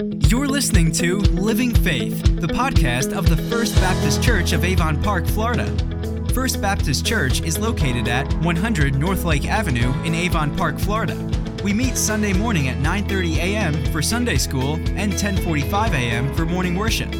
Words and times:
You're 0.00 0.46
listening 0.46 0.92
to 0.92 1.18
Living 1.18 1.74
Faith, 1.74 2.22
the 2.40 2.46
podcast 2.46 3.16
of 3.16 3.28
the 3.28 3.36
First 3.50 3.74
Baptist 3.76 4.22
Church 4.22 4.52
of 4.52 4.64
Avon 4.64 5.02
Park, 5.02 5.26
Florida. 5.26 5.66
First 6.32 6.60
Baptist 6.62 7.04
Church 7.04 7.42
is 7.42 7.58
located 7.58 8.06
at 8.06 8.32
100 8.34 8.94
North 8.94 9.24
Lake 9.24 9.48
Avenue 9.48 9.92
in 10.04 10.14
Avon 10.14 10.56
Park, 10.56 10.78
Florida. 10.78 11.16
We 11.64 11.72
meet 11.72 11.96
Sunday 11.96 12.32
morning 12.32 12.68
at 12.68 12.76
9:30 12.76 13.38
a.m. 13.38 13.84
for 13.86 14.00
Sunday 14.00 14.36
school 14.36 14.74
and 14.94 15.12
10:45 15.14 15.92
a.m. 15.92 16.32
for 16.32 16.46
morning 16.46 16.76
worship. 16.76 17.12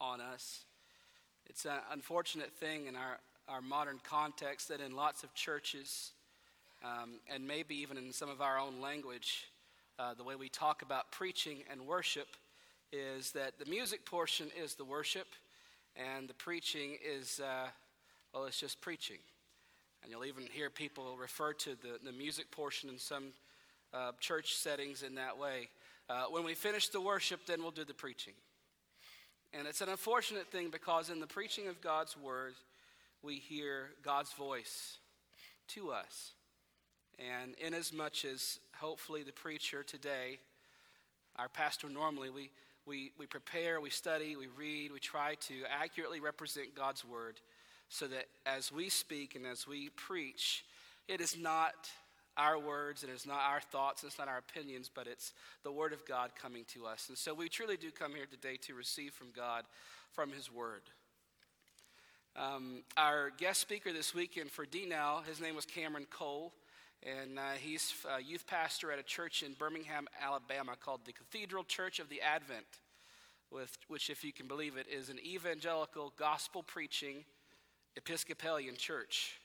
on 0.00 0.20
us. 0.20 0.60
It's 1.46 1.64
an 1.64 1.80
unfortunate 1.90 2.52
thing 2.52 2.86
in 2.86 2.94
our, 2.94 3.18
our 3.48 3.60
modern 3.60 3.98
context 4.08 4.68
that 4.68 4.80
in 4.80 4.94
lots 4.94 5.24
of 5.24 5.34
churches, 5.34 6.12
um, 6.84 7.14
and 7.28 7.44
maybe 7.44 7.74
even 7.74 7.96
in 7.96 8.12
some 8.12 8.28
of 8.28 8.40
our 8.40 8.56
own 8.56 8.80
language, 8.80 9.48
uh, 9.98 10.14
the 10.14 10.22
way 10.22 10.36
we 10.36 10.48
talk 10.48 10.82
about 10.82 11.10
preaching 11.10 11.64
and 11.68 11.80
worship 11.80 12.28
is 12.92 13.32
that 13.32 13.58
the 13.58 13.66
music 13.66 14.06
portion 14.06 14.46
is 14.62 14.76
the 14.76 14.84
worship, 14.84 15.26
and 15.96 16.28
the 16.28 16.34
preaching 16.34 16.98
is, 17.04 17.40
uh, 17.40 17.66
well, 18.32 18.44
it's 18.44 18.60
just 18.60 18.80
preaching. 18.80 19.18
And 20.04 20.12
you'll 20.12 20.24
even 20.24 20.44
hear 20.52 20.70
people 20.70 21.16
refer 21.20 21.52
to 21.54 21.70
the, 21.70 21.98
the 22.04 22.12
music 22.12 22.52
portion 22.52 22.88
in 22.88 22.98
some 22.98 23.32
uh, 23.94 24.12
church 24.20 24.54
settings 24.56 25.02
in 25.02 25.14
that 25.14 25.38
way. 25.38 25.68
Uh, 26.10 26.24
when 26.30 26.44
we 26.44 26.54
finish 26.54 26.88
the 26.88 27.00
worship, 27.00 27.46
then 27.46 27.62
we'll 27.62 27.70
do 27.70 27.84
the 27.84 27.94
preaching. 27.94 28.34
And 29.52 29.68
it's 29.68 29.80
an 29.80 29.88
unfortunate 29.88 30.48
thing 30.48 30.68
because 30.70 31.10
in 31.10 31.20
the 31.20 31.26
preaching 31.26 31.68
of 31.68 31.80
God's 31.80 32.16
word, 32.16 32.54
we 33.22 33.36
hear 33.36 33.90
God's 34.02 34.32
voice 34.32 34.98
to 35.68 35.92
us. 35.92 36.32
And 37.18 37.54
inasmuch 37.64 38.24
as 38.24 38.58
hopefully 38.76 39.22
the 39.22 39.32
preacher 39.32 39.84
today, 39.84 40.40
our 41.36 41.48
pastor 41.48 41.88
normally, 41.88 42.30
we, 42.30 42.50
we, 42.84 43.12
we 43.16 43.26
prepare, 43.26 43.80
we 43.80 43.90
study, 43.90 44.34
we 44.34 44.48
read, 44.58 44.92
we 44.92 44.98
try 44.98 45.36
to 45.42 45.54
accurately 45.70 46.20
represent 46.20 46.74
God's 46.74 47.04
word 47.04 47.40
so 47.88 48.08
that 48.08 48.26
as 48.44 48.72
we 48.72 48.88
speak 48.88 49.36
and 49.36 49.46
as 49.46 49.66
we 49.66 49.90
preach, 49.90 50.64
it 51.06 51.20
is 51.20 51.38
not 51.38 51.74
our 52.36 52.58
words 52.58 53.02
and 53.02 53.12
it's 53.12 53.26
not 53.26 53.40
our 53.40 53.60
thoughts, 53.60 54.04
it's 54.04 54.18
not 54.18 54.28
our 54.28 54.38
opinions, 54.38 54.90
but 54.92 55.06
it's 55.06 55.32
the 55.62 55.72
Word 55.72 55.92
of 55.92 56.04
God 56.04 56.30
coming 56.40 56.64
to 56.74 56.86
us. 56.86 57.08
And 57.08 57.16
so 57.16 57.34
we 57.34 57.48
truly 57.48 57.76
do 57.76 57.90
come 57.90 58.14
here 58.14 58.26
today 58.26 58.56
to 58.62 58.74
receive 58.74 59.12
from 59.12 59.28
God 59.34 59.64
from 60.12 60.30
His 60.30 60.52
Word. 60.52 60.82
Um, 62.36 62.82
our 62.96 63.30
guest 63.30 63.60
speaker 63.60 63.92
this 63.92 64.12
weekend 64.12 64.50
for 64.50 64.66
DNOW, 64.66 65.24
his 65.24 65.40
name 65.40 65.54
was 65.54 65.64
Cameron 65.64 66.06
Cole, 66.10 66.52
and 67.04 67.38
uh, 67.38 67.52
he's 67.60 67.94
a 68.16 68.20
youth 68.20 68.44
pastor 68.46 68.90
at 68.90 68.98
a 68.98 69.04
church 69.04 69.44
in 69.44 69.52
Birmingham, 69.52 70.08
Alabama 70.20 70.72
called 70.78 71.02
the 71.04 71.12
Cathedral 71.12 71.62
Church 71.62 72.00
of 72.00 72.08
the 72.08 72.20
Advent, 72.20 72.66
with, 73.52 73.76
which, 73.86 74.10
if 74.10 74.24
you 74.24 74.32
can 74.32 74.48
believe 74.48 74.76
it, 74.76 74.86
is 74.92 75.10
an 75.10 75.18
evangelical, 75.24 76.12
gospel 76.18 76.64
preaching 76.64 77.24
Episcopalian 77.96 78.76
church. 78.76 79.38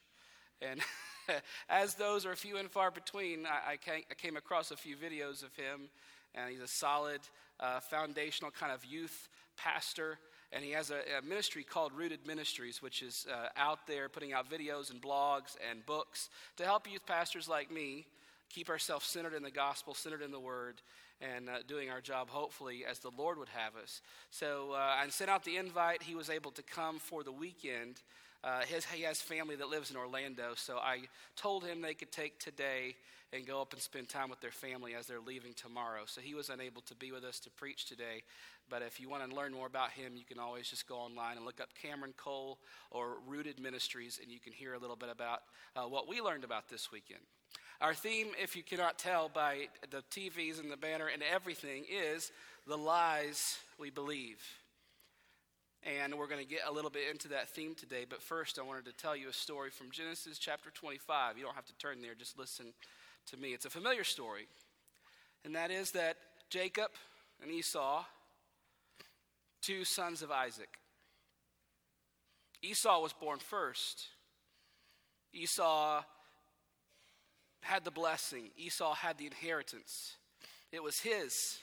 And 0.61 0.81
as 1.69 1.95
those 1.95 2.25
are 2.25 2.35
few 2.35 2.57
and 2.57 2.69
far 2.69 2.91
between, 2.91 3.45
I, 3.45 3.73
I, 3.73 4.13
came 4.15 4.37
across 4.37 4.71
a 4.71 4.77
few 4.77 4.95
videos 4.95 5.43
of 5.43 5.55
him, 5.55 5.89
and 6.35 6.49
he's 6.49 6.61
a 6.61 6.67
solid, 6.67 7.21
uh, 7.59 7.79
foundational 7.79 8.51
kind 8.51 8.71
of 8.71 8.83
youth 8.85 9.29
pastor. 9.57 10.17
And 10.51 10.63
he 10.63 10.71
has 10.71 10.89
a, 10.89 11.01
a 11.19 11.21
ministry 11.21 11.63
called 11.63 11.93
Rooted 11.93 12.25
Ministries, 12.25 12.81
which 12.81 13.03
is 13.03 13.27
uh, 13.31 13.49
out 13.55 13.85
there 13.87 14.09
putting 14.09 14.33
out 14.33 14.49
videos 14.49 14.91
and 14.91 15.01
blogs 15.01 15.55
and 15.69 15.85
books 15.85 16.29
to 16.57 16.65
help 16.65 16.91
youth 16.91 17.05
pastors 17.05 17.47
like 17.47 17.71
me 17.71 18.05
keep 18.49 18.69
ourselves 18.69 19.05
centered 19.05 19.33
in 19.33 19.43
the 19.43 19.51
gospel, 19.51 19.93
centered 19.93 20.21
in 20.21 20.31
the 20.31 20.39
word, 20.39 20.81
and 21.21 21.49
uh, 21.49 21.57
doing 21.67 21.89
our 21.89 22.01
job, 22.01 22.29
hopefully, 22.29 22.83
as 22.89 22.99
the 22.99 23.11
Lord 23.17 23.37
would 23.37 23.49
have 23.49 23.75
us. 23.75 24.01
So 24.31 24.71
uh, 24.73 24.77
I 24.77 25.07
sent 25.09 25.29
out 25.29 25.43
the 25.43 25.57
invite. 25.57 26.03
He 26.03 26.15
was 26.15 26.29
able 26.29 26.51
to 26.51 26.63
come 26.63 26.99
for 26.99 27.23
the 27.23 27.31
weekend. 27.31 28.01
Uh, 28.43 28.61
his, 28.61 28.85
he 28.85 29.03
has 29.03 29.21
family 29.21 29.55
that 29.55 29.69
lives 29.69 29.91
in 29.91 29.97
Orlando, 29.97 30.53
so 30.55 30.77
I 30.77 31.01
told 31.35 31.65
him 31.65 31.81
they 31.81 31.93
could 31.93 32.11
take 32.11 32.39
today 32.39 32.95
and 33.31 33.45
go 33.45 33.61
up 33.61 33.73
and 33.73 33.81
spend 33.81 34.09
time 34.09 34.29
with 34.29 34.39
their 34.41 34.51
family 34.51 34.95
as 34.95 35.05
they're 35.05 35.19
leaving 35.19 35.53
tomorrow. 35.53 36.01
So 36.05 36.21
he 36.21 36.33
was 36.33 36.49
unable 36.49 36.81
to 36.83 36.95
be 36.95 37.11
with 37.11 37.23
us 37.23 37.39
to 37.41 37.49
preach 37.51 37.85
today. 37.85 38.23
But 38.69 38.81
if 38.81 38.99
you 38.99 39.09
want 39.09 39.29
to 39.29 39.35
learn 39.35 39.53
more 39.53 39.67
about 39.67 39.91
him, 39.91 40.13
you 40.15 40.23
can 40.25 40.39
always 40.39 40.67
just 40.67 40.87
go 40.87 40.95
online 40.95 41.37
and 41.37 41.45
look 41.45 41.61
up 41.61 41.69
Cameron 41.79 42.13
Cole 42.17 42.57
or 42.91 43.17
Rooted 43.27 43.59
Ministries, 43.59 44.19
and 44.21 44.31
you 44.31 44.39
can 44.39 44.53
hear 44.53 44.73
a 44.73 44.79
little 44.79 44.95
bit 44.95 45.09
about 45.11 45.41
uh, 45.75 45.81
what 45.81 46.07
we 46.07 46.21
learned 46.21 46.43
about 46.43 46.69
this 46.69 46.91
weekend. 46.91 47.21
Our 47.81 47.93
theme, 47.93 48.27
if 48.41 48.55
you 48.55 48.63
cannot 48.63 48.99
tell 48.99 49.29
by 49.29 49.67
the 49.89 50.03
TVs 50.11 50.59
and 50.59 50.71
the 50.71 50.77
banner 50.77 51.07
and 51.07 51.23
everything, 51.23 51.85
is 51.89 52.31
the 52.67 52.77
lies 52.77 53.57
we 53.79 53.89
believe. 53.89 54.41
And 55.83 56.15
we're 56.15 56.27
going 56.27 56.43
to 56.43 56.49
get 56.49 56.61
a 56.67 56.71
little 56.71 56.89
bit 56.89 57.03
into 57.09 57.29
that 57.29 57.49
theme 57.49 57.73
today. 57.73 58.05
But 58.07 58.21
first, 58.21 58.59
I 58.59 58.63
wanted 58.63 58.85
to 58.85 58.93
tell 58.93 59.15
you 59.15 59.29
a 59.29 59.33
story 59.33 59.69
from 59.69 59.91
Genesis 59.91 60.37
chapter 60.37 60.69
25. 60.71 61.37
You 61.37 61.43
don't 61.43 61.55
have 61.55 61.65
to 61.65 61.77
turn 61.77 62.01
there, 62.01 62.15
just 62.15 62.37
listen 62.37 62.73
to 63.27 63.37
me. 63.37 63.53
It's 63.53 63.65
a 63.65 63.69
familiar 63.69 64.03
story. 64.03 64.47
And 65.45 65.55
that 65.55 65.71
is 65.71 65.91
that 65.91 66.17
Jacob 66.49 66.91
and 67.41 67.49
Esau, 67.51 68.03
two 69.61 69.85
sons 69.85 70.21
of 70.21 70.31
Isaac. 70.31 70.77
Esau 72.61 73.01
was 73.01 73.13
born 73.13 73.39
first. 73.39 74.07
Esau 75.33 76.03
had 77.61 77.85
the 77.85 77.91
blessing, 77.91 78.49
Esau 78.57 78.93
had 78.93 79.17
the 79.17 79.25
inheritance. 79.25 80.15
It 80.71 80.83
was 80.83 80.99
his. 80.99 81.59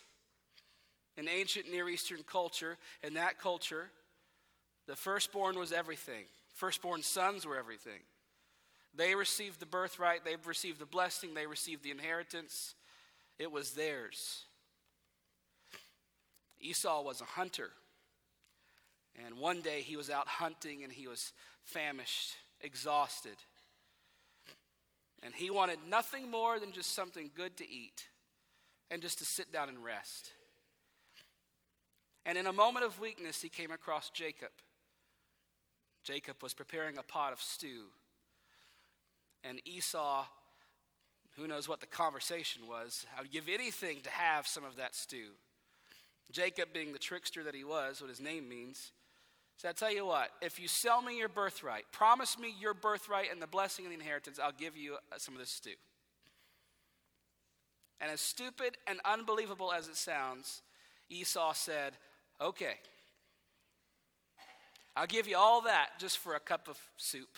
In 1.17 1.29
ancient 1.29 1.71
Near 1.71 1.89
Eastern 1.89 2.23
culture, 2.23 2.77
in 3.03 3.15
that 3.15 3.41
culture, 3.41 3.91
the 4.87 4.97
firstborn 4.97 5.59
was 5.59 5.73
everything. 5.73 6.25
Firstborn 6.55 7.03
sons 7.03 7.47
were 7.47 7.57
everything. 7.57 8.01
They 8.95 9.15
received 9.15 9.61
the 9.61 9.67
birthright, 9.67 10.25
they 10.25 10.37
received 10.47 10.79
the 10.79 10.87
blessing, 10.87 11.35
they 11.35 11.47
received 11.47 11.83
the 11.83 11.91
inheritance. 11.91 12.75
It 13.39 13.53
was 13.53 13.73
theirs. 13.73 14.45
Esau 16.61 17.03
was 17.03 17.21
a 17.21 17.25
hunter. 17.25 17.71
And 19.25 19.39
one 19.39 19.61
day 19.61 19.83
he 19.83 19.97
was 19.97 20.11
out 20.11 20.29
hunting 20.29 20.83
and 20.83 20.93
he 20.93 21.07
was 21.07 21.33
famished, 21.63 22.35
exhausted. 22.61 23.37
And 25.23 25.35
he 25.35 25.51
wanted 25.51 25.79
nothing 25.89 26.31
more 26.31 26.59
than 26.59 26.73
just 26.73 26.95
something 26.95 27.31
good 27.35 27.57
to 27.59 27.69
eat 27.69 28.09
and 28.91 29.03
just 29.03 29.19
to 29.19 29.25
sit 29.25 29.53
down 29.53 29.69
and 29.69 29.83
rest. 29.83 30.31
And 32.25 32.37
in 32.37 32.47
a 32.47 32.53
moment 32.53 32.85
of 32.85 33.01
weakness, 33.01 33.41
he 33.41 33.49
came 33.49 33.71
across 33.71 34.11
Jacob. 34.11 34.51
Jacob 36.07 36.37
was 36.41 36.55
preparing 36.55 36.99
a 36.99 37.03
pot 37.03 37.33
of 37.33 37.43
stew. 37.43 37.87
And 39.43 39.61
Esau, 39.65 40.25
who 41.37 41.49
knows 41.49 41.69
what 41.69 41.81
the 41.81 41.87
conversation 41.87 42.63
was, 42.69 43.05
I 43.19 43.23
would 43.23 43.33
give 43.33 43.49
anything 43.49 44.01
to 44.03 44.11
have 44.11 44.47
some 44.47 44.65
of 44.65 44.77
that 44.77 44.95
stew. 44.95 45.31
Jacob, 46.31 46.69
being 46.73 46.93
the 46.93 46.99
trickster 46.99 47.43
that 47.43 47.57
he 47.57 47.65
was, 47.65 48.01
what 48.01 48.09
his 48.09 48.21
name 48.21 48.49
means, 48.49 48.93
said, 49.57 49.71
I 49.71 49.73
tell 49.73 49.93
you 49.93 50.07
what, 50.07 50.31
if 50.41 50.61
you 50.61 50.69
sell 50.69 51.03
me 51.03 51.19
your 51.19 51.29
birthright, 51.29 51.85
promise 51.91 52.39
me 52.39 52.55
your 52.61 52.75
birthright 52.75 53.33
and 53.33 53.43
the 53.43 53.47
blessing 53.49 53.85
and 53.85 53.93
the 53.93 53.99
inheritance, 53.99 54.39
I'll 54.43 54.53
give 54.53 54.77
you 54.77 54.95
uh, 54.95 55.19
some 55.19 55.35
of 55.35 55.41
this 55.41 55.51
stew. 55.51 55.71
And 58.01 58.11
as 58.13 58.21
stupid 58.21 58.77
and 58.87 59.01
unbelievable 59.05 59.73
as 59.73 59.89
it 59.89 59.97
sounds, 59.97 60.63
Esau 61.11 61.53
said, 61.53 61.95
Okay, 62.41 62.75
I'll 64.97 65.07
give 65.07 65.29
you 65.29 65.37
all 65.37 65.61
that 65.63 65.99
just 65.99 66.19
for 66.19 66.35
a 66.35 66.41
cup 66.41 66.69
of 66.69 66.79
soup. 66.97 67.37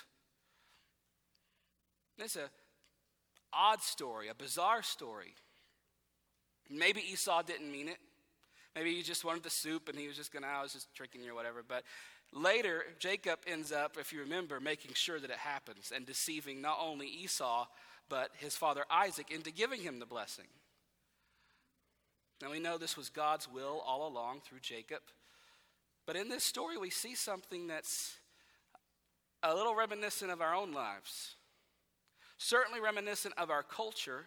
It's 2.19 2.37
a 2.37 2.51
odd 3.53 3.81
story, 3.83 4.29
a 4.29 4.35
bizarre 4.35 4.83
story. 4.83 5.35
Maybe 6.71 7.01
Esau 7.01 7.43
didn't 7.43 7.71
mean 7.71 7.89
it. 7.89 7.99
Maybe 8.77 8.95
he 8.95 9.03
just 9.03 9.25
wanted 9.25 9.43
the 9.43 9.51
soup 9.51 9.89
and 9.89 9.99
he 9.99 10.07
was 10.07 10.17
just 10.17 10.33
going 10.33 10.45
to, 10.45 10.49
I 10.49 10.63
was 10.63 10.73
just 10.73 10.95
tricking 10.95 11.23
you 11.23 11.33
or 11.33 11.35
whatever. 11.35 11.65
But 11.67 11.83
later, 12.33 12.85
Jacob 12.99 13.41
ends 13.47 13.73
up, 13.73 13.97
if 13.99 14.13
you 14.13 14.21
remember, 14.21 14.61
making 14.61 14.93
sure 14.95 15.19
that 15.19 15.31
it 15.31 15.39
happens 15.39 15.93
and 15.95 16.07
deceiving 16.07 16.61
not 16.61 16.79
only 16.81 17.09
Esau, 17.09 17.67
but 18.09 18.31
his 18.37 18.55
father 18.55 18.85
Isaac 18.91 19.31
into 19.31 19.51
giving 19.51 19.81
him 19.81 19.99
the 19.99 20.07
blessing. 20.07 20.47
Now 22.41 22.51
we 22.51 22.61
know 22.61 22.79
this 22.79 22.97
was 22.97 23.09
God's 23.09 23.51
will 23.51 23.83
all 23.85 24.07
along 24.07 24.43
through 24.43 24.61
Jacob. 24.61 25.01
But 26.09 26.17
in 26.17 26.31
this 26.31 26.43
story, 26.43 26.79
we 26.79 26.89
see 26.89 27.15
something 27.15 27.67
that's 27.67 28.17
a 29.43 29.55
little 29.55 29.75
reminiscent 29.75 30.31
of 30.31 30.41
our 30.41 30.55
own 30.55 30.73
lives, 30.73 31.35
certainly 32.39 32.81
reminiscent 32.81 33.35
of 33.37 33.51
our 33.51 33.63
culture. 33.63 34.25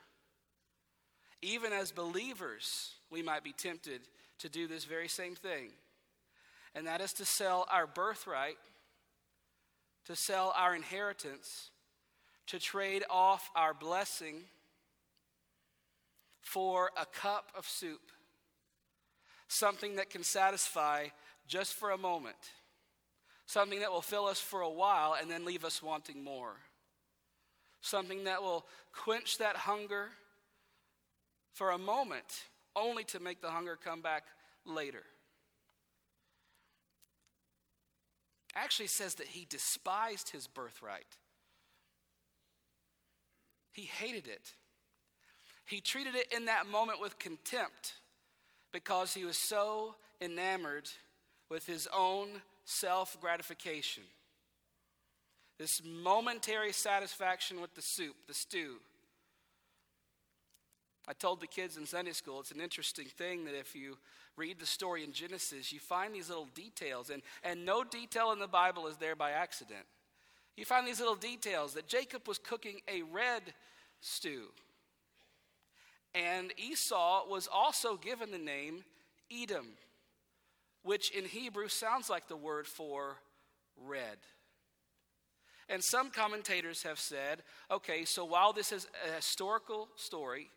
Even 1.41 1.73
as 1.73 1.91
believers, 1.91 2.91
we 3.09 3.23
might 3.23 3.43
be 3.43 3.51
tempted 3.51 4.01
to 4.37 4.47
do 4.47 4.67
this 4.67 4.85
very 4.85 5.07
same 5.07 5.33
thing, 5.33 5.71
and 6.75 6.85
that 6.85 7.01
is 7.01 7.13
to 7.13 7.25
sell 7.25 7.65
our 7.71 7.87
birthright, 7.87 8.59
to 10.05 10.15
sell 10.15 10.53
our 10.55 10.75
inheritance, 10.75 11.71
to 12.45 12.59
trade 12.59 13.03
off 13.09 13.49
our 13.55 13.73
blessing 13.73 14.43
for 16.41 16.91
a 16.95 17.07
cup 17.07 17.51
of 17.57 17.67
soup, 17.67 18.11
something 19.47 19.95
that 19.95 20.11
can 20.11 20.21
satisfy 20.21 21.07
just 21.51 21.73
for 21.73 21.91
a 21.91 21.97
moment, 21.97 22.37
something 23.45 23.81
that 23.81 23.91
will 23.91 24.01
fill 24.01 24.25
us 24.25 24.39
for 24.39 24.61
a 24.61 24.69
while 24.69 25.17
and 25.19 25.29
then 25.29 25.43
leave 25.43 25.65
us 25.65 25.83
wanting 25.83 26.23
more, 26.23 26.53
something 27.81 28.23
that 28.23 28.41
will 28.41 28.65
quench 28.93 29.37
that 29.37 29.57
hunger 29.57 30.07
for 31.53 31.71
a 31.71 31.77
moment, 31.77 32.45
only 32.73 33.03
to 33.03 33.19
make 33.19 33.41
the 33.41 33.49
hunger 33.49 33.77
come 33.83 34.01
back 34.01 34.23
later. 34.65 35.03
Actually 38.55 38.87
says 38.87 39.15
that 39.15 39.27
he 39.27 39.45
despised 39.49 40.29
his 40.29 40.47
birthright. 40.47 41.17
He 43.73 43.83
hated 43.83 44.27
it. 44.27 44.53
He 45.65 45.81
treated 45.81 46.15
it 46.15 46.27
in 46.33 46.45
that 46.45 46.65
moment 46.65 47.01
with 47.01 47.19
contempt 47.19 47.95
because 48.71 49.13
he 49.13 49.25
was 49.25 49.37
so 49.37 49.95
enamored 50.21 50.89
with 51.51 51.67
his 51.67 51.87
own 51.95 52.29
self 52.63 53.19
gratification. 53.19 54.03
This 55.59 55.81
momentary 55.85 56.71
satisfaction 56.71 57.61
with 57.61 57.75
the 57.75 57.81
soup, 57.81 58.15
the 58.27 58.33
stew. 58.33 58.77
I 61.07 61.13
told 61.13 61.41
the 61.41 61.47
kids 61.47 61.77
in 61.77 61.85
Sunday 61.85 62.13
school, 62.13 62.39
it's 62.39 62.51
an 62.51 62.61
interesting 62.61 63.05
thing 63.05 63.43
that 63.45 63.59
if 63.59 63.75
you 63.75 63.97
read 64.37 64.59
the 64.59 64.65
story 64.65 65.03
in 65.03 65.11
Genesis, 65.11 65.73
you 65.73 65.79
find 65.79 66.15
these 66.15 66.29
little 66.29 66.47
details, 66.55 67.09
and, 67.09 67.21
and 67.43 67.65
no 67.65 67.83
detail 67.83 68.31
in 68.31 68.39
the 68.39 68.47
Bible 68.47 68.87
is 68.87 68.97
there 68.97 69.15
by 69.15 69.31
accident. 69.31 69.85
You 70.55 70.63
find 70.63 70.87
these 70.87 70.99
little 70.99 71.15
details 71.15 71.73
that 71.73 71.87
Jacob 71.87 72.27
was 72.27 72.37
cooking 72.37 72.79
a 72.87 73.01
red 73.01 73.41
stew. 73.99 74.45
And 76.15 76.53
Esau 76.57 77.27
was 77.27 77.49
also 77.51 77.97
given 77.97 78.31
the 78.31 78.37
name 78.37 78.83
Edom, 79.31 79.67
which 80.83 81.11
in 81.11 81.25
Hebrew 81.25 81.67
sounds 81.67 82.09
like 82.09 82.27
the 82.27 82.35
word 82.35 82.67
for 82.67 83.17
red. 83.77 84.17
And 85.69 85.83
some 85.83 86.09
commentators 86.09 86.83
have 86.83 86.99
said 86.99 87.43
okay, 87.69 88.03
so 88.05 88.25
while 88.25 88.53
this 88.53 88.71
is 88.71 88.87
a 89.07 89.15
historical 89.15 89.87
story, 89.95 90.49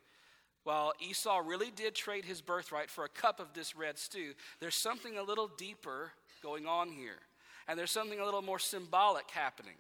while 0.65 0.93
Esau 0.99 1.43
really 1.45 1.71
did 1.71 1.95
trade 1.95 2.25
his 2.25 2.41
birthright 2.41 2.91
for 2.91 3.05
a 3.05 3.09
cup 3.09 3.39
of 3.39 3.53
this 3.53 3.77
red 3.77 3.99
stew, 3.99 4.33
there's 4.61 4.75
something 4.75 5.19
a 5.19 5.23
little 5.23 5.49
deeper 5.59 6.13
going 6.43 6.67
on 6.67 6.91
here. 6.91 7.21
And 7.69 7.79
there's 7.79 7.91
something 7.91 8.19
a 8.19 8.25
little 8.25 8.43
more 8.43 8.59
symbolic 8.59 9.31
happening 9.31 9.77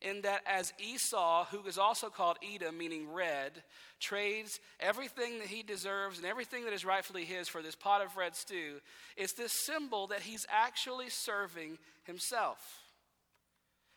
in 0.00 0.22
that 0.22 0.42
as 0.46 0.72
Esau, 0.78 1.46
who 1.46 1.66
is 1.66 1.78
also 1.78 2.08
called 2.08 2.38
Edom, 2.42 2.78
meaning 2.78 3.12
red, 3.12 3.62
trades 3.98 4.60
everything 4.78 5.38
that 5.38 5.48
he 5.48 5.62
deserves 5.62 6.18
and 6.18 6.26
everything 6.26 6.64
that 6.64 6.72
is 6.72 6.84
rightfully 6.84 7.24
his 7.24 7.48
for 7.48 7.62
this 7.62 7.74
pot 7.74 8.00
of 8.00 8.16
red 8.16 8.36
stew, 8.36 8.80
it's 9.16 9.32
this 9.32 9.52
symbol 9.52 10.06
that 10.08 10.20
he's 10.20 10.46
actually 10.48 11.10
serving 11.10 11.78
himself. 12.04 12.58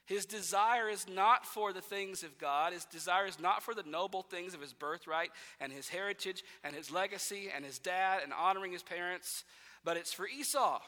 His 0.05 0.25
desire 0.25 0.89
is 0.89 1.07
not 1.07 1.45
for 1.45 1.71
the 1.71 1.81
things 1.81 2.23
of 2.23 2.37
God. 2.37 2.73
His 2.73 2.85
desire 2.85 3.27
is 3.27 3.39
not 3.39 3.63
for 3.63 3.73
the 3.73 3.83
noble 3.83 4.23
things 4.23 4.53
of 4.53 4.59
his 4.59 4.73
birthright 4.73 5.29
and 5.59 5.71
his 5.71 5.87
heritage 5.87 6.43
and 6.63 6.75
his 6.75 6.91
legacy 6.91 7.49
and 7.55 7.63
his 7.63 7.79
dad 7.79 8.19
and 8.23 8.33
honoring 8.33 8.71
his 8.71 8.83
parents, 8.83 9.43
but 9.85 9.97
it's 9.97 10.11
for 10.11 10.27
Esau. 10.27 10.81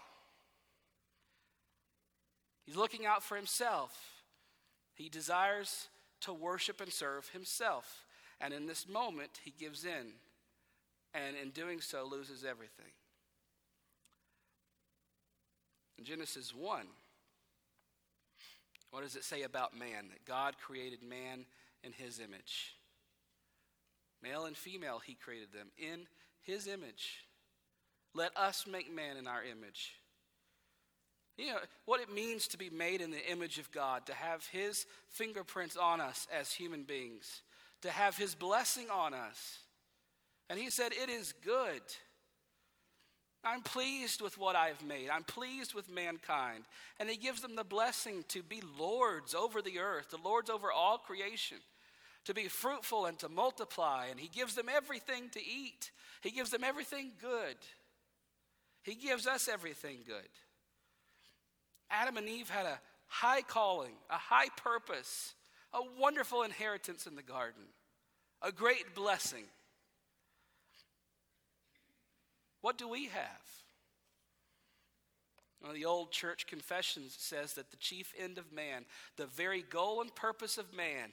He's 2.65 2.75
looking 2.75 3.05
out 3.05 3.23
for 3.23 3.35
himself. 3.35 4.12
He 4.93 5.09
desires 5.09 5.87
to 6.21 6.33
worship 6.33 6.81
and 6.81 6.91
serve 6.91 7.29
himself. 7.29 8.05
And 8.39 8.53
in 8.53 8.67
this 8.67 8.87
moment, 8.87 9.31
he 9.43 9.51
gives 9.51 9.85
in, 9.85 10.13
and 11.13 11.35
in 11.35 11.49
doing 11.51 11.81
so, 11.81 12.07
loses 12.09 12.43
everything. 12.43 12.91
In 15.97 16.05
Genesis 16.05 16.53
1, 16.53 16.85
what 18.91 19.03
does 19.03 19.15
it 19.15 19.23
say 19.23 19.43
about 19.43 19.77
man? 19.77 20.09
That 20.09 20.25
God 20.25 20.55
created 20.57 21.01
man 21.01 21.45
in 21.83 21.93
his 21.93 22.19
image. 22.19 22.75
Male 24.21 24.45
and 24.45 24.55
female, 24.55 24.99
he 24.99 25.15
created 25.15 25.51
them 25.51 25.69
in 25.77 26.07
his 26.41 26.67
image. 26.67 27.25
Let 28.13 28.35
us 28.37 28.65
make 28.69 28.93
man 28.93 29.17
in 29.17 29.27
our 29.27 29.43
image. 29.43 29.95
You 31.37 31.47
know, 31.47 31.57
what 31.85 32.01
it 32.01 32.13
means 32.13 32.47
to 32.49 32.57
be 32.57 32.69
made 32.69 33.01
in 33.01 33.11
the 33.11 33.31
image 33.31 33.57
of 33.57 33.71
God, 33.71 34.05
to 34.05 34.13
have 34.13 34.45
His 34.47 34.85
fingerprints 35.09 35.75
on 35.75 35.99
us 35.99 36.27
as 36.31 36.51
human 36.51 36.83
beings, 36.83 37.41
to 37.81 37.89
have 37.89 38.15
His 38.15 38.35
blessing 38.35 38.87
on 38.91 39.13
us. 39.13 39.59
And 40.49 40.59
He 40.59 40.69
said, 40.69 40.91
It 40.91 41.09
is 41.09 41.33
good. 41.43 41.81
I'm 43.45 43.61
pleased 43.61 44.21
with 44.21 44.37
what 44.37 44.55
I've 44.55 44.81
made. 44.85 45.09
I'm 45.09 45.23
pleased 45.23 45.73
with 45.73 45.91
mankind. 45.91 46.63
And 46.99 47.09
He 47.09 47.17
gives 47.17 47.41
them 47.41 47.55
the 47.55 47.63
blessing 47.63 48.23
to 48.29 48.43
be 48.43 48.61
lords 48.79 49.33
over 49.33 49.61
the 49.61 49.79
earth, 49.79 50.11
the 50.11 50.17
lords 50.23 50.49
over 50.49 50.71
all 50.71 50.99
creation, 50.99 51.57
to 52.25 52.33
be 52.33 52.47
fruitful 52.47 53.07
and 53.07 53.17
to 53.19 53.27
multiply. 53.27 54.05
And 54.11 54.19
He 54.19 54.29
gives 54.29 54.53
them 54.53 54.67
everything 54.73 55.29
to 55.29 55.39
eat, 55.39 55.89
He 56.21 56.29
gives 56.29 56.51
them 56.51 56.63
everything 56.63 57.13
good. 57.19 57.57
He 58.83 58.95
gives 58.95 59.27
us 59.27 59.47
everything 59.47 59.99
good. 60.05 60.27
Adam 61.93 62.17
and 62.17 62.27
Eve 62.27 62.49
had 62.49 62.65
a 62.65 62.79
high 63.05 63.43
calling, 63.43 63.93
a 64.09 64.17
high 64.17 64.49
purpose, 64.57 65.35
a 65.73 65.79
wonderful 65.99 66.41
inheritance 66.41 67.05
in 67.05 67.15
the 67.15 67.21
garden, 67.21 67.63
a 68.41 68.51
great 68.51 68.95
blessing. 68.95 69.43
What 72.61 72.79
do 72.79 72.89
we 72.89 73.05
have? 73.05 73.43
Well, 75.61 75.73
the 75.73 75.85
old 75.85 76.11
church 76.11 76.47
confession 76.47 77.03
says 77.09 77.53
that 77.53 77.69
the 77.69 77.77
chief 77.77 78.11
end 78.19 78.37
of 78.37 78.51
man, 78.51 78.85
the 79.15 79.27
very 79.27 79.61
goal 79.61 80.01
and 80.01 80.13
purpose 80.13 80.57
of 80.57 80.75
man, 80.75 81.11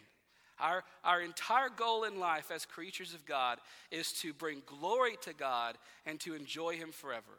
our, 0.59 0.83
our 1.05 1.21
entire 1.21 1.69
goal 1.69 2.05
in 2.05 2.19
life 2.19 2.51
as 2.51 2.65
creatures 2.65 3.15
of 3.15 3.27
God 3.27 3.59
is 3.91 4.13
to 4.15 4.33
bring 4.33 4.63
glory 4.67 5.17
to 5.23 5.35
God 5.35 5.77
and 6.07 6.19
to 6.21 6.35
enjoy 6.35 6.77
Him 6.77 6.91
forever. 6.91 7.39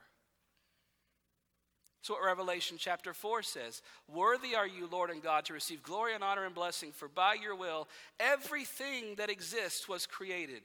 That's 2.01 2.09
what 2.09 2.25
Revelation 2.25 2.77
chapter 2.79 3.13
4 3.13 3.43
says. 3.43 3.83
Worthy 4.11 4.55
are 4.55 4.65
you, 4.65 4.87
Lord 4.91 5.11
and 5.11 5.21
God, 5.21 5.45
to 5.45 5.53
receive 5.53 5.83
glory 5.83 6.15
and 6.15 6.23
honor 6.23 6.45
and 6.45 6.55
blessing, 6.55 6.91
for 6.91 7.07
by 7.07 7.35
your 7.35 7.55
will 7.55 7.87
everything 8.19 9.15
that 9.17 9.29
exists 9.29 9.87
was 9.87 10.07
created. 10.07 10.63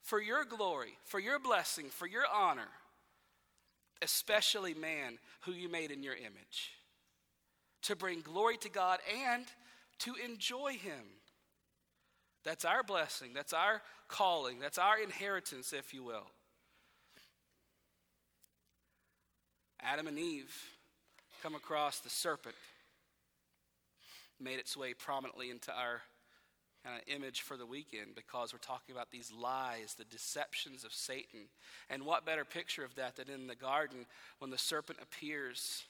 For 0.00 0.22
your 0.22 0.46
glory, 0.46 0.96
for 1.04 1.18
your 1.18 1.38
blessing, 1.38 1.90
for 1.90 2.06
your 2.06 2.24
honor, 2.34 2.68
especially 4.00 4.72
man 4.72 5.18
who 5.42 5.52
you 5.52 5.68
made 5.68 5.90
in 5.90 6.02
your 6.02 6.14
image, 6.14 6.72
to 7.82 7.94
bring 7.94 8.22
glory 8.22 8.56
to 8.58 8.70
God 8.70 9.00
and 9.30 9.44
to 9.98 10.14
enjoy 10.24 10.72
him. 10.72 11.04
That's 12.44 12.64
our 12.64 12.82
blessing, 12.82 13.32
that's 13.34 13.52
our 13.52 13.82
calling, 14.08 14.58
that's 14.58 14.78
our 14.78 14.98
inheritance, 14.98 15.74
if 15.74 15.92
you 15.92 16.02
will. 16.02 16.30
Adam 19.84 20.06
and 20.06 20.18
Eve 20.18 20.54
come 21.42 21.54
across 21.54 21.98
the 21.98 22.08
serpent, 22.08 22.54
made 24.40 24.58
its 24.58 24.74
way 24.78 24.94
prominently 24.94 25.50
into 25.50 25.70
our 25.72 26.00
kind 26.82 26.96
of 26.96 27.14
image 27.14 27.42
for 27.42 27.58
the 27.58 27.66
weekend 27.66 28.14
because 28.14 28.54
we're 28.54 28.58
talking 28.60 28.94
about 28.94 29.10
these 29.10 29.30
lies, 29.30 29.94
the 29.94 30.04
deceptions 30.04 30.84
of 30.84 30.92
Satan. 30.92 31.40
And 31.90 32.06
what 32.06 32.24
better 32.24 32.46
picture 32.46 32.82
of 32.82 32.94
that 32.94 33.16
than 33.16 33.28
in 33.28 33.46
the 33.46 33.54
garden 33.54 34.06
when 34.38 34.50
the 34.50 34.56
serpent 34.56 35.00
appears 35.02 35.84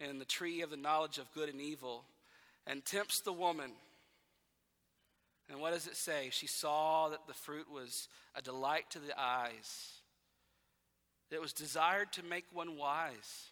in 0.00 0.18
the 0.18 0.24
tree 0.26 0.60
of 0.60 0.68
the 0.68 0.76
knowledge 0.76 1.16
of 1.16 1.32
good 1.32 1.48
and 1.48 1.62
evil 1.62 2.04
and 2.66 2.84
tempts 2.84 3.20
the 3.20 3.32
woman. 3.32 3.70
And 5.50 5.60
what 5.60 5.72
does 5.72 5.86
it 5.86 5.96
say? 5.96 6.28
She 6.30 6.46
saw 6.46 7.08
that 7.08 7.26
the 7.26 7.34
fruit 7.34 7.70
was 7.72 8.08
a 8.34 8.42
delight 8.42 8.90
to 8.90 8.98
the 8.98 9.18
eyes 9.18 9.93
that 11.34 11.40
was 11.40 11.52
desired 11.52 12.12
to 12.12 12.22
make 12.22 12.44
one 12.52 12.76
wise. 12.76 13.50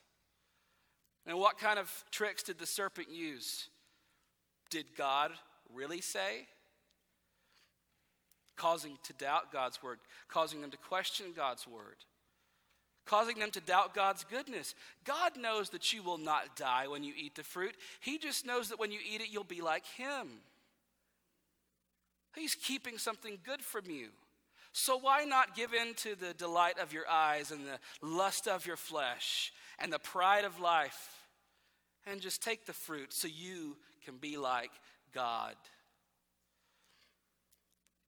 And 1.26 1.36
what 1.36 1.58
kind 1.58 1.80
of 1.80 1.90
tricks 2.12 2.44
did 2.44 2.60
the 2.60 2.66
serpent 2.66 3.08
use? 3.10 3.68
Did 4.70 4.86
God 4.96 5.32
really 5.74 6.00
say? 6.00 6.46
Causing 8.56 8.98
to 9.02 9.12
doubt 9.14 9.52
God's 9.52 9.82
word, 9.82 9.98
causing 10.28 10.60
them 10.60 10.70
to 10.70 10.76
question 10.76 11.26
God's 11.34 11.66
word, 11.66 11.96
causing 13.04 13.40
them 13.40 13.50
to 13.50 13.60
doubt 13.60 13.94
God's 13.94 14.22
goodness. 14.22 14.76
God 15.04 15.32
knows 15.36 15.70
that 15.70 15.92
you 15.92 16.04
will 16.04 16.18
not 16.18 16.54
die 16.54 16.86
when 16.86 17.02
you 17.02 17.14
eat 17.16 17.34
the 17.34 17.42
fruit. 17.42 17.74
He 18.00 18.16
just 18.16 18.46
knows 18.46 18.68
that 18.68 18.78
when 18.78 18.92
you 18.92 19.00
eat 19.12 19.22
it, 19.22 19.32
you'll 19.32 19.42
be 19.42 19.60
like 19.60 19.86
Him. 19.96 20.28
He's 22.36 22.54
keeping 22.54 22.96
something 22.96 23.38
good 23.44 23.60
from 23.60 23.90
you. 23.90 24.10
So 24.72 24.98
why 24.98 25.24
not 25.24 25.54
give 25.54 25.74
in 25.74 25.94
to 25.96 26.14
the 26.14 26.32
delight 26.32 26.78
of 26.78 26.92
your 26.92 27.08
eyes 27.08 27.50
and 27.50 27.60
the 27.66 28.06
lust 28.06 28.48
of 28.48 28.66
your 28.66 28.76
flesh 28.76 29.52
and 29.78 29.92
the 29.92 29.98
pride 29.98 30.44
of 30.44 30.60
life 30.60 31.20
and 32.06 32.20
just 32.20 32.42
take 32.42 32.64
the 32.64 32.72
fruit 32.72 33.12
so 33.12 33.28
you 33.28 33.76
can 34.04 34.16
be 34.16 34.38
like 34.38 34.70
God? 35.14 35.54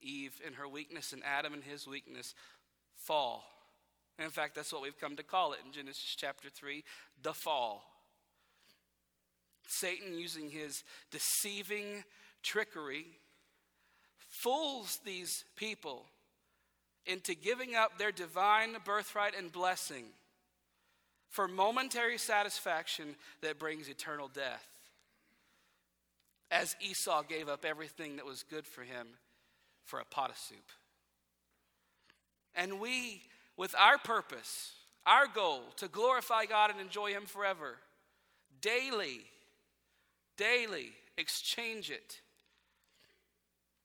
Eve 0.00 0.40
in 0.46 0.54
her 0.54 0.68
weakness 0.68 1.12
and 1.12 1.22
Adam 1.24 1.52
in 1.54 1.62
his 1.62 1.86
weakness 1.86 2.34
fall. 2.96 3.44
In 4.18 4.30
fact, 4.30 4.54
that's 4.54 4.72
what 4.72 4.82
we've 4.82 4.98
come 4.98 5.16
to 5.16 5.22
call 5.22 5.52
it 5.52 5.60
in 5.64 5.72
Genesis 5.72 6.14
chapter 6.16 6.48
3 6.48 6.82
the 7.22 7.34
fall. 7.34 7.84
Satan, 9.66 10.18
using 10.18 10.50
his 10.50 10.84
deceiving 11.10 12.04
trickery, 12.42 13.06
fools 14.28 15.00
these 15.04 15.44
people 15.56 16.06
into 17.06 17.34
giving 17.34 17.74
up 17.74 17.98
their 17.98 18.12
divine 18.12 18.76
birthright 18.84 19.34
and 19.36 19.52
blessing 19.52 20.04
for 21.28 21.48
momentary 21.48 22.18
satisfaction 22.18 23.16
that 23.42 23.58
brings 23.58 23.88
eternal 23.88 24.28
death. 24.28 24.66
As 26.50 26.76
Esau 26.80 27.22
gave 27.22 27.48
up 27.48 27.64
everything 27.64 28.16
that 28.16 28.26
was 28.26 28.44
good 28.44 28.66
for 28.66 28.82
him 28.82 29.08
for 29.84 29.98
a 29.98 30.04
pot 30.04 30.30
of 30.30 30.38
soup. 30.38 30.70
And 32.54 32.80
we, 32.80 33.22
with 33.56 33.74
our 33.78 33.98
purpose, 33.98 34.72
our 35.06 35.26
goal 35.26 35.62
to 35.76 35.88
glorify 35.88 36.46
God 36.46 36.70
and 36.70 36.80
enjoy 36.80 37.10
Him 37.10 37.26
forever, 37.26 37.76
daily, 38.60 39.20
daily 40.36 40.92
exchange 41.18 41.90
it 41.90 42.20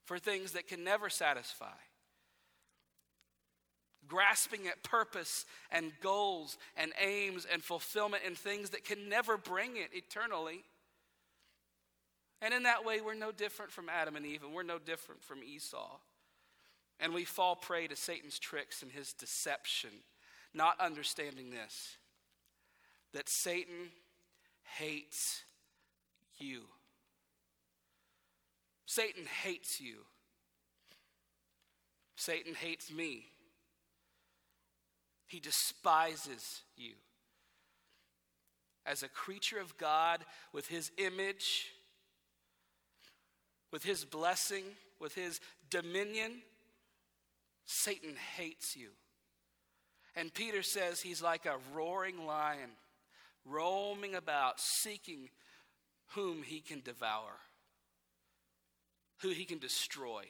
for 0.04 0.18
things 0.18 0.52
that 0.52 0.66
can 0.66 0.82
never 0.82 1.10
satisfy 1.10 1.66
grasping 4.10 4.66
at 4.66 4.82
purpose 4.82 5.46
and 5.70 5.92
goals 6.02 6.58
and 6.76 6.92
aims 7.00 7.46
and 7.50 7.62
fulfillment 7.62 8.24
in 8.26 8.34
things 8.34 8.70
that 8.70 8.84
can 8.84 9.08
never 9.08 9.38
bring 9.38 9.76
it 9.76 9.90
eternally. 9.92 10.64
And 12.42 12.52
in 12.52 12.64
that 12.64 12.84
way, 12.84 13.00
we're 13.00 13.14
no 13.14 13.32
different 13.32 13.70
from 13.70 13.88
Adam 13.88 14.16
and 14.16 14.26
Eve, 14.26 14.42
and 14.42 14.52
we're 14.52 14.62
no 14.62 14.78
different 14.78 15.22
from 15.22 15.42
Esau. 15.42 15.98
And 16.98 17.14
we 17.14 17.24
fall 17.24 17.56
prey 17.56 17.86
to 17.86 17.96
Satan's 17.96 18.38
tricks 18.38 18.82
and 18.82 18.90
his 18.90 19.12
deception, 19.12 19.90
not 20.52 20.78
understanding 20.80 21.50
this 21.50 21.96
that 23.12 23.28
Satan 23.28 23.90
hates 24.78 25.42
you. 26.38 26.62
Satan 28.86 29.24
hates 29.42 29.80
you. 29.80 29.96
Satan 32.16 32.54
hates 32.54 32.92
me. 32.92 33.26
He 35.30 35.38
despises 35.38 36.62
you. 36.76 36.94
As 38.84 39.04
a 39.04 39.08
creature 39.08 39.60
of 39.60 39.78
God 39.78 40.24
with 40.52 40.66
his 40.66 40.90
image, 40.98 41.66
with 43.70 43.84
his 43.84 44.04
blessing, 44.04 44.64
with 44.98 45.14
his 45.14 45.38
dominion, 45.70 46.42
Satan 47.64 48.16
hates 48.36 48.74
you. 48.74 48.88
And 50.16 50.34
Peter 50.34 50.64
says 50.64 51.00
he's 51.00 51.22
like 51.22 51.46
a 51.46 51.58
roaring 51.72 52.26
lion, 52.26 52.70
roaming 53.44 54.16
about, 54.16 54.58
seeking 54.58 55.28
whom 56.16 56.42
he 56.42 56.58
can 56.58 56.80
devour, 56.80 57.36
who 59.18 59.28
he 59.28 59.44
can 59.44 59.58
destroy, 59.58 60.24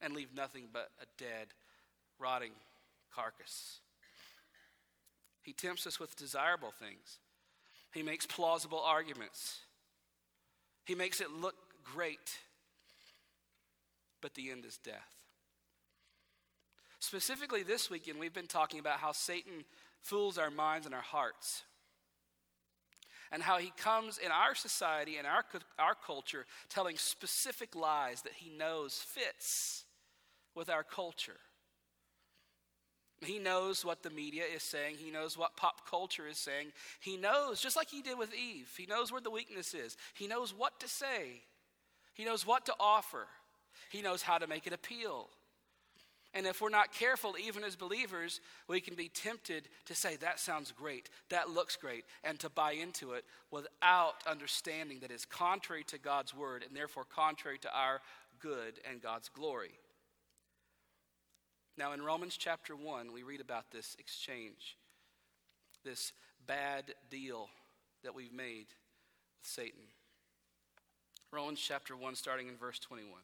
and 0.00 0.14
leave 0.14 0.34
nothing 0.34 0.68
but 0.72 0.88
a 0.98 1.04
dead 1.22 1.48
rotting 2.18 2.52
carcass. 3.14 3.80
He 5.42 5.52
tempts 5.52 5.86
us 5.86 6.00
with 6.00 6.16
desirable 6.16 6.72
things. 6.78 7.18
He 7.92 8.02
makes 8.02 8.26
plausible 8.26 8.80
arguments. 8.80 9.60
He 10.84 10.94
makes 10.94 11.20
it 11.20 11.30
look 11.30 11.54
great, 11.84 12.38
but 14.20 14.34
the 14.34 14.50
end 14.50 14.64
is 14.64 14.78
death. 14.78 15.14
Specifically, 16.98 17.62
this 17.62 17.90
weekend, 17.90 18.18
we've 18.18 18.34
been 18.34 18.46
talking 18.46 18.80
about 18.80 18.98
how 18.98 19.12
Satan 19.12 19.64
fools 20.02 20.38
our 20.38 20.50
minds 20.50 20.86
and 20.86 20.94
our 20.94 21.00
hearts, 21.00 21.62
and 23.32 23.42
how 23.42 23.58
he 23.58 23.72
comes 23.76 24.18
in 24.18 24.30
our 24.30 24.54
society 24.54 25.16
and 25.16 25.26
our, 25.26 25.44
our 25.78 25.94
culture 25.94 26.46
telling 26.68 26.96
specific 26.96 27.74
lies 27.74 28.22
that 28.22 28.32
he 28.34 28.50
knows 28.56 28.94
fits 28.94 29.84
with 30.54 30.70
our 30.70 30.84
culture. 30.84 31.38
He 33.22 33.38
knows 33.38 33.84
what 33.84 34.02
the 34.02 34.10
media 34.10 34.42
is 34.54 34.62
saying. 34.62 34.96
He 34.98 35.10
knows 35.10 35.38
what 35.38 35.56
pop 35.56 35.88
culture 35.88 36.28
is 36.28 36.36
saying. 36.36 36.72
He 37.00 37.16
knows, 37.16 37.60
just 37.60 37.76
like 37.76 37.88
he 37.88 38.02
did 38.02 38.18
with 38.18 38.34
Eve, 38.34 38.72
he 38.76 38.86
knows 38.86 39.10
where 39.10 39.20
the 39.20 39.30
weakness 39.30 39.72
is. 39.72 39.96
He 40.14 40.26
knows 40.26 40.52
what 40.54 40.78
to 40.80 40.88
say. 40.88 41.42
He 42.12 42.24
knows 42.24 42.46
what 42.46 42.66
to 42.66 42.74
offer. 42.78 43.26
He 43.90 44.02
knows 44.02 44.22
how 44.22 44.38
to 44.38 44.46
make 44.46 44.66
it 44.66 44.72
appeal. 44.72 45.28
And 46.34 46.46
if 46.46 46.60
we're 46.60 46.68
not 46.68 46.92
careful, 46.92 47.34
even 47.42 47.64
as 47.64 47.76
believers, 47.76 48.42
we 48.68 48.82
can 48.82 48.94
be 48.94 49.08
tempted 49.08 49.68
to 49.86 49.94
say, 49.94 50.16
that 50.16 50.38
sounds 50.38 50.70
great, 50.70 51.08
that 51.30 51.48
looks 51.48 51.76
great, 51.76 52.04
and 52.24 52.38
to 52.40 52.50
buy 52.50 52.72
into 52.72 53.12
it 53.12 53.24
without 53.50 54.16
understanding 54.26 54.98
that 55.00 55.10
it's 55.10 55.24
contrary 55.24 55.84
to 55.84 55.98
God's 55.98 56.34
word 56.34 56.62
and 56.66 56.76
therefore 56.76 57.04
contrary 57.04 57.58
to 57.60 57.74
our 57.74 58.02
good 58.38 58.74
and 58.90 59.00
God's 59.00 59.30
glory. 59.30 59.78
Now, 61.78 61.92
in 61.92 62.02
Romans 62.02 62.36
chapter 62.38 62.74
1, 62.74 63.12
we 63.12 63.22
read 63.22 63.40
about 63.40 63.70
this 63.70 63.96
exchange, 63.98 64.78
this 65.84 66.12
bad 66.46 66.94
deal 67.10 67.48
that 68.02 68.14
we've 68.14 68.32
made 68.32 68.66
with 69.38 69.50
Satan. 69.50 69.82
Romans 71.30 71.60
chapter 71.60 71.94
1, 71.94 72.14
starting 72.14 72.48
in 72.48 72.56
verse 72.56 72.78
21. 72.78 73.20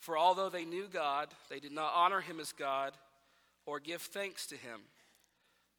For 0.00 0.18
although 0.18 0.48
they 0.48 0.64
knew 0.64 0.88
God, 0.92 1.28
they 1.48 1.60
did 1.60 1.70
not 1.70 1.92
honor 1.94 2.20
him 2.20 2.40
as 2.40 2.50
God 2.50 2.94
or 3.64 3.78
give 3.78 4.02
thanks 4.02 4.48
to 4.48 4.56
him, 4.56 4.80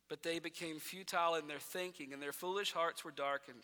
but 0.08 0.24
they 0.24 0.40
became 0.40 0.80
futile 0.80 1.36
in 1.36 1.48
their 1.48 1.60
thinking, 1.60 2.14
and 2.14 2.22
their 2.22 2.32
foolish 2.32 2.72
hearts 2.72 3.04
were 3.04 3.12
darkened. 3.12 3.64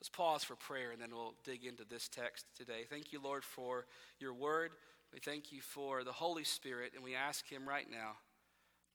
Let's 0.00 0.08
pause 0.08 0.44
for 0.44 0.56
prayer 0.56 0.92
and 0.92 1.00
then 1.00 1.10
we'll 1.12 1.34
dig 1.44 1.64
into 1.64 1.84
this 1.84 2.08
text 2.08 2.46
today. 2.56 2.84
Thank 2.88 3.12
you, 3.12 3.20
Lord, 3.22 3.44
for 3.44 3.86
your 4.18 4.34
word. 4.34 4.72
We 5.12 5.20
thank 5.20 5.52
you 5.52 5.60
for 5.60 6.04
the 6.04 6.12
Holy 6.12 6.44
Spirit, 6.44 6.92
and 6.94 7.02
we 7.02 7.14
ask 7.14 7.48
Him 7.48 7.68
right 7.68 7.86
now 7.90 8.16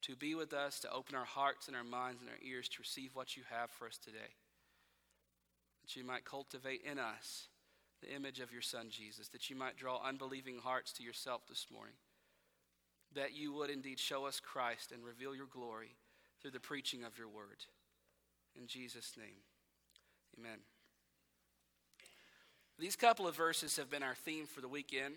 to 0.03 0.15
be 0.15 0.35
with 0.35 0.53
us, 0.53 0.79
to 0.81 0.91
open 0.91 1.15
our 1.15 1.25
hearts 1.25 1.67
and 1.67 1.75
our 1.75 1.83
minds 1.83 2.21
and 2.21 2.29
our 2.29 2.37
ears 2.47 2.67
to 2.69 2.81
receive 2.81 3.15
what 3.15 3.37
you 3.37 3.43
have 3.49 3.69
for 3.69 3.87
us 3.87 3.97
today. 3.97 4.35
That 5.83 5.95
you 5.95 6.03
might 6.03 6.25
cultivate 6.25 6.81
in 6.83 6.99
us 6.99 7.47
the 8.01 8.13
image 8.13 8.39
of 8.39 8.51
your 8.51 8.61
Son, 8.61 8.87
Jesus, 8.89 9.29
that 9.29 9.49
you 9.49 9.55
might 9.55 9.77
draw 9.77 10.01
unbelieving 10.03 10.57
hearts 10.57 10.91
to 10.93 11.03
yourself 11.03 11.47
this 11.47 11.67
morning, 11.71 11.95
that 13.15 13.35
you 13.35 13.53
would 13.53 13.69
indeed 13.69 13.99
show 13.99 14.25
us 14.25 14.39
Christ 14.39 14.91
and 14.91 15.03
reveal 15.03 15.35
your 15.35 15.45
glory 15.45 15.95
through 16.41 16.51
the 16.51 16.59
preaching 16.59 17.03
of 17.03 17.17
your 17.17 17.29
word. 17.29 17.65
In 18.55 18.67
Jesus' 18.67 19.13
name, 19.17 19.41
amen. 20.37 20.59
These 22.79 22.95
couple 22.95 23.27
of 23.27 23.35
verses 23.35 23.77
have 23.77 23.89
been 23.89 24.03
our 24.03 24.15
theme 24.15 24.45
for 24.45 24.61
the 24.61 24.67
weekend. 24.67 25.15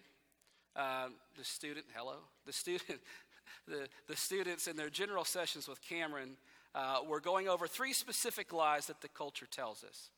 Uh, 0.77 1.09
the 1.39 1.45
student, 1.45 1.87
hello. 1.95 2.17
The 2.47 2.53
student, 2.53 3.01
the, 3.69 3.89
the 4.09 4.17
students 4.17 4.67
in 4.67 4.77
their 4.77 4.91
general 4.91 5.25
sessions 5.25 5.69
with 5.69 5.81
Cameron 5.81 6.37
uh, 6.75 6.99
were 7.09 7.21
going 7.21 7.49
over 7.49 7.67
three 7.67 7.93
specific 7.93 8.53
lies 8.53 8.87
that 8.87 9.01
the 9.01 9.09
culture 9.09 9.47
tells 9.47 9.85
us. 9.85 10.11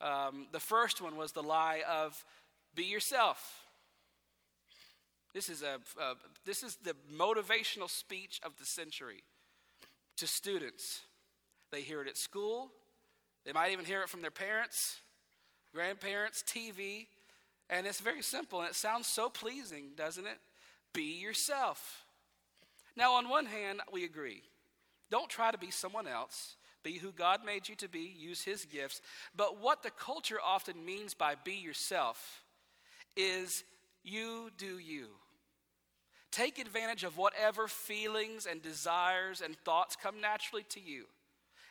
Um, 0.00 0.46
the 0.52 0.60
first 0.60 1.00
one 1.00 1.16
was 1.16 1.32
the 1.32 1.42
lie 1.42 1.82
of 1.88 2.24
be 2.74 2.84
yourself. 2.84 3.64
This 5.34 5.48
is, 5.48 5.62
a, 5.62 5.78
this 6.44 6.62
is 6.62 6.76
the 6.76 6.94
motivational 7.14 7.90
speech 7.90 8.40
of 8.44 8.56
the 8.58 8.64
century 8.64 9.22
to 10.16 10.26
students. 10.26 11.00
They 11.70 11.82
hear 11.82 12.02
it 12.02 12.08
at 12.08 12.16
school, 12.16 12.70
they 13.44 13.52
might 13.52 13.72
even 13.72 13.84
hear 13.84 14.02
it 14.02 14.08
from 14.08 14.22
their 14.22 14.30
parents, 14.30 15.00
grandparents, 15.72 16.42
TV, 16.46 17.06
and 17.70 17.86
it's 17.86 18.00
very 18.00 18.22
simple 18.22 18.60
and 18.60 18.70
it 18.70 18.74
sounds 18.74 19.06
so 19.06 19.28
pleasing, 19.28 19.90
doesn't 19.96 20.26
it? 20.26 20.38
Be 20.92 21.20
yourself. 21.20 22.04
Now, 22.96 23.14
on 23.14 23.28
one 23.28 23.46
hand, 23.46 23.80
we 23.92 24.04
agree. 24.04 24.42
Don't 25.10 25.28
try 25.28 25.50
to 25.50 25.58
be 25.58 25.70
someone 25.70 26.06
else. 26.06 26.56
Be 26.82 26.98
who 26.98 27.12
God 27.12 27.44
made 27.44 27.68
you 27.68 27.74
to 27.76 27.88
be, 27.88 28.14
use 28.18 28.42
His 28.42 28.64
gifts. 28.64 29.00
But 29.36 29.60
what 29.60 29.82
the 29.82 29.90
culture 29.90 30.38
often 30.44 30.84
means 30.84 31.14
by 31.14 31.34
be 31.44 31.54
yourself 31.54 32.44
is 33.16 33.64
you 34.02 34.50
do 34.56 34.78
you. 34.78 35.08
Take 36.30 36.58
advantage 36.58 37.04
of 37.04 37.16
whatever 37.16 37.68
feelings 37.68 38.46
and 38.46 38.62
desires 38.62 39.40
and 39.40 39.56
thoughts 39.64 39.96
come 39.96 40.20
naturally 40.20 40.64
to 40.70 40.80
you. 40.80 41.04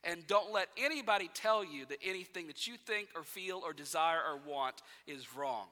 And 0.07 0.25
don't 0.25 0.53
let 0.53 0.69
anybody 0.77 1.29
tell 1.33 1.65
you 1.65 1.85
that 1.87 1.97
anything 2.01 2.47
that 2.47 2.65
you 2.65 2.75
think 2.77 3.09
or 3.13 3.23
feel 3.23 3.61
or 3.63 3.73
desire 3.73 4.21
or 4.25 4.39
want 4.49 4.81
is 5.05 5.35
wrong. 5.35 5.67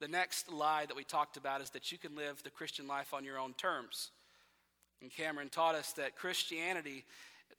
The 0.00 0.06
next 0.06 0.52
lie 0.52 0.86
that 0.86 0.96
we 0.96 1.02
talked 1.02 1.36
about 1.36 1.60
is 1.60 1.70
that 1.70 1.90
you 1.90 1.98
can 1.98 2.14
live 2.14 2.40
the 2.44 2.50
Christian 2.50 2.86
life 2.86 3.12
on 3.12 3.24
your 3.24 3.40
own 3.40 3.54
terms. 3.54 4.12
And 5.02 5.10
Cameron 5.10 5.48
taught 5.48 5.74
us 5.74 5.92
that 5.94 6.14
Christianity, 6.14 7.04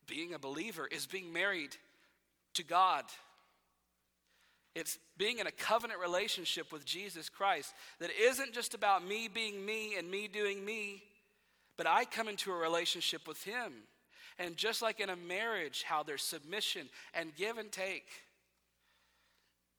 being 0.08 0.34
a 0.34 0.40
believer, 0.40 0.88
is 0.88 1.06
being 1.06 1.34
married 1.34 1.76
to 2.54 2.64
God. 2.64 3.04
It's 4.76 4.98
being 5.18 5.40
in 5.40 5.48
a 5.48 5.52
covenant 5.52 6.00
relationship 6.00 6.72
with 6.72 6.86
Jesus 6.86 7.28
Christ 7.28 7.74
that 8.00 8.12
isn't 8.18 8.54
just 8.54 8.74
about 8.74 9.06
me 9.06 9.28
being 9.28 9.66
me 9.66 9.96
and 9.98 10.10
me 10.10 10.30
doing 10.30 10.64
me, 10.64 11.04
but 11.80 11.88
I 11.88 12.04
come 12.04 12.28
into 12.28 12.52
a 12.52 12.58
relationship 12.58 13.26
with 13.26 13.42
Him. 13.46 13.72
And 14.38 14.58
just 14.58 14.82
like 14.82 15.00
in 15.00 15.10
a 15.10 15.16
marriage, 15.16 15.84
how 15.84 16.04
there's 16.04 16.22
submission 16.22 16.90
and 17.14 17.34
give 17.38 17.58
and 17.58 17.72
take, 17.72 18.04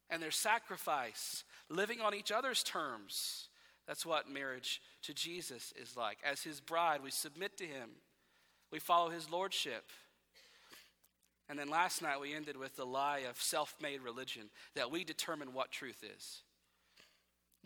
and 0.09 0.19
there's 0.19 0.35
sacrifice, 0.35 1.43
living 1.69 2.01
on 2.01 2.15
each 2.15 2.31
other's 2.31 2.63
terms. 2.63 3.49
That's 3.87 4.03
what 4.03 4.27
marriage 4.27 4.81
to 5.03 5.13
Jesus 5.13 5.75
is 5.79 5.95
like. 5.95 6.17
As 6.25 6.41
his 6.41 6.59
bride, 6.59 7.03
we 7.03 7.11
submit 7.11 7.55
to 7.57 7.65
him, 7.65 7.89
we 8.71 8.79
follow 8.79 9.11
his 9.11 9.29
lordship. 9.29 9.83
And 11.49 11.59
then 11.59 11.69
last 11.69 12.01
night 12.01 12.19
we 12.19 12.33
ended 12.33 12.57
with 12.57 12.75
the 12.77 12.85
lie 12.85 13.25
of 13.29 13.39
self 13.39 13.75
made 13.79 14.01
religion 14.01 14.49
that 14.73 14.89
we 14.89 15.03
determine 15.03 15.53
what 15.53 15.71
truth 15.71 16.03
is. 16.03 16.41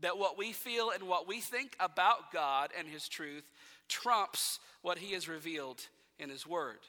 That 0.01 0.17
what 0.17 0.37
we 0.37 0.51
feel 0.51 0.89
and 0.89 1.03
what 1.03 1.25
we 1.25 1.39
think 1.39 1.77
about 1.79 2.33
God 2.33 2.71
and 2.77 2.85
his 2.85 3.07
truth 3.07 3.45
trumps 3.87 4.59
what 4.81 4.97
he 4.97 5.13
has 5.13 5.27
revealed 5.27 5.81
in 6.19 6.29
his 6.29 6.45
word. 6.45 6.79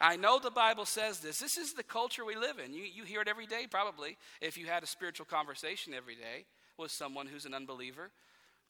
I 0.00 0.16
know 0.16 0.38
the 0.38 0.50
Bible 0.50 0.84
says 0.84 1.20
this. 1.20 1.38
This 1.38 1.56
is 1.56 1.72
the 1.72 1.82
culture 1.82 2.24
we 2.24 2.36
live 2.36 2.58
in. 2.58 2.74
You, 2.74 2.82
you 2.82 3.04
hear 3.04 3.22
it 3.22 3.28
every 3.28 3.46
day, 3.46 3.66
probably, 3.70 4.18
if 4.40 4.58
you 4.58 4.66
had 4.66 4.82
a 4.82 4.86
spiritual 4.86 5.26
conversation 5.26 5.94
every 5.94 6.16
day 6.16 6.44
with 6.76 6.90
someone 6.90 7.26
who's 7.26 7.46
an 7.46 7.54
unbeliever. 7.54 8.10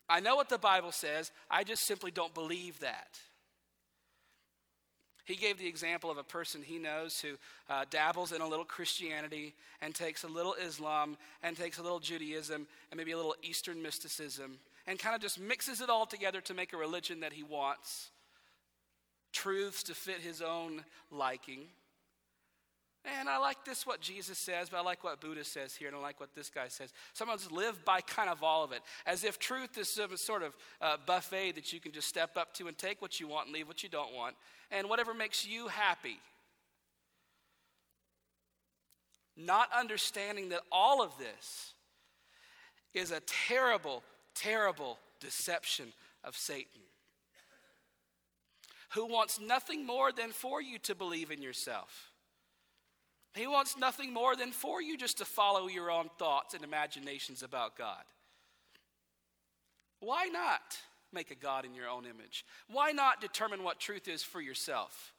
I 0.08 0.20
know 0.20 0.36
what 0.36 0.48
the 0.48 0.58
Bible 0.58 0.92
says, 0.92 1.32
I 1.50 1.64
just 1.64 1.84
simply 1.84 2.12
don't 2.12 2.32
believe 2.32 2.78
that. 2.80 3.18
He 5.24 5.34
gave 5.34 5.58
the 5.58 5.66
example 5.66 6.08
of 6.08 6.18
a 6.18 6.22
person 6.22 6.62
he 6.62 6.78
knows 6.78 7.18
who 7.18 7.30
uh, 7.68 7.84
dabbles 7.90 8.30
in 8.30 8.40
a 8.40 8.46
little 8.46 8.64
Christianity 8.64 9.54
and 9.82 9.92
takes 9.92 10.22
a 10.22 10.28
little 10.28 10.54
Islam 10.54 11.16
and 11.42 11.56
takes 11.56 11.78
a 11.78 11.82
little 11.82 11.98
Judaism 11.98 12.68
and 12.90 12.98
maybe 12.98 13.10
a 13.10 13.16
little 13.16 13.34
Eastern 13.42 13.82
mysticism 13.82 14.60
and 14.86 14.98
kind 14.98 15.14
of 15.14 15.20
just 15.20 15.40
mixes 15.40 15.80
it 15.80 15.90
all 15.90 16.06
together 16.06 16.40
to 16.42 16.54
make 16.54 16.72
a 16.72 16.76
religion 16.76 17.20
that 17.20 17.32
he 17.32 17.42
wants 17.42 18.10
truths 19.32 19.82
to 19.84 19.94
fit 19.94 20.20
his 20.20 20.40
own 20.40 20.84
liking. 21.10 21.66
And 23.18 23.28
I 23.28 23.38
like 23.38 23.64
this, 23.64 23.86
what 23.86 24.00
Jesus 24.00 24.36
says, 24.36 24.68
but 24.68 24.78
I 24.78 24.80
like 24.80 25.04
what 25.04 25.20
Buddha 25.20 25.44
says 25.44 25.76
here, 25.76 25.86
and 25.86 25.96
I 25.96 26.00
like 26.00 26.18
what 26.18 26.34
this 26.34 26.50
guy 26.50 26.66
says. 26.68 26.92
Someone's 27.12 27.52
live 27.52 27.84
by 27.84 28.00
kind 28.00 28.28
of 28.28 28.42
all 28.42 28.64
of 28.64 28.72
it, 28.72 28.80
as 29.04 29.22
if 29.22 29.38
truth 29.38 29.78
is 29.78 29.88
some 29.88 30.16
sort 30.16 30.42
of 30.42 30.56
uh, 30.80 30.96
buffet 31.06 31.52
that 31.52 31.72
you 31.72 31.78
can 31.78 31.92
just 31.92 32.08
step 32.08 32.36
up 32.36 32.52
to 32.54 32.66
and 32.66 32.76
take 32.76 33.00
what 33.00 33.20
you 33.20 33.28
want 33.28 33.46
and 33.46 33.54
leave 33.54 33.68
what 33.68 33.84
you 33.84 33.88
don't 33.88 34.12
want, 34.12 34.34
and 34.72 34.88
whatever 34.88 35.14
makes 35.14 35.46
you 35.46 35.68
happy. 35.68 36.18
Not 39.36 39.68
understanding 39.72 40.48
that 40.48 40.62
all 40.72 41.00
of 41.00 41.12
this 41.18 41.74
is 42.92 43.12
a 43.12 43.20
terrible, 43.20 44.02
terrible 44.36 44.98
deception 45.20 45.92
of 46.22 46.36
Satan 46.36 46.82
who 48.90 49.06
wants 49.06 49.38
nothing 49.38 49.84
more 49.84 50.10
than 50.10 50.30
for 50.30 50.62
you 50.62 50.78
to 50.78 50.94
believe 50.94 51.30
in 51.30 51.42
yourself. 51.42 52.12
He 53.34 53.46
wants 53.46 53.76
nothing 53.76 54.12
more 54.12 54.34
than 54.34 54.52
for 54.52 54.80
you 54.80 54.96
just 54.96 55.18
to 55.18 55.26
follow 55.26 55.68
your 55.68 55.90
own 55.90 56.08
thoughts 56.18 56.54
and 56.54 56.64
imaginations 56.64 57.42
about 57.42 57.76
God. 57.76 58.02
Why 60.00 60.26
not 60.26 60.78
make 61.12 61.30
a 61.30 61.34
God 61.34 61.66
in 61.66 61.74
your 61.74 61.88
own 61.88 62.04
image? 62.06 62.44
Why 62.68 62.92
not 62.92 63.20
determine 63.20 63.62
what 63.62 63.78
truth 63.78 64.08
is 64.08 64.22
for 64.22 64.40
yourself? 64.40 65.12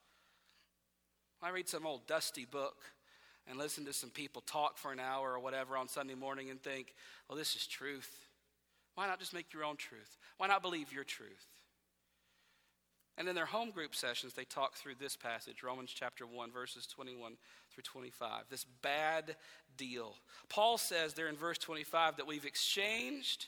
I 1.42 1.50
read 1.50 1.70
some 1.70 1.86
old 1.86 2.08
dusty 2.08 2.46
book 2.46 2.78
and 3.48 3.60
listen 3.60 3.86
to 3.86 3.94
some 3.94 4.10
people 4.10 4.42
talk 4.42 4.80
for 4.80 4.92
an 4.92 5.00
hour 5.00 5.34
or 5.34 5.40
whatever 5.40 5.78
on 5.78 5.88
Sunday 5.88 6.16
morning 6.16 6.50
and 6.50 6.62
think, 6.62 6.96
well, 7.30 7.38
this 7.38 7.56
is 7.56 7.68
truth. 7.68 8.27
Why 8.98 9.06
not 9.06 9.20
just 9.20 9.32
make 9.32 9.54
your 9.54 9.64
own 9.64 9.78
truth? 9.78 10.18
Why 10.38 10.48
not 10.48 10.64
believe 10.64 10.92
your 10.92 11.04
truth? 11.04 11.46
And 13.16 13.28
in 13.28 13.36
their 13.36 13.46
home 13.46 13.70
group 13.70 13.94
sessions, 13.94 14.34
they 14.34 14.44
talk 14.44 14.74
through 14.74 14.96
this 15.00 15.16
passage, 15.16 15.62
Romans 15.62 15.92
chapter 15.94 16.26
1, 16.26 16.52
verses 16.52 16.88
21 16.88 17.34
through 17.72 17.84
25, 17.84 18.46
this 18.50 18.66
bad 18.82 19.36
deal. 19.78 20.16
Paul 20.50 20.80
says 20.80 21.14
there 21.14 21.28
in 21.28 21.36
verse 21.36 21.60
25 21.60 22.18
that 22.18 22.26
we've 22.26 22.44
exchanged 22.44 23.46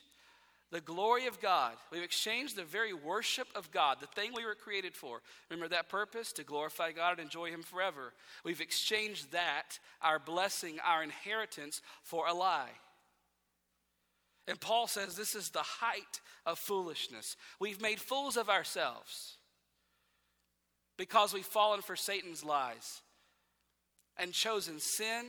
the 0.71 0.81
glory 0.81 1.25
of 1.25 1.41
God. 1.41 1.73
We've 1.91 2.03
exchanged 2.03 2.55
the 2.55 2.63
very 2.63 2.93
worship 2.93 3.47
of 3.55 3.71
God, 3.71 3.97
the 3.99 4.05
thing 4.05 4.33
we 4.35 4.45
were 4.45 4.53
created 4.53 4.95
for. 4.95 5.19
Remember 5.49 5.67
that 5.69 5.89
purpose? 5.89 6.31
To 6.33 6.43
glorify 6.43 6.91
God 6.91 7.13
and 7.13 7.21
enjoy 7.21 7.49
Him 7.49 7.63
forever. 7.63 8.13
We've 8.45 8.61
exchanged 8.61 9.31
that, 9.31 9.79
our 9.99 10.19
blessing, 10.19 10.77
our 10.85 11.01
inheritance, 11.01 11.81
for 12.03 12.27
a 12.27 12.35
lie. 12.35 12.69
And 14.49 14.59
Paul 14.59 14.87
says 14.87 15.15
this 15.15 15.35
is 15.35 15.51
the 15.51 15.59
height 15.59 16.21
of 16.45 16.57
foolishness. 16.57 17.37
We've 17.59 17.79
made 17.79 17.99
fools 17.99 18.35
of 18.35 18.49
ourselves 18.49 19.37
because 20.97 21.33
we've 21.33 21.45
fallen 21.45 21.81
for 21.81 21.95
Satan's 21.95 22.43
lies 22.43 23.01
and 24.17 24.33
chosen 24.33 24.79
sin 24.79 25.25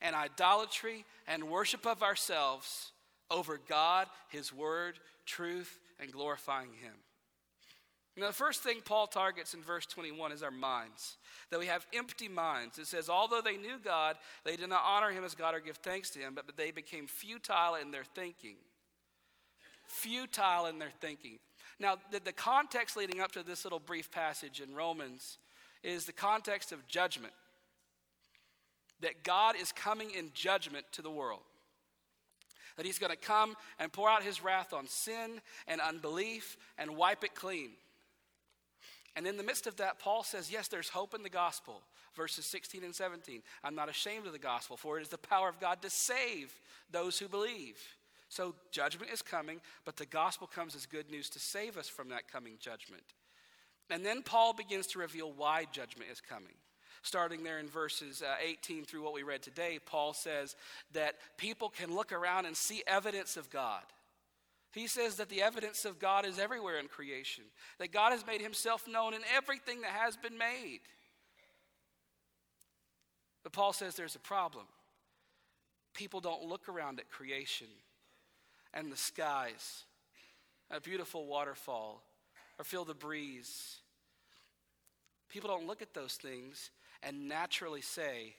and 0.00 0.14
idolatry 0.14 1.04
and 1.26 1.50
worship 1.50 1.84
of 1.84 2.04
ourselves 2.04 2.92
over 3.28 3.60
God, 3.68 4.06
His 4.28 4.52
Word, 4.52 5.00
truth, 5.26 5.80
and 5.98 6.12
glorifying 6.12 6.70
Him. 6.80 6.94
Now, 8.16 8.28
the 8.28 8.32
first 8.32 8.62
thing 8.62 8.80
Paul 8.84 9.08
targets 9.08 9.54
in 9.54 9.62
verse 9.62 9.86
21 9.86 10.30
is 10.30 10.42
our 10.42 10.52
minds. 10.52 11.16
That 11.50 11.58
we 11.58 11.66
have 11.66 11.86
empty 11.92 12.28
minds. 12.28 12.78
It 12.78 12.86
says, 12.86 13.08
although 13.08 13.40
they 13.40 13.56
knew 13.56 13.78
God, 13.82 14.16
they 14.44 14.54
did 14.56 14.68
not 14.68 14.82
honor 14.86 15.10
him 15.10 15.24
as 15.24 15.34
God 15.34 15.54
or 15.54 15.60
give 15.60 15.78
thanks 15.78 16.10
to 16.10 16.20
him, 16.20 16.34
but 16.34 16.56
they 16.56 16.70
became 16.70 17.08
futile 17.08 17.74
in 17.74 17.90
their 17.90 18.04
thinking. 18.04 18.54
Futile 19.86 20.66
in 20.66 20.78
their 20.78 20.92
thinking. 21.00 21.38
Now, 21.80 21.96
the, 22.12 22.20
the 22.20 22.32
context 22.32 22.96
leading 22.96 23.20
up 23.20 23.32
to 23.32 23.42
this 23.42 23.64
little 23.64 23.80
brief 23.80 24.12
passage 24.12 24.60
in 24.60 24.74
Romans 24.74 25.38
is 25.82 26.04
the 26.06 26.12
context 26.12 26.70
of 26.70 26.86
judgment. 26.86 27.32
That 29.00 29.24
God 29.24 29.56
is 29.60 29.72
coming 29.72 30.12
in 30.12 30.30
judgment 30.34 30.86
to 30.92 31.02
the 31.02 31.10
world. 31.10 31.42
That 32.76 32.86
he's 32.86 33.00
going 33.00 33.10
to 33.10 33.16
come 33.16 33.56
and 33.80 33.92
pour 33.92 34.08
out 34.08 34.22
his 34.22 34.42
wrath 34.42 34.72
on 34.72 34.86
sin 34.86 35.40
and 35.66 35.80
unbelief 35.80 36.56
and 36.78 36.96
wipe 36.96 37.24
it 37.24 37.34
clean. 37.34 37.70
And 39.16 39.26
in 39.26 39.36
the 39.36 39.44
midst 39.44 39.66
of 39.66 39.76
that, 39.76 39.98
Paul 39.98 40.24
says, 40.24 40.50
Yes, 40.50 40.68
there's 40.68 40.88
hope 40.88 41.14
in 41.14 41.22
the 41.22 41.30
gospel. 41.30 41.82
Verses 42.16 42.46
16 42.46 42.84
and 42.84 42.94
17. 42.94 43.42
I'm 43.62 43.74
not 43.74 43.88
ashamed 43.88 44.26
of 44.26 44.32
the 44.32 44.38
gospel, 44.38 44.76
for 44.76 44.98
it 44.98 45.02
is 45.02 45.08
the 45.08 45.18
power 45.18 45.48
of 45.48 45.60
God 45.60 45.82
to 45.82 45.90
save 45.90 46.52
those 46.90 47.18
who 47.18 47.28
believe. 47.28 47.76
So 48.28 48.54
judgment 48.70 49.12
is 49.12 49.22
coming, 49.22 49.60
but 49.84 49.96
the 49.96 50.06
gospel 50.06 50.46
comes 50.46 50.74
as 50.74 50.86
good 50.86 51.10
news 51.10 51.28
to 51.30 51.38
save 51.38 51.76
us 51.76 51.88
from 51.88 52.08
that 52.08 52.30
coming 52.30 52.54
judgment. 52.60 53.02
And 53.90 54.04
then 54.04 54.22
Paul 54.22 54.52
begins 54.52 54.86
to 54.88 54.98
reveal 54.98 55.32
why 55.32 55.66
judgment 55.70 56.10
is 56.10 56.20
coming. 56.20 56.54
Starting 57.02 57.44
there 57.44 57.58
in 57.58 57.68
verses 57.68 58.22
uh, 58.22 58.34
18 58.42 58.84
through 58.84 59.02
what 59.02 59.12
we 59.12 59.22
read 59.22 59.42
today, 59.42 59.78
Paul 59.84 60.14
says 60.14 60.56
that 60.92 61.16
people 61.36 61.68
can 61.68 61.94
look 61.94 62.12
around 62.12 62.46
and 62.46 62.56
see 62.56 62.82
evidence 62.86 63.36
of 63.36 63.50
God. 63.50 63.82
He 64.74 64.88
says 64.88 65.16
that 65.16 65.28
the 65.28 65.40
evidence 65.40 65.84
of 65.84 66.00
God 66.00 66.26
is 66.26 66.40
everywhere 66.40 66.78
in 66.78 66.88
creation, 66.88 67.44
that 67.78 67.92
God 67.92 68.10
has 68.10 68.26
made 68.26 68.40
himself 68.40 68.88
known 68.88 69.14
in 69.14 69.20
everything 69.36 69.82
that 69.82 69.92
has 69.92 70.16
been 70.16 70.36
made. 70.36 70.80
But 73.44 73.52
Paul 73.52 73.72
says 73.72 73.94
there's 73.94 74.16
a 74.16 74.20
problem. 74.20 74.66
People 75.94 76.20
don't 76.20 76.42
look 76.42 76.68
around 76.68 76.98
at 76.98 77.08
creation 77.08 77.68
and 78.72 78.90
the 78.90 78.96
skies, 78.96 79.84
a 80.72 80.80
beautiful 80.80 81.26
waterfall, 81.26 82.02
or 82.58 82.64
feel 82.64 82.84
the 82.84 82.94
breeze. 82.94 83.76
People 85.28 85.50
don't 85.50 85.68
look 85.68 85.82
at 85.82 85.94
those 85.94 86.14
things 86.14 86.72
and 87.00 87.28
naturally 87.28 87.80
say, 87.80 88.34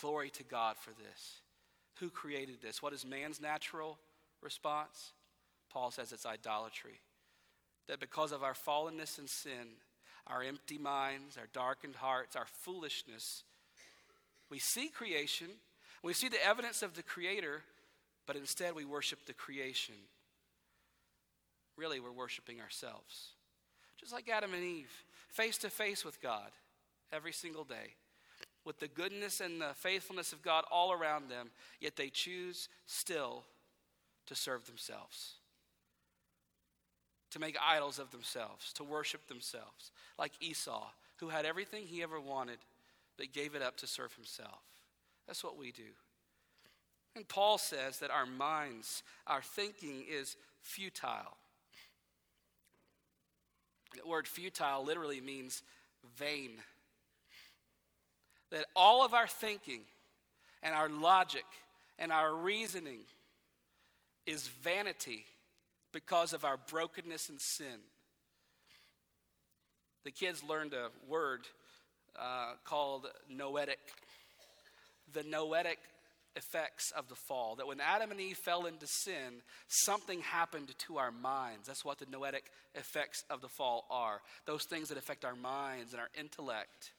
Glory 0.00 0.30
to 0.30 0.42
God 0.42 0.76
for 0.78 0.90
this. 0.90 1.42
Who 2.00 2.08
created 2.08 2.56
this? 2.62 2.82
What 2.82 2.94
is 2.94 3.04
man's 3.04 3.40
natural 3.40 3.98
response? 4.44 5.12
Paul 5.70 5.90
says 5.90 6.12
it's 6.12 6.26
idolatry. 6.26 7.00
That 7.88 8.00
because 8.00 8.32
of 8.32 8.42
our 8.42 8.54
fallenness 8.54 9.18
and 9.18 9.28
sin, 9.28 9.76
our 10.26 10.42
empty 10.42 10.78
minds, 10.78 11.36
our 11.36 11.48
darkened 11.52 11.96
hearts, 11.96 12.36
our 12.36 12.46
foolishness, 12.46 13.42
we 14.50 14.58
see 14.58 14.88
creation, 14.88 15.48
we 16.02 16.12
see 16.12 16.28
the 16.28 16.44
evidence 16.46 16.82
of 16.82 16.94
the 16.94 17.02
Creator, 17.02 17.62
but 18.26 18.36
instead 18.36 18.74
we 18.74 18.84
worship 18.84 19.26
the 19.26 19.32
creation. 19.32 19.94
Really, 21.76 21.98
we're 21.98 22.12
worshiping 22.12 22.60
ourselves. 22.60 23.30
Just 23.98 24.12
like 24.12 24.28
Adam 24.28 24.54
and 24.54 24.62
Eve, 24.62 24.92
face 25.28 25.58
to 25.58 25.70
face 25.70 26.04
with 26.04 26.22
God 26.22 26.50
every 27.12 27.32
single 27.32 27.64
day, 27.64 27.94
with 28.64 28.78
the 28.78 28.88
goodness 28.88 29.40
and 29.40 29.60
the 29.60 29.74
faithfulness 29.74 30.32
of 30.32 30.42
God 30.42 30.64
all 30.70 30.92
around 30.92 31.28
them, 31.28 31.50
yet 31.80 31.96
they 31.96 32.08
choose 32.08 32.68
still 32.86 33.44
to 34.26 34.34
serve 34.34 34.66
themselves, 34.66 35.34
to 37.30 37.38
make 37.38 37.56
idols 37.64 37.98
of 37.98 38.10
themselves, 38.10 38.72
to 38.74 38.84
worship 38.84 39.26
themselves, 39.26 39.92
like 40.18 40.32
Esau, 40.40 40.86
who 41.16 41.28
had 41.28 41.44
everything 41.44 41.84
he 41.86 42.02
ever 42.02 42.20
wanted, 42.20 42.58
but 43.16 43.32
gave 43.32 43.54
it 43.54 43.62
up 43.62 43.76
to 43.78 43.86
serve 43.86 44.14
himself. 44.14 44.62
That's 45.26 45.44
what 45.44 45.58
we 45.58 45.72
do. 45.72 45.82
And 47.16 47.26
Paul 47.28 47.58
says 47.58 47.98
that 47.98 48.10
our 48.10 48.26
minds, 48.26 49.02
our 49.26 49.42
thinking 49.42 50.04
is 50.10 50.36
futile. 50.60 51.36
The 53.94 54.08
word 54.08 54.26
futile 54.26 54.84
literally 54.84 55.20
means 55.20 55.62
vain. 56.16 56.50
That 58.50 58.66
all 58.74 59.04
of 59.04 59.14
our 59.14 59.28
thinking 59.28 59.82
and 60.62 60.74
our 60.74 60.88
logic 60.88 61.44
and 61.98 62.10
our 62.10 62.34
reasoning 62.34 63.00
is 64.26 64.48
vanity 64.48 65.24
because 65.92 66.32
of 66.32 66.44
our 66.44 66.56
brokenness 66.56 67.28
and 67.28 67.40
sin. 67.40 67.80
The 70.04 70.10
kids 70.10 70.42
learned 70.42 70.74
a 70.74 70.88
word 71.08 71.42
uh, 72.18 72.52
called 72.64 73.06
noetic. 73.30 73.78
The 75.12 75.22
noetic 75.22 75.78
effects 76.36 76.92
of 76.96 77.08
the 77.08 77.14
fall. 77.14 77.56
That 77.56 77.66
when 77.66 77.80
Adam 77.80 78.10
and 78.10 78.20
Eve 78.20 78.36
fell 78.36 78.66
into 78.66 78.86
sin, 78.86 79.42
something 79.68 80.20
happened 80.20 80.76
to 80.78 80.98
our 80.98 81.12
minds. 81.12 81.68
That's 81.68 81.84
what 81.84 81.98
the 81.98 82.06
noetic 82.10 82.44
effects 82.74 83.24
of 83.30 83.40
the 83.40 83.48
fall 83.48 83.86
are 83.90 84.20
those 84.46 84.64
things 84.64 84.88
that 84.88 84.98
affect 84.98 85.24
our 85.24 85.36
minds 85.36 85.92
and 85.92 86.00
our 86.00 86.10
intellect. 86.18 86.92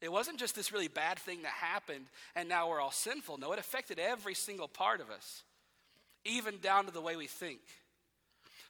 It 0.00 0.12
wasn't 0.12 0.38
just 0.38 0.54
this 0.54 0.72
really 0.72 0.88
bad 0.88 1.18
thing 1.18 1.42
that 1.42 1.52
happened 1.52 2.06
and 2.36 2.48
now 2.48 2.68
we're 2.68 2.80
all 2.80 2.92
sinful. 2.92 3.38
No, 3.38 3.52
it 3.52 3.58
affected 3.58 3.98
every 3.98 4.34
single 4.34 4.68
part 4.68 5.00
of 5.00 5.10
us, 5.10 5.42
even 6.28 6.58
down 6.58 6.86
to 6.86 6.92
the 6.92 7.00
way 7.00 7.16
we 7.16 7.26
think, 7.26 7.60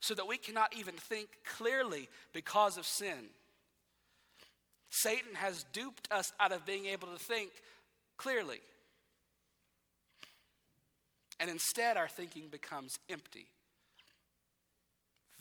so 0.01 0.15
that 0.15 0.29
we 0.29 0.39
cannot 0.39 0.75
even 0.77 0.95
think 0.95 1.29
clearly 1.45 2.09
because 2.33 2.79
of 2.79 2.87
sin. 2.87 3.31
Satan 4.91 5.35
has 5.35 5.65
duped 5.73 6.09
us 6.11 6.33
out 6.41 6.53
of 6.53 6.65
being 6.65 6.87
able 6.87 7.09
to 7.09 7.19
think 7.19 7.51
clearly. 8.17 8.61
And 11.41 11.51
instead, 11.51 11.97
our 11.97 12.09
thinking 12.09 12.49
becomes 12.51 12.99
empty, 13.09 13.47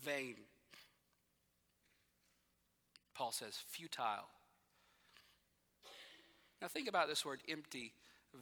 vain. 0.04 0.36
Paul 3.16 3.32
says 3.32 3.58
futile. 3.68 4.28
Now, 6.62 6.68
think 6.68 6.88
about 6.88 7.08
this 7.08 7.26
word 7.26 7.42
empty, 7.50 7.94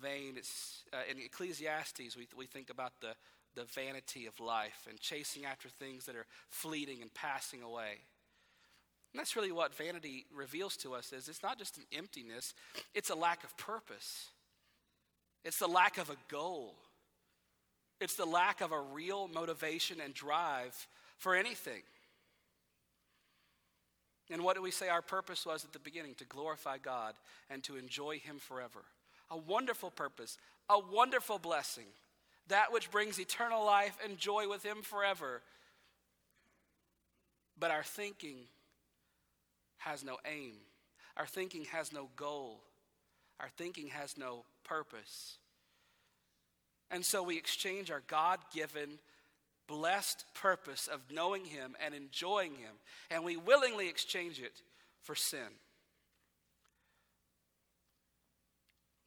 vain. 0.01 0.35
It's, 0.37 0.83
uh, 0.91 0.97
in 1.09 1.17
Ecclesiastes, 1.17 2.17
we, 2.17 2.27
we 2.37 2.45
think 2.45 2.69
about 2.69 2.93
the, 2.99 3.15
the 3.55 3.65
vanity 3.65 4.25
of 4.25 4.39
life 4.39 4.87
and 4.89 4.99
chasing 4.99 5.45
after 5.45 5.69
things 5.69 6.05
that 6.05 6.15
are 6.15 6.25
fleeting 6.49 7.01
and 7.01 7.13
passing 7.13 7.61
away. 7.61 7.99
And 9.13 9.19
that's 9.19 9.35
really 9.35 9.51
what 9.51 9.73
vanity 9.73 10.25
reveals 10.35 10.75
to 10.77 10.93
us 10.93 11.13
is 11.13 11.29
it's 11.29 11.41
not 11.41 11.57
just 11.57 11.77
an 11.77 11.85
emptiness, 11.93 12.53
it's 12.93 13.09
a 13.09 13.15
lack 13.15 13.43
of 13.43 13.57
purpose. 13.57 14.29
It's 15.45 15.59
the 15.59 15.67
lack 15.67 15.97
of 15.97 16.09
a 16.09 16.17
goal. 16.27 16.75
It's 18.01 18.15
the 18.15 18.25
lack 18.25 18.61
of 18.61 18.71
a 18.71 18.81
real 18.81 19.27
motivation 19.27 20.01
and 20.01 20.13
drive 20.13 20.87
for 21.17 21.35
anything. 21.35 21.83
And 24.29 24.43
what 24.43 24.55
do 24.55 24.61
we 24.61 24.71
say 24.71 24.89
our 24.89 25.03
purpose 25.03 25.45
was 25.45 25.63
at 25.63 25.71
the 25.71 25.79
beginning? 25.79 26.15
To 26.15 26.25
glorify 26.25 26.77
God 26.79 27.13
and 27.49 27.63
to 27.63 27.77
enjoy 27.77 28.19
Him 28.19 28.39
forever. 28.39 28.83
A 29.29 29.37
wonderful 29.37 29.91
purpose, 29.91 30.37
a 30.69 30.79
wonderful 30.79 31.39
blessing, 31.39 31.85
that 32.47 32.71
which 32.71 32.91
brings 32.91 33.19
eternal 33.19 33.65
life 33.65 33.97
and 34.03 34.17
joy 34.17 34.47
with 34.47 34.63
Him 34.63 34.81
forever. 34.81 35.41
But 37.59 37.71
our 37.71 37.83
thinking 37.83 38.37
has 39.77 40.03
no 40.03 40.17
aim, 40.25 40.53
our 41.15 41.25
thinking 41.25 41.65
has 41.65 41.93
no 41.93 42.09
goal, 42.15 42.61
our 43.39 43.49
thinking 43.57 43.87
has 43.87 44.17
no 44.17 44.43
purpose. 44.63 45.37
And 46.91 47.03
so 47.03 47.23
we 47.23 47.37
exchange 47.37 47.89
our 47.89 48.03
God 48.07 48.39
given, 48.53 48.99
blessed 49.67 50.25
purpose 50.33 50.87
of 50.87 51.01
knowing 51.11 51.45
Him 51.45 51.75
and 51.83 51.93
enjoying 51.93 52.51
Him, 52.51 52.75
and 53.09 53.23
we 53.23 53.37
willingly 53.37 53.89
exchange 53.89 54.39
it 54.39 54.61
for 55.01 55.15
sin. 55.15 55.59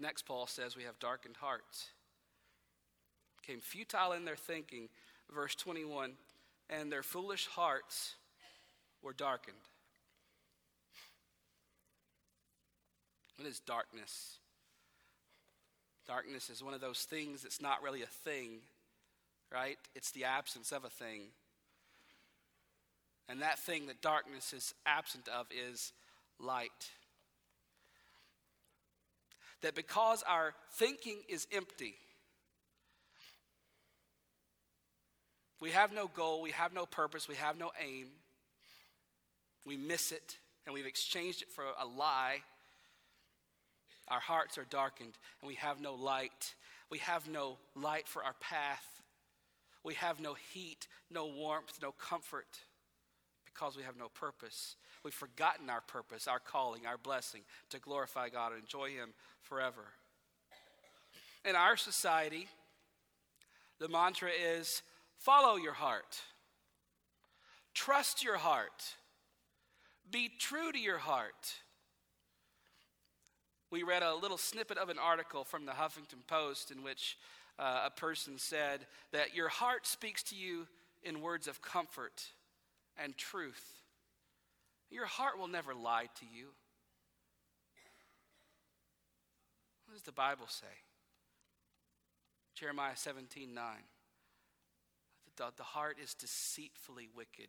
Next, 0.00 0.22
Paul 0.22 0.46
says 0.46 0.76
we 0.76 0.84
have 0.84 0.98
darkened 0.98 1.36
hearts. 1.36 1.88
Became 3.48 3.60
futile 3.62 4.12
in 4.12 4.26
their 4.26 4.36
thinking, 4.36 4.90
verse 5.34 5.54
21, 5.54 6.12
and 6.68 6.92
their 6.92 7.02
foolish 7.02 7.46
hearts 7.46 8.16
were 9.02 9.14
darkened. 9.14 9.56
What 13.36 13.48
is 13.48 13.60
darkness? 13.60 14.36
Darkness 16.06 16.50
is 16.50 16.62
one 16.62 16.74
of 16.74 16.82
those 16.82 17.04
things 17.04 17.42
that's 17.42 17.62
not 17.62 17.82
really 17.82 18.02
a 18.02 18.06
thing, 18.06 18.58
right? 19.50 19.78
It's 19.94 20.10
the 20.10 20.24
absence 20.24 20.70
of 20.70 20.84
a 20.84 20.90
thing. 20.90 21.28
And 23.30 23.40
that 23.40 23.58
thing 23.58 23.86
that 23.86 24.02
darkness 24.02 24.52
is 24.52 24.74
absent 24.84 25.26
of 25.26 25.46
is 25.50 25.94
light. 26.38 26.90
That 29.62 29.74
because 29.74 30.22
our 30.28 30.52
thinking 30.72 31.22
is 31.30 31.46
empty, 31.50 31.94
we 35.60 35.70
have 35.70 35.92
no 35.92 36.08
goal, 36.08 36.42
we 36.42 36.50
have 36.52 36.72
no 36.72 36.86
purpose, 36.86 37.28
we 37.28 37.34
have 37.36 37.58
no 37.58 37.70
aim, 37.80 38.08
we 39.64 39.76
miss 39.76 40.12
it, 40.12 40.38
and 40.66 40.74
we've 40.74 40.86
exchanged 40.86 41.42
it 41.42 41.50
for 41.50 41.64
a 41.80 41.86
lie 41.86 42.42
our 44.10 44.20
hearts 44.20 44.56
are 44.58 44.66
darkened 44.68 45.18
and 45.40 45.48
we 45.48 45.54
have 45.56 45.80
no 45.80 45.94
light. 45.94 46.54
We 46.90 46.98
have 46.98 47.28
no 47.28 47.58
light 47.74 48.08
for 48.08 48.24
our 48.24 48.34
path. 48.40 48.84
We 49.84 49.94
have 49.94 50.20
no 50.20 50.34
heat, 50.52 50.88
no 51.10 51.26
warmth, 51.26 51.78
no 51.82 51.92
comfort 51.92 52.58
because 53.44 53.76
we 53.76 53.82
have 53.82 53.96
no 53.96 54.08
purpose. 54.08 54.76
We've 55.04 55.14
forgotten 55.14 55.70
our 55.70 55.80
purpose, 55.80 56.26
our 56.26 56.40
calling, 56.40 56.86
our 56.86 56.98
blessing 56.98 57.42
to 57.70 57.78
glorify 57.78 58.28
God 58.30 58.52
and 58.52 58.62
enjoy 58.62 58.90
Him 58.90 59.10
forever. 59.42 59.84
In 61.44 61.54
our 61.54 61.76
society, 61.76 62.48
the 63.78 63.88
mantra 63.88 64.30
is 64.30 64.82
follow 65.18 65.56
your 65.56 65.74
heart, 65.74 66.20
trust 67.74 68.24
your 68.24 68.38
heart, 68.38 68.94
be 70.10 70.30
true 70.38 70.72
to 70.72 70.78
your 70.78 70.98
heart 70.98 71.54
we 73.70 73.82
read 73.82 74.02
a 74.02 74.14
little 74.14 74.38
snippet 74.38 74.78
of 74.78 74.88
an 74.88 74.98
article 74.98 75.44
from 75.44 75.66
the 75.66 75.72
Huffington 75.72 76.26
Post 76.26 76.70
in 76.70 76.82
which 76.82 77.18
uh, 77.58 77.82
a 77.86 77.90
person 77.90 78.38
said 78.38 78.86
that 79.12 79.34
your 79.34 79.48
heart 79.48 79.86
speaks 79.86 80.22
to 80.24 80.36
you 80.36 80.66
in 81.02 81.20
words 81.20 81.46
of 81.46 81.60
comfort 81.60 82.24
and 82.96 83.16
truth. 83.16 83.82
Your 84.90 85.06
heart 85.06 85.38
will 85.38 85.48
never 85.48 85.74
lie 85.74 86.06
to 86.18 86.24
you. 86.24 86.46
What 89.86 89.94
does 89.94 90.02
the 90.02 90.12
Bible 90.12 90.46
say? 90.48 90.66
Jeremiah 92.54 92.96
17 92.96 93.52
9. 93.54 93.64
The, 95.38 95.46
the 95.56 95.62
heart 95.62 95.96
is 96.02 96.14
deceitfully 96.14 97.08
wicked 97.16 97.48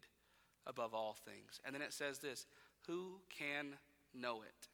above 0.65 0.93
all 0.93 1.17
things. 1.25 1.59
And 1.65 1.75
then 1.75 1.81
it 1.81 1.93
says 1.93 2.19
this 2.19 2.45
Who 2.87 3.19
can 3.37 3.75
know 4.13 4.41
it? 4.41 4.67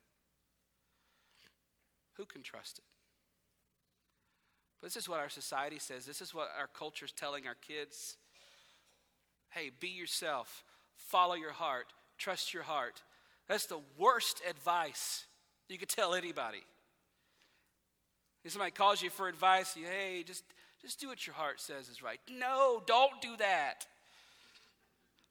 Who 2.14 2.26
can 2.26 2.44
trust 2.44 2.78
it? 2.78 2.84
But 4.80 4.88
this 4.88 4.98
is 4.98 5.10
what 5.10 5.20
our 5.20 5.30
society 5.30 5.80
says. 5.80 6.06
This 6.06 6.22
is 6.22 6.34
what 6.34 6.50
our 6.58 6.68
culture 6.68 7.06
is 7.06 7.12
telling 7.12 7.48
our 7.48 7.56
kids. 7.56 8.18
Hey, 9.50 9.72
be 9.80 9.88
yourself, 9.88 10.64
follow 10.96 11.34
your 11.34 11.54
heart, 11.54 11.88
trust 12.18 12.54
your 12.54 12.64
heart. 12.64 13.02
That's 13.48 13.68
the 13.68 13.80
worst 13.98 14.42
advice 14.50 15.26
you 15.70 15.78
could 15.78 15.90
tell 15.90 16.14
anybody. 16.14 16.64
If 18.44 18.52
somebody 18.52 18.72
calls 18.72 19.02
you 19.02 19.10
for 19.10 19.28
advice, 19.28 19.76
you, 19.76 19.86
hey, 19.86 20.24
just, 20.24 20.44
just 20.86 21.00
do 21.00 21.08
what 21.08 21.26
your 21.26 21.34
heart 21.34 21.60
says 21.60 21.90
is 21.90 22.04
right. 22.04 22.20
No, 22.30 22.84
don't 22.86 23.20
do 23.20 23.36
that. 23.38 23.88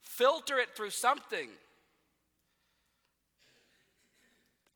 Filter 0.03 0.59
it 0.59 0.71
through 0.77 0.91
something. 0.91 1.49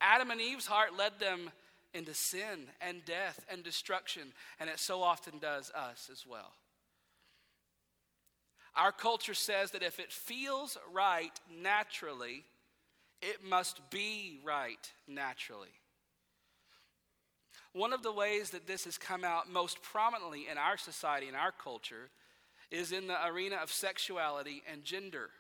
Adam 0.01 0.31
and 0.31 0.41
Eve's 0.41 0.67
heart 0.67 0.97
led 0.97 1.19
them 1.19 1.51
into 1.93 2.15
sin 2.15 2.69
and 2.81 3.05
death 3.05 3.45
and 3.51 3.65
destruction, 3.65 4.23
and 4.61 4.71
it 4.71 4.79
so 4.79 5.03
often 5.03 5.39
does 5.39 5.73
us 5.73 6.09
as 6.13 6.25
well. 6.25 6.53
Our 8.77 8.93
culture 8.93 9.35
says 9.35 9.73
that 9.73 9.83
if 9.83 9.99
it 9.99 10.13
feels 10.13 10.79
right 10.93 11.33
naturally, 11.61 12.45
it 13.21 13.45
must 13.45 13.91
be 13.91 14.39
right 14.45 14.93
naturally. 15.09 15.75
One 17.73 17.93
of 17.93 18.03
the 18.03 18.13
ways 18.13 18.51
that 18.51 18.67
this 18.67 18.85
has 18.85 18.99
come 18.99 19.25
out 19.25 19.51
most 19.51 19.83
prominently 19.83 20.47
in 20.51 20.59
our 20.59 20.77
society, 20.77 21.29
in 21.29 21.35
our 21.35 21.53
culture, 21.53 22.11
is 22.71 22.93
in 22.93 23.07
the 23.07 23.27
arena 23.27 23.57
of 23.57 23.73
sexuality 23.73 24.63
and 24.71 24.85
gender. 24.85 25.31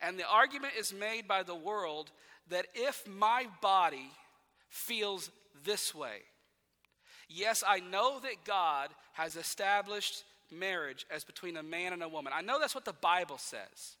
And 0.00 0.18
the 0.18 0.28
argument 0.28 0.74
is 0.78 0.92
made 0.92 1.26
by 1.26 1.42
the 1.42 1.54
world 1.54 2.10
that 2.50 2.66
if 2.74 3.06
my 3.06 3.46
body 3.60 4.10
feels 4.70 5.30
this 5.64 5.94
way, 5.94 6.18
yes, 7.28 7.64
I 7.66 7.80
know 7.80 8.20
that 8.20 8.44
God 8.44 8.90
has 9.14 9.36
established 9.36 10.24
marriage 10.50 11.06
as 11.10 11.24
between 11.24 11.56
a 11.56 11.62
man 11.62 11.92
and 11.92 12.02
a 12.02 12.08
woman. 12.08 12.32
I 12.34 12.42
know 12.42 12.58
that's 12.58 12.74
what 12.74 12.84
the 12.84 12.92
Bible 12.92 13.38
says. 13.38 13.96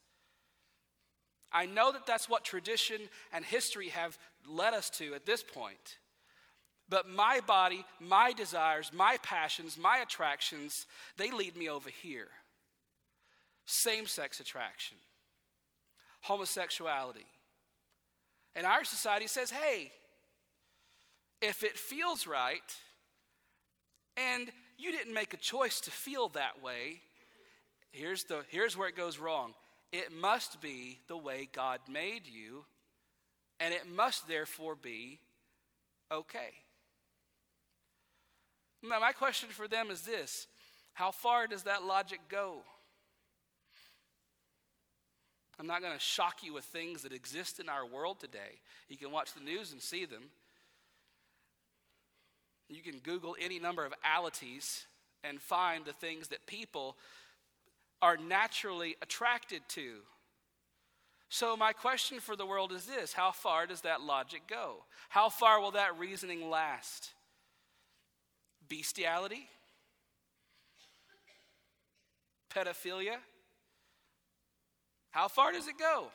I 1.52 1.66
know 1.66 1.92
that 1.92 2.06
that's 2.06 2.28
what 2.28 2.44
tradition 2.44 3.00
and 3.32 3.44
history 3.44 3.88
have 3.88 4.18
led 4.48 4.74
us 4.74 4.90
to 4.90 5.14
at 5.14 5.26
this 5.26 5.42
point. 5.42 5.98
But 6.88 7.08
my 7.08 7.40
body, 7.46 7.84
my 8.00 8.32
desires, 8.32 8.90
my 8.94 9.18
passions, 9.22 9.76
my 9.76 9.98
attractions, 9.98 10.86
they 11.16 11.30
lead 11.30 11.56
me 11.56 11.68
over 11.68 11.90
here. 11.90 12.28
Same 13.66 14.06
sex 14.06 14.40
attraction, 14.40 14.96
homosexuality. 16.22 17.26
And 18.56 18.66
our 18.66 18.84
society 18.84 19.26
says, 19.26 19.50
hey, 19.50 19.92
if 21.42 21.62
it 21.62 21.76
feels 21.76 22.26
right, 22.26 22.62
and 24.16 24.50
you 24.78 24.90
didn't 24.90 25.12
make 25.12 25.34
a 25.34 25.36
choice 25.36 25.80
to 25.82 25.90
feel 25.90 26.30
that 26.30 26.62
way, 26.62 27.00
here's, 27.92 28.24
the, 28.24 28.44
here's 28.48 28.76
where 28.76 28.88
it 28.88 28.96
goes 28.96 29.18
wrong. 29.18 29.52
It 29.92 30.10
must 30.10 30.60
be 30.60 30.98
the 31.08 31.16
way 31.16 31.48
God 31.52 31.80
made 31.88 32.26
you, 32.26 32.64
and 33.60 33.74
it 33.74 33.88
must 33.88 34.28
therefore 34.28 34.74
be 34.74 35.20
okay. 36.12 36.50
Now, 38.82 39.00
my 39.00 39.12
question 39.12 39.48
for 39.50 39.66
them 39.66 39.90
is 39.90 40.02
this 40.02 40.46
How 40.94 41.10
far 41.10 41.46
does 41.46 41.64
that 41.64 41.84
logic 41.84 42.20
go? 42.28 42.62
I'm 45.60 45.66
not 45.66 45.82
going 45.82 45.94
to 45.94 45.98
shock 45.98 46.44
you 46.44 46.54
with 46.54 46.64
things 46.64 47.02
that 47.02 47.12
exist 47.12 47.58
in 47.58 47.68
our 47.68 47.84
world 47.84 48.20
today. 48.20 48.60
You 48.88 48.96
can 48.96 49.10
watch 49.10 49.34
the 49.34 49.40
news 49.40 49.72
and 49.72 49.82
see 49.82 50.04
them. 50.04 50.22
You 52.68 52.80
can 52.80 52.98
Google 53.00 53.34
any 53.40 53.58
number 53.58 53.84
of 53.84 53.92
alities 54.06 54.84
and 55.24 55.40
find 55.40 55.84
the 55.84 55.92
things 55.92 56.28
that 56.28 56.46
people 56.46 56.96
are 58.00 58.16
naturally 58.16 58.94
attracted 59.02 59.62
to. 59.70 59.94
So, 61.30 61.56
my 61.56 61.72
question 61.72 62.20
for 62.20 62.36
the 62.36 62.46
world 62.46 62.72
is 62.72 62.86
this 62.86 63.12
How 63.12 63.32
far 63.32 63.66
does 63.66 63.82
that 63.82 64.00
logic 64.00 64.42
go? 64.48 64.84
How 65.08 65.28
far 65.28 65.60
will 65.60 65.72
that 65.72 65.98
reasoning 65.98 66.48
last? 66.48 67.10
Bestiality? 68.68 69.48
Pedophilia? 72.54 73.16
How 75.10 75.28
far 75.28 75.52
does 75.52 75.68
it 75.68 75.78
go? 75.78 76.08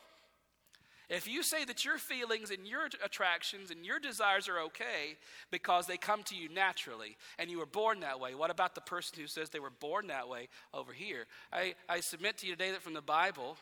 If 1.09 1.27
you 1.27 1.43
say 1.43 1.65
that 1.65 1.83
your 1.83 1.97
feelings 1.97 2.49
and 2.49 2.65
your 2.65 2.85
attractions 3.03 3.69
and 3.69 3.85
your 3.85 3.99
desires 3.99 4.47
are 4.47 4.59
okay 4.61 5.17
because 5.51 5.85
they 5.85 5.97
come 5.97 6.23
to 6.23 6.35
you 6.35 6.49
naturally 6.49 7.17
and 7.37 7.51
you 7.51 7.59
were 7.59 7.65
born 7.65 7.99
that 7.99 8.19
way, 8.19 8.33
what 8.33 8.49
about 8.49 8.73
the 8.73 8.81
person 8.81 9.19
who 9.19 9.27
says 9.27 9.49
they 9.49 9.59
were 9.59 9.69
born 9.69 10.07
that 10.07 10.29
way 10.29 10.47
over 10.73 10.93
here? 10.93 11.25
I, 11.51 11.75
I 11.89 11.99
submit 11.99 12.37
to 12.39 12.47
you 12.47 12.53
today 12.53 12.71
that 12.71 12.81
from 12.81 12.93
the 12.93 13.01
Bible, 13.01 13.57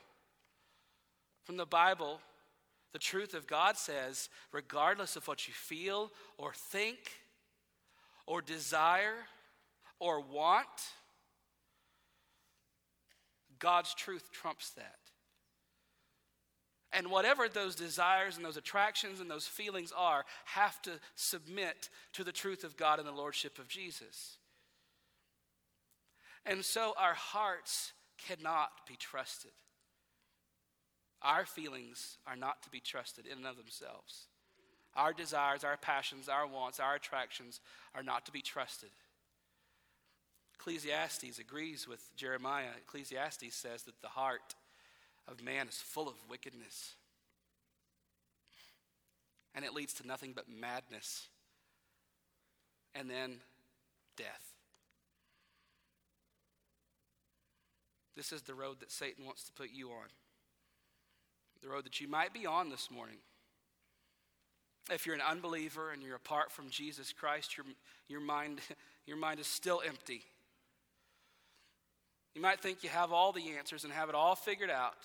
from 1.44 1.58
the 1.58 1.66
Bible, 1.66 2.20
the 2.94 3.00
truth 3.00 3.34
of 3.34 3.48
God 3.48 3.78
says, 3.78 4.30
regardless 4.52 5.16
of 5.16 5.28
what 5.28 5.48
you 5.48 5.54
feel 5.54 6.12
or 6.38 6.54
think 6.54 7.00
or 8.26 8.42
desire 8.42 9.16
or 10.00 10.20
want, 10.20 10.68
God's 13.60 13.94
truth 13.94 14.30
trumps 14.32 14.72
that. 14.72 14.98
And 16.94 17.08
whatever 17.10 17.48
those 17.48 17.76
desires 17.76 18.36
and 18.36 18.46
those 18.46 18.58
attractions 18.58 19.22
and 19.22 19.32
those 19.32 19.48
feelings 19.48 19.94
are, 19.96 20.26
have 20.46 20.82
to 20.82 20.92
submit 21.16 21.90
to 22.14 22.24
the 22.24 22.34
truth 22.34 22.66
of 22.66 22.76
God 22.76 23.00
and 23.00 23.08
the 23.08 23.14
Lordship 23.14 23.60
of 23.60 23.70
Jesus. 23.70 24.38
And 26.46 26.66
so 26.66 26.94
our 26.98 27.14
hearts 27.14 27.94
cannot 28.28 28.72
be 28.88 28.96
trusted. 28.98 29.52
Our 31.22 31.46
feelings 31.46 32.18
are 32.26 32.36
not 32.36 32.64
to 32.64 32.70
be 32.70 32.80
trusted 32.80 33.26
in 33.26 33.38
and 33.40 33.48
of 33.48 33.58
themselves. 33.58 34.28
Our 34.96 35.14
desires, 35.14 35.64
our 35.64 35.78
passions, 35.78 36.28
our 36.28 36.48
wants, 36.48 36.80
our 36.80 36.96
attractions 36.96 37.62
are 37.96 38.04
not 38.04 38.26
to 38.26 38.32
be 38.32 38.42
trusted. 38.42 38.90
Ecclesiastes 40.56 41.40
agrees 41.40 41.88
with 41.88 42.16
Jeremiah. 42.16 42.74
Ecclesiastes 42.86 43.56
says 43.56 43.84
that 43.84 44.02
the 44.02 44.10
heart 44.10 44.56
of 45.28 45.44
man 45.44 45.68
is 45.68 45.78
full 45.78 46.08
of 46.08 46.16
wickedness. 46.30 46.96
And 49.56 49.66
it 49.66 49.74
leads 49.74 49.94
to 49.96 50.08
nothing 50.08 50.34
but 50.36 50.46
madness 50.50 51.28
and 52.94 53.10
then 53.10 53.38
death. 54.18 54.54
This 58.16 58.32
is 58.32 58.42
the 58.42 58.54
road 58.54 58.82
that 58.82 58.92
Satan 58.92 59.26
wants 59.26 59.44
to 59.46 59.54
put 59.54 59.72
you 59.72 59.90
on. 59.90 60.10
The 61.62 61.70
road 61.70 61.86
that 61.86 62.02
you 62.02 62.08
might 62.08 62.34
be 62.34 62.46
on 62.46 62.70
this 62.70 62.90
morning. 62.90 63.18
If 64.90 65.06
you're 65.06 65.16
an 65.16 65.22
unbeliever 65.22 65.92
and 65.92 66.02
you're 66.02 66.16
apart 66.16 66.52
from 66.52 66.70
Jesus 66.70 67.14
Christ, 67.14 67.56
your, 67.56 67.66
your, 68.08 68.20
mind, 68.20 68.62
your 69.06 69.18
mind 69.18 69.40
is 69.40 69.48
still 69.48 69.82
empty. 69.86 70.24
You 72.34 72.42
might 72.42 72.62
think 72.62 72.84
you 72.84 72.90
have 72.90 73.12
all 73.12 73.32
the 73.32 73.58
answers 73.58 73.84
and 73.84 73.94
have 73.94 74.10
it 74.10 74.16
all 74.16 74.36
figured 74.36 74.70
out, 74.70 74.96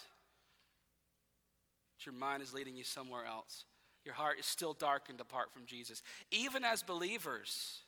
but 1.97 2.07
your 2.07 2.15
mind 2.15 2.43
is 2.43 2.55
leading 2.55 2.77
you 2.77 2.85
somewhere 2.85 3.27
else. 3.27 3.65
Your 4.05 4.15
heart 4.15 4.39
is 4.39 4.47
still 4.47 4.73
darkened 4.73 5.21
apart 5.21 5.53
from 5.53 5.67
Jesus. 5.67 6.03
Even 6.31 6.65
as 6.65 6.83
believers, 6.83 7.81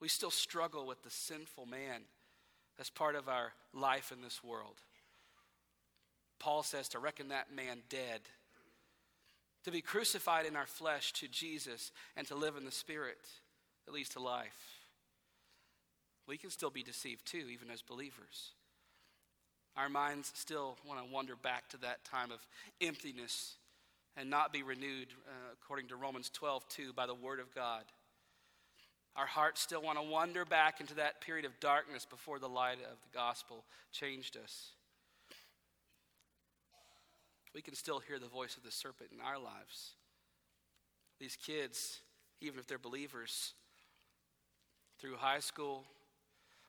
we 0.00 0.08
still 0.08 0.30
struggle 0.30 0.86
with 0.86 1.02
the 1.02 1.10
sinful 1.10 1.66
man 1.66 2.02
as 2.78 2.90
part 2.90 3.14
of 3.14 3.28
our 3.28 3.52
life 3.72 4.12
in 4.12 4.20
this 4.20 4.44
world. 4.44 4.82
Paul 6.40 6.64
says 6.64 6.88
to 6.88 6.98
reckon 6.98 7.28
that 7.28 7.54
man 7.54 7.78
dead, 7.88 8.22
to 9.64 9.70
be 9.70 9.82
crucified 9.82 10.46
in 10.46 10.56
our 10.56 10.66
flesh 10.66 11.12
to 11.14 11.28
Jesus, 11.28 11.92
and 12.16 12.26
to 12.26 12.34
live 12.34 12.56
in 12.56 12.64
the 12.64 12.72
Spirit 12.72 13.18
that 13.86 13.94
leads 13.94 14.08
to 14.10 14.20
life 14.20 14.80
we 16.30 16.38
can 16.38 16.50
still 16.50 16.70
be 16.70 16.84
deceived 16.84 17.26
too, 17.26 17.48
even 17.52 17.70
as 17.70 17.82
believers. 17.82 18.52
Our 19.76 19.88
minds 19.88 20.30
still 20.36 20.76
want 20.86 21.04
to 21.04 21.12
wander 21.12 21.34
back 21.34 21.68
to 21.70 21.76
that 21.78 22.04
time 22.04 22.30
of 22.30 22.38
emptiness 22.80 23.56
and 24.16 24.30
not 24.30 24.52
be 24.52 24.62
renewed, 24.62 25.08
uh, 25.26 25.52
according 25.52 25.88
to 25.88 25.96
Romans 25.96 26.30
12, 26.30 26.68
2, 26.68 26.92
by 26.92 27.06
the 27.06 27.14
Word 27.14 27.40
of 27.40 27.52
God. 27.52 27.82
Our 29.16 29.26
hearts 29.26 29.60
still 29.60 29.82
want 29.82 29.98
to 29.98 30.04
wander 30.04 30.44
back 30.44 30.80
into 30.80 30.94
that 30.94 31.20
period 31.20 31.44
of 31.44 31.58
darkness 31.58 32.06
before 32.06 32.38
the 32.38 32.48
light 32.48 32.78
of 32.78 32.98
the 33.02 33.18
gospel 33.18 33.64
changed 33.90 34.36
us. 34.36 34.70
We 37.54 37.62
can 37.62 37.74
still 37.74 37.98
hear 37.98 38.18
the 38.18 38.28
voice 38.28 38.56
of 38.56 38.62
the 38.62 38.70
serpent 38.70 39.10
in 39.12 39.20
our 39.20 39.38
lives. 39.38 39.94
These 41.18 41.36
kids, 41.36 42.00
even 42.40 42.58
if 42.58 42.66
they're 42.66 42.78
believers, 42.78 43.54
through 44.98 45.16
high 45.16 45.40
school, 45.40 45.84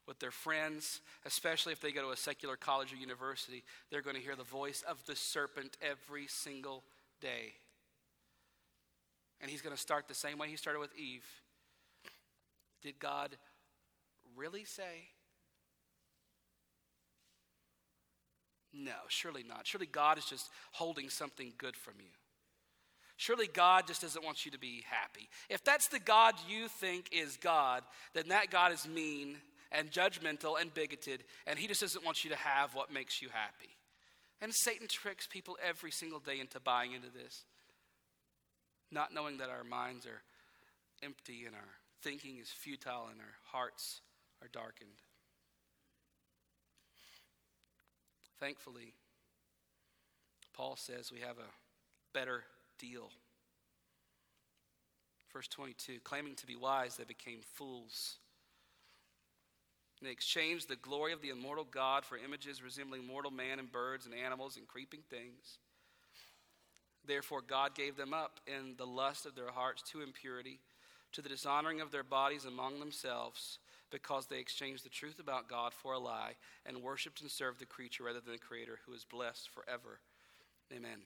with 0.08 0.20
their 0.20 0.32
friends, 0.32 1.02
especially 1.26 1.74
if 1.74 1.80
they 1.80 1.92
go 1.92 2.02
to 2.02 2.10
a 2.10 2.18
secular 2.18 2.56
college 2.56 2.92
or 2.92 2.98
university, 2.98 3.64
they're 3.90 4.02
going 4.02 4.16
to 4.16 4.22
hear 4.22 4.36
the 4.36 4.44
voice 4.44 4.84
of 4.88 5.06
the 5.06 5.16
serpent 5.16 5.78
every 5.82 6.28
single 6.28 6.84
day. 7.22 7.54
And 9.40 9.50
he's 9.50 9.62
going 9.62 9.76
to 9.76 9.82
start 9.82 10.08
the 10.08 10.14
same 10.14 10.38
way 10.38 10.50
he 10.50 10.56
started 10.56 10.80
with 10.80 10.96
Eve. 10.98 11.26
Did 12.82 13.00
God 13.00 13.38
really 14.36 14.66
say? 14.66 15.10
No, 18.74 18.94
surely 19.08 19.44
not. 19.44 19.68
Surely 19.68 19.88
God 19.88 20.18
is 20.18 20.26
just 20.26 20.50
holding 20.72 21.10
something 21.10 21.54
good 21.58 21.76
from 21.76 21.96
you. 22.00 22.12
Surely 23.18 23.48
God 23.48 23.86
just 23.86 24.02
doesn't 24.02 24.26
want 24.26 24.46
you 24.46 24.52
to 24.52 24.58
be 24.58 24.84
happy. 24.90 25.30
If 25.50 25.64
that's 25.64 25.88
the 25.88 26.00
God 26.00 26.34
you 26.50 26.68
think 26.68 27.10
is 27.12 27.38
God, 27.38 27.84
then 28.14 28.30
that 28.30 28.50
God 28.50 28.72
is 28.72 28.88
mean 28.88 29.38
and 29.72 29.92
judgmental 29.92 30.60
and 30.60 30.74
bigoted, 30.74 31.24
and 31.46 31.60
he 31.60 31.68
just 31.68 31.82
doesn't 31.82 32.04
want 32.04 32.24
you 32.24 32.30
to 32.32 32.36
have 32.36 32.74
what 32.74 32.92
makes 32.92 33.22
you 33.22 33.30
happy. 33.32 33.70
And 34.42 34.54
Satan 34.54 34.88
tricks 34.88 35.28
people 35.28 35.58
every 35.64 35.92
single 35.92 36.20
day 36.20 36.40
into 36.40 36.60
buying 36.60 36.94
into 36.94 37.10
this, 37.12 37.46
not 38.92 39.14
knowing 39.14 39.38
that 39.38 39.50
our 39.50 39.64
minds 39.64 40.06
are 40.06 40.24
empty 41.04 41.46
and 41.46 41.56
our 41.56 41.70
thinking 42.02 42.38
is 42.42 42.50
futile 42.50 43.08
and 43.12 43.20
our 43.20 43.36
hearts 43.52 44.02
are 44.42 44.50
darkened. 44.52 44.90
Thankfully, 48.42 48.96
Paul 50.54 50.76
says 50.76 51.12
we 51.12 51.20
have 51.20 51.38
a 51.38 51.54
better 52.12 52.44
deal. 52.80 53.12
Verse 55.32 55.48
22 55.48 56.00
claiming 56.04 56.34
to 56.36 56.48
be 56.48 56.56
wise, 56.56 56.98
they 56.98 57.04
became 57.04 57.42
fools. 57.54 58.18
And 60.00 60.08
they 60.08 60.12
exchanged 60.12 60.68
the 60.68 60.76
glory 60.76 61.14
of 61.14 61.22
the 61.22 61.30
immortal 61.30 61.68
God 61.70 62.04
for 62.04 62.18
images 62.18 62.64
resembling 62.64 63.06
mortal 63.06 63.30
man 63.30 63.60
and 63.60 63.72
birds 63.72 64.08
and 64.08 64.16
animals 64.16 64.58
and 64.58 64.68
creeping 64.68 65.02
things. 65.12 65.60
Therefore, 67.06 67.42
God 67.48 67.76
gave 67.76 67.96
them 67.96 68.12
up 68.12 68.40
in 68.48 68.74
the 68.76 68.88
lust 68.88 69.28
of 69.28 69.36
their 69.36 69.52
hearts 69.52 69.84
to 69.92 70.02
impurity, 70.02 70.60
to 71.12 71.22
the 71.22 71.30
dishonoring 71.30 71.80
of 71.80 71.92
their 71.92 72.04
bodies 72.04 72.46
among 72.46 72.80
themselves 72.80 73.60
because 73.92 74.28
they 74.28 74.40
exchanged 74.40 74.86
the 74.86 74.90
truth 74.90 75.20
about 75.20 75.50
God 75.50 75.74
for 75.74 75.94
a 75.94 76.00
lie 76.00 76.36
and 76.66 76.82
worshiped 76.82 77.22
and 77.22 77.30
served 77.30 77.60
the 77.60 77.66
creature 77.66 78.04
rather 78.04 78.20
than 78.20 78.34
the 78.34 78.40
Creator 78.40 78.80
who 78.86 78.94
is 78.94 79.06
blessed 79.06 79.50
forever. 79.50 80.00
Amen. 80.76 81.00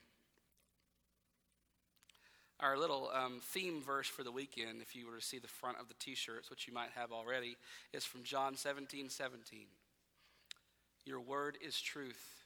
Our 2.60 2.78
little 2.78 3.12
um, 3.13 3.41
theme 3.41 3.82
verse 3.82 4.08
for 4.08 4.24
the 4.24 4.32
weekend, 4.32 4.82
if 4.82 4.95
you 4.95 5.08
were 5.08 5.17
to 5.17 5.26
see 5.26 5.39
the 5.39 5.48
front 5.48 5.78
of 5.80 5.89
the 5.89 5.93
t 6.00 6.15
shirts, 6.15 6.50
which 6.50 6.67
you 6.67 6.74
might 6.74 6.91
have 6.95 7.12
already, 7.12 7.58
is 7.91 8.06
from 8.06 8.24
John 8.24 8.56
17 8.56 9.10
17. 9.10 9.65
Your 11.06 11.19
word 11.19 11.58
is 11.65 11.80
truth. 11.82 12.45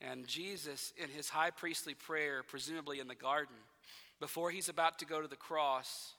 And 0.00 0.26
Jesus, 0.26 0.92
in 0.96 1.08
his 1.10 1.28
high 1.28 1.50
priestly 1.50 1.94
prayer, 1.94 2.42
presumably 2.42 3.00
in 3.00 3.08
the 3.08 3.14
garden, 3.14 3.54
before 4.18 4.50
he's 4.50 4.68
about 4.68 4.98
to 4.98 5.06
go 5.06 5.20
to 5.20 5.28
the 5.28 5.36
cross, 5.36 6.12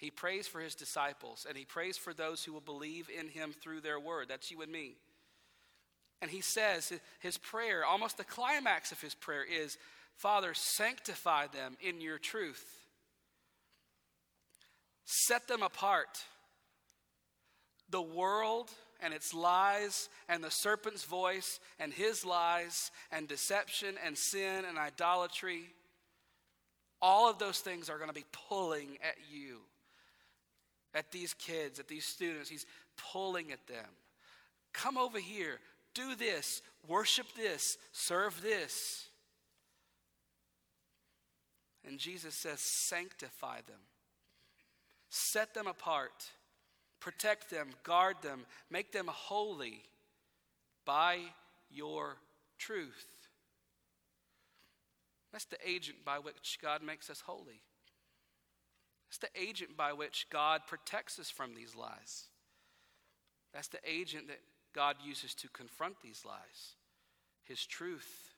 he 0.00 0.10
prays 0.10 0.48
for 0.48 0.60
his 0.60 0.74
disciples 0.74 1.44
and 1.46 1.58
he 1.58 1.66
prays 1.66 1.98
for 1.98 2.14
those 2.14 2.42
who 2.42 2.54
will 2.54 2.62
believe 2.62 3.10
in 3.10 3.28
him 3.28 3.52
through 3.52 3.82
their 3.82 4.00
word. 4.00 4.28
That's 4.30 4.50
you 4.50 4.62
and 4.62 4.72
me. 4.72 4.94
And 6.22 6.30
he 6.30 6.40
says, 6.40 6.90
his 7.20 7.36
prayer, 7.36 7.84
almost 7.84 8.16
the 8.16 8.24
climax 8.24 8.92
of 8.92 9.00
his 9.02 9.14
prayer, 9.14 9.44
is 9.44 9.76
Father, 10.16 10.54
sanctify 10.54 11.48
them 11.48 11.76
in 11.82 12.00
your 12.00 12.16
truth, 12.18 12.64
set 15.04 15.48
them 15.48 15.62
apart. 15.62 16.24
The 17.90 18.00
world 18.00 18.70
and 19.02 19.12
its 19.12 19.34
lies, 19.34 20.08
and 20.28 20.42
the 20.42 20.50
serpent's 20.50 21.04
voice, 21.04 21.58
and 21.78 21.92
his 21.92 22.24
lies, 22.24 22.90
and 23.10 23.28
deception, 23.28 23.96
and 24.04 24.16
sin, 24.16 24.64
and 24.66 24.78
idolatry, 24.78 25.64
all 27.02 27.28
of 27.30 27.38
those 27.38 27.58
things 27.58 27.88
are 27.88 27.96
going 27.96 28.10
to 28.10 28.14
be 28.14 28.26
pulling 28.48 28.98
at 29.02 29.16
you 29.32 29.60
at 30.94 31.12
these 31.12 31.34
kids, 31.34 31.78
at 31.78 31.88
these 31.88 32.04
students. 32.04 32.48
He's 32.48 32.66
pulling 32.96 33.52
at 33.52 33.66
them. 33.66 33.86
Come 34.72 34.96
over 34.96 35.18
here, 35.18 35.58
do 35.94 36.14
this, 36.14 36.62
worship 36.86 37.26
this, 37.36 37.78
serve 37.92 38.40
this. 38.42 39.08
And 41.86 41.98
Jesus 41.98 42.34
says, 42.34 42.60
sanctify 42.60 43.56
them, 43.66 43.80
set 45.08 45.54
them 45.54 45.66
apart, 45.66 46.30
protect 47.00 47.50
them, 47.50 47.68
guard 47.82 48.16
them, 48.22 48.40
make 48.70 48.92
them 48.92 49.08
holy 49.08 49.82
by 50.84 51.18
your 51.70 52.16
truth. 52.58 53.06
That's 55.32 55.46
the 55.46 55.58
agent 55.66 55.98
by 56.04 56.18
which 56.18 56.58
God 56.60 56.82
makes 56.82 57.08
us 57.08 57.22
holy. 57.24 57.62
That's 59.10 59.32
the 59.32 59.40
agent 59.42 59.76
by 59.76 59.92
which 59.92 60.28
God 60.30 60.62
protects 60.68 61.18
us 61.18 61.28
from 61.30 61.54
these 61.54 61.74
lies. 61.74 62.26
That's 63.52 63.66
the 63.66 63.80
agent 63.84 64.28
that 64.28 64.38
God 64.72 64.96
uses 65.04 65.34
to 65.34 65.48
confront 65.48 66.00
these 66.00 66.22
lies, 66.24 66.76
His 67.42 67.66
truth. 67.66 68.34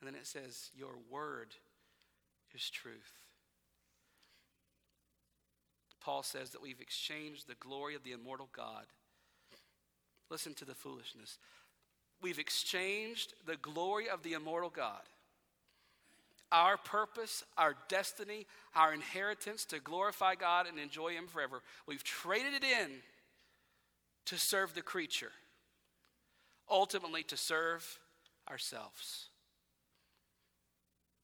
And 0.00 0.08
then 0.08 0.16
it 0.16 0.26
says, 0.26 0.70
Your 0.76 0.94
word 1.08 1.54
is 2.52 2.68
truth. 2.68 3.12
Paul 6.00 6.24
says 6.24 6.50
that 6.50 6.62
we've 6.62 6.80
exchanged 6.80 7.46
the 7.46 7.54
glory 7.60 7.94
of 7.94 8.02
the 8.02 8.12
immortal 8.12 8.48
God. 8.56 8.86
Listen 10.30 10.54
to 10.54 10.64
the 10.64 10.74
foolishness. 10.74 11.38
We've 12.20 12.38
exchanged 12.40 13.34
the 13.46 13.56
glory 13.56 14.08
of 14.08 14.24
the 14.24 14.32
immortal 14.32 14.70
God 14.70 15.02
our 16.52 16.76
purpose, 16.76 17.44
our 17.56 17.74
destiny, 17.88 18.46
our 18.74 18.92
inheritance 18.92 19.64
to 19.66 19.78
glorify 19.80 20.34
God 20.34 20.66
and 20.66 20.78
enjoy 20.78 21.12
Him 21.12 21.26
forever. 21.26 21.62
We've 21.86 22.04
traded 22.04 22.54
it 22.54 22.64
in 22.64 22.90
to 24.26 24.38
serve 24.38 24.74
the 24.74 24.82
creature, 24.82 25.32
ultimately, 26.68 27.22
to 27.24 27.36
serve 27.36 27.98
ourselves. 28.48 29.28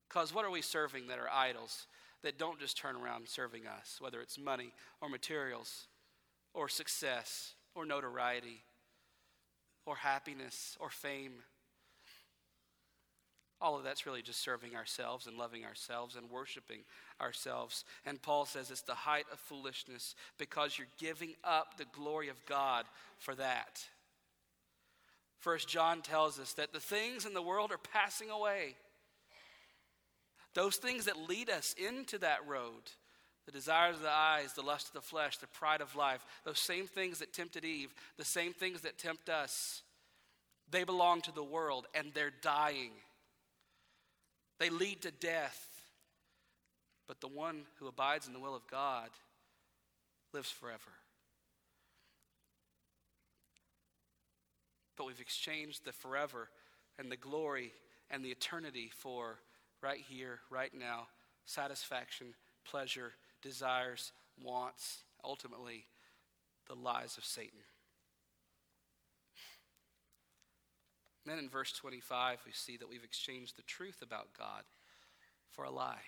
Because 0.09 0.35
what 0.35 0.45
are 0.45 0.51
we 0.51 0.63
serving 0.63 1.09
that 1.09 1.19
are 1.19 1.31
idols 1.31 1.87
that 2.23 2.39
don't 2.39 2.59
just 2.59 2.77
turn 2.77 2.97
around 2.97 3.29
serving 3.29 3.67
us, 3.67 3.99
whether 4.01 4.21
it's 4.21 4.39
money 4.39 4.73
or 5.01 5.09
materials 5.09 5.89
or 6.55 6.69
success 6.69 7.55
or 7.75 7.85
notoriety 7.85 8.63
or 9.85 9.97
happiness 9.97 10.77
or 10.81 10.89
fame? 10.89 11.33
All 13.61 13.77
of 13.77 13.85
that's 13.85 14.05
really 14.05 14.23
just 14.23 14.43
serving 14.43 14.77
ourselves 14.77 15.27
and 15.27 15.39
loving 15.39 15.65
ourselves 15.65 16.17
and 16.17 16.31
worshiping 16.31 16.81
ourselves. 17.21 17.85
And 18.05 18.21
Paul 18.21 18.45
says 18.45 18.71
it's 18.71 18.83
the 18.83 18.95
height 18.95 19.25
of 19.33 19.39
foolishness 19.39 20.15
because 20.39 20.77
you're 20.77 20.89
giving 20.99 21.35
up 21.43 21.79
the 21.79 21.87
glory 21.93 22.29
of 22.29 22.45
God 22.47 22.85
for 23.19 23.35
that. 23.35 23.83
First 25.39 25.69
John 25.69 26.03
tells 26.03 26.39
us 26.39 26.53
that 26.55 26.73
the 26.73 26.81
things 26.81 27.25
in 27.25 27.33
the 27.33 27.43
world 27.43 27.73
are 27.73 27.79
passing 27.79 28.31
away. 28.31 28.75
Those 30.55 30.77
things 30.77 31.07
that 31.07 31.29
lead 31.29 31.49
us 31.51 31.75
into 31.75 32.19
that 32.19 32.47
road, 32.47 32.91
the 33.47 33.53
desires 33.53 33.97
of 33.97 34.03
the 34.03 34.11
eyes, 34.11 34.55
the 34.55 34.63
lust 34.63 34.89
of 34.89 34.95
the 34.95 35.01
flesh, 35.01 35.37
the 35.39 35.47
pride 35.47 35.81
of 35.81 35.97
life, 35.97 36.25
those 36.45 36.59
same 36.59 36.87
things 36.87 37.21
that 37.21 37.33
tempted 37.33 37.65
Eve, 37.65 37.95
the 38.19 38.25
same 38.25 38.53
things 38.53 38.83
that 38.83 38.99
tempt 38.99 39.29
us, 39.29 39.83
they 40.71 40.85
belong 40.85 41.21
to 41.23 41.33
the 41.33 41.45
world 41.45 41.87
and 41.95 42.13
they're 42.13 42.33
dying. 42.43 42.91
They 44.59 44.71
lead 44.71 45.03
to 45.03 45.11
death. 45.11 45.63
But 47.07 47.21
the 47.21 47.29
one 47.29 47.63
who 47.79 47.87
abides 47.87 48.27
in 48.27 48.33
the 48.33 48.41
will 48.41 48.55
of 48.55 48.67
God 48.69 49.11
lives 50.33 50.51
forever. 50.51 50.81
But 54.97 55.07
we've 55.07 55.21
exchanged 55.21 55.85
the 55.85 55.93
forever 55.93 56.49
and 56.99 57.13
the 57.13 57.17
glory 57.17 57.73
and 58.11 58.25
the 58.25 58.31
eternity 58.31 58.91
for 58.97 59.39
right 59.83 60.01
here, 60.09 60.41
right 60.51 60.73
now, 60.77 61.07
satisfaction, 61.45 62.29
pleasure, 62.65 63.13
desires, 63.43 64.13
wants, 64.43 65.03
ultimately, 65.23 65.87
the 66.67 66.75
lies 66.75 67.17
of 67.19 67.25
Satan. 67.25 67.61
Then 71.31 71.39
in 71.39 71.49
verse 71.49 71.73
25, 71.73 72.39
we 72.47 72.53
see 72.53 72.77
that 72.77 72.89
we've 72.89 73.05
exchanged 73.05 73.57
the 73.57 73.63
truth 73.63 74.03
about 74.03 74.29
God 74.39 74.63
for 75.51 75.65
a 75.65 75.71
lie. 75.71 76.03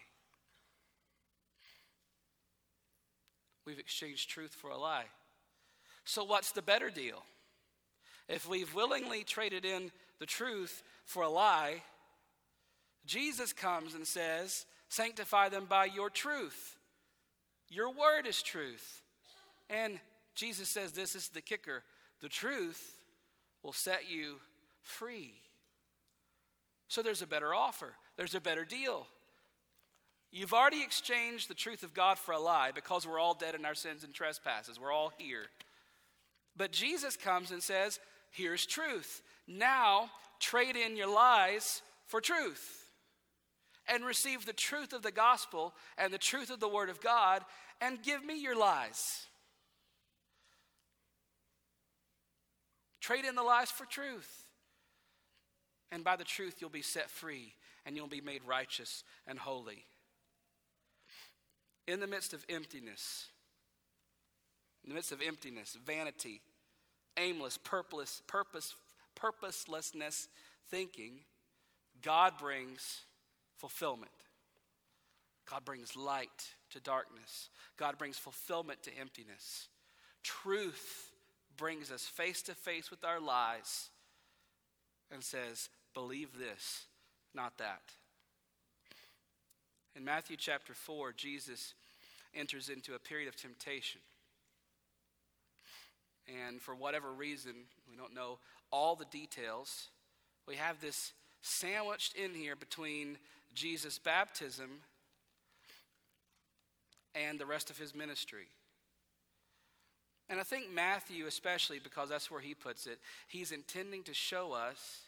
We've 3.67 3.79
exchanged 3.79 4.31
truth 4.31 4.55
for 4.55 4.71
a 4.71 4.79
lie. 4.79 5.07
So, 6.05 6.25
what's 6.25 6.53
the 6.53 6.63
better 6.63 6.89
deal? 6.89 7.23
If 8.29 8.49
we've 8.49 8.75
willingly 8.75 9.25
traded 9.25 9.65
in 9.65 9.91
the 10.19 10.27
truth 10.27 10.83
for 11.05 11.23
a 11.23 11.29
lie, 11.29 11.83
Jesus 13.07 13.53
comes 13.53 13.95
and 13.95 14.07
says, 14.07 14.67
Sanctify 14.89 15.51
them 15.51 15.67
by 15.69 15.87
your 15.87 16.09
truth. 16.09 16.77
Your 17.69 17.91
word 17.91 18.27
is 18.27 18.43
truth. 18.43 19.03
And 19.69 20.01
Jesus 20.35 20.69
says 20.69 20.93
this 20.93 21.15
is 21.15 21.29
the 21.29 21.43
kicker 21.43 21.83
the 22.21 22.29
truth 22.29 22.99
will 23.63 23.73
set 23.73 24.11
you 24.11 24.37
free. 24.89 25.35
So 26.89 27.03
there's 27.03 27.23
a 27.23 27.27
better 27.27 27.55
offer, 27.55 27.95
there's 28.17 28.35
a 28.35 28.41
better 28.41 28.65
deal. 28.65 29.07
You've 30.31 30.53
already 30.53 30.83
exchanged 30.83 31.49
the 31.49 31.55
truth 31.55 31.83
of 31.83 31.95
God 31.95 32.19
for 32.19 32.33
a 32.33 32.39
lie 32.39 32.71
because 32.75 33.07
we're 33.07 33.19
all 33.19 33.33
dead 33.33 33.55
in 33.55 33.65
our 33.65 33.75
sins 33.75 34.05
and 34.05 34.13
trespasses. 34.13 34.79
We're 34.79 34.93
all 34.93 35.11
here. 35.17 35.47
But 36.55 36.71
Jesus 36.71 37.17
comes 37.17 37.51
and 37.51 37.63
says, 37.63 37.99
Here's 38.31 38.67
truth. 38.67 39.23
Now 39.47 40.11
trade 40.39 40.77
in 40.77 40.99
your 40.99 41.13
lies 41.13 41.81
for 42.07 42.21
truth 42.21 42.91
and 43.89 44.05
receive 44.05 44.45
the 44.45 44.53
truth 44.53 44.93
of 44.93 45.03
the 45.03 45.11
gospel 45.11 45.75
and 45.97 46.13
the 46.13 46.19
truth 46.19 46.51
of 46.51 46.61
the 46.61 46.69
word 46.69 46.91
of 46.91 47.01
God 47.01 47.43
and 47.81 48.03
give 48.03 48.23
me 48.23 48.41
your 48.41 48.59
lies. 48.59 49.27
Trade 53.01 53.25
in 53.25 53.35
the 53.35 53.43
lies 53.43 53.71
for 53.71 53.87
truth. 53.87 54.45
And 55.91 56.05
by 56.05 56.17
the 56.17 56.25
truth, 56.25 56.57
you'll 56.61 56.71
be 56.71 56.83
set 56.83 57.11
free 57.11 57.55
and 57.87 57.97
you'll 57.97 58.07
be 58.07 58.21
made 58.21 58.43
righteous 58.47 59.05
and 59.27 59.39
holy. 59.39 59.85
In 61.87 62.01
the 62.01 62.07
midst 62.07 62.35
of 62.35 62.45
emptiness, 62.49 63.27
in 64.85 64.91
the 64.91 64.95
midst 64.95 65.13
of 65.13 65.23
emptiness, 65.27 65.77
vanity, 65.85 66.43
aimless, 67.17 67.57
purpose, 67.57 68.23
purpose, 68.27 68.75
purposelessness 69.15 70.29
thinking, 70.71 71.21
God 72.03 72.35
brings 72.39 73.01
fulfillment. 73.57 74.13
God 75.51 75.65
brings 75.65 75.97
light 75.97 76.53
to 76.71 76.81
darkness. 76.81 77.49
God 77.79 77.97
brings 77.97 78.19
fulfillment 78.19 78.83
to 78.83 78.91
emptiness. 78.99 79.69
Truth 80.23 81.11
brings 81.57 81.91
us 81.91 82.03
face 82.03 82.43
to 82.43 82.55
face 82.55 82.91
with 82.91 83.05
our 83.05 83.21
lies 83.21 83.89
and 85.11 85.23
says, 85.23 85.71
Believe 85.99 86.39
this, 86.39 86.85
not 87.35 87.59
that. 87.59 87.83
In 89.97 90.05
Matthew 90.05 90.37
chapter 90.37 90.73
4, 90.73 91.13
Jesus 91.13 91.75
enters 92.33 92.69
into 92.69 92.95
a 92.95 93.01
period 93.01 93.27
of 93.27 93.35
temptation. 93.35 94.01
And 96.29 96.63
for 96.63 96.77
whatever 96.77 97.11
reason, 97.11 97.53
we 97.91 97.97
don't 97.97 98.15
know 98.15 98.39
all 98.71 98.95
the 98.95 99.07
details, 99.07 99.89
we 100.47 100.55
have 100.55 100.81
this 100.81 101.15
sandwiched 101.43 102.15
in 102.15 102.33
here 102.33 102.55
between 102.55 103.19
Jesus' 103.53 103.99
baptism 103.99 104.71
and 107.17 107.41
the 107.41 107.47
rest 107.47 107.71
of 107.71 107.79
his 107.79 107.93
ministry. 107.93 108.47
And 110.31 110.39
I 110.39 110.45
think 110.45 110.73
Matthew, 110.73 111.27
especially 111.27 111.81
because 111.81 112.09
that's 112.09 112.31
where 112.31 112.41
he 112.41 112.55
puts 112.55 112.87
it, 112.87 113.01
he's 113.27 113.51
intending 113.51 114.05
to 114.05 114.15
show 114.15 114.53
us 114.53 115.08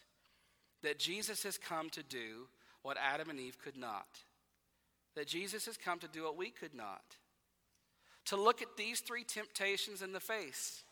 that 0.83 0.99
Jesus 0.99 1.43
has 1.43 1.57
come 1.57 1.89
to 1.91 2.03
do 2.03 2.47
what 2.83 2.97
Adam 2.97 3.29
and 3.29 3.39
Eve 3.39 3.57
could 3.63 3.77
not. 3.77 4.07
That 5.15 5.27
Jesus 5.27 5.65
has 5.65 5.77
come 5.77 5.99
to 5.99 6.07
do 6.07 6.23
what 6.23 6.37
we 6.37 6.49
could 6.49 6.73
not. 6.73 7.03
To 8.25 8.35
look 8.35 8.61
at 8.61 8.77
these 8.77 8.99
three 8.99 9.23
temptations 9.23 10.01
in 10.01 10.13
the 10.13 10.19
face 10.19 10.83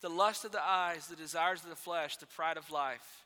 the 0.00 0.08
lust 0.08 0.44
of 0.44 0.52
the 0.52 0.62
eyes, 0.62 1.08
the 1.08 1.16
desires 1.16 1.64
of 1.64 1.70
the 1.70 1.76
flesh, 1.76 2.16
the 2.16 2.26
pride 2.26 2.56
of 2.56 2.70
life. 2.70 3.24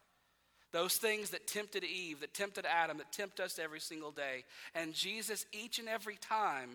Those 0.73 0.97
things 0.97 1.31
that 1.31 1.47
tempted 1.47 1.85
Eve, 1.85 2.21
that 2.21 2.33
tempted 2.33 2.65
Adam, 2.65 2.97
that 2.97 3.13
tempt 3.13 3.41
us 3.41 3.59
every 3.59 3.81
single 3.81 4.11
day. 4.11 4.45
And 4.75 4.95
Jesus, 4.95 5.45
each 5.53 5.79
and 5.79 5.87
every 5.87 6.17
time, 6.17 6.71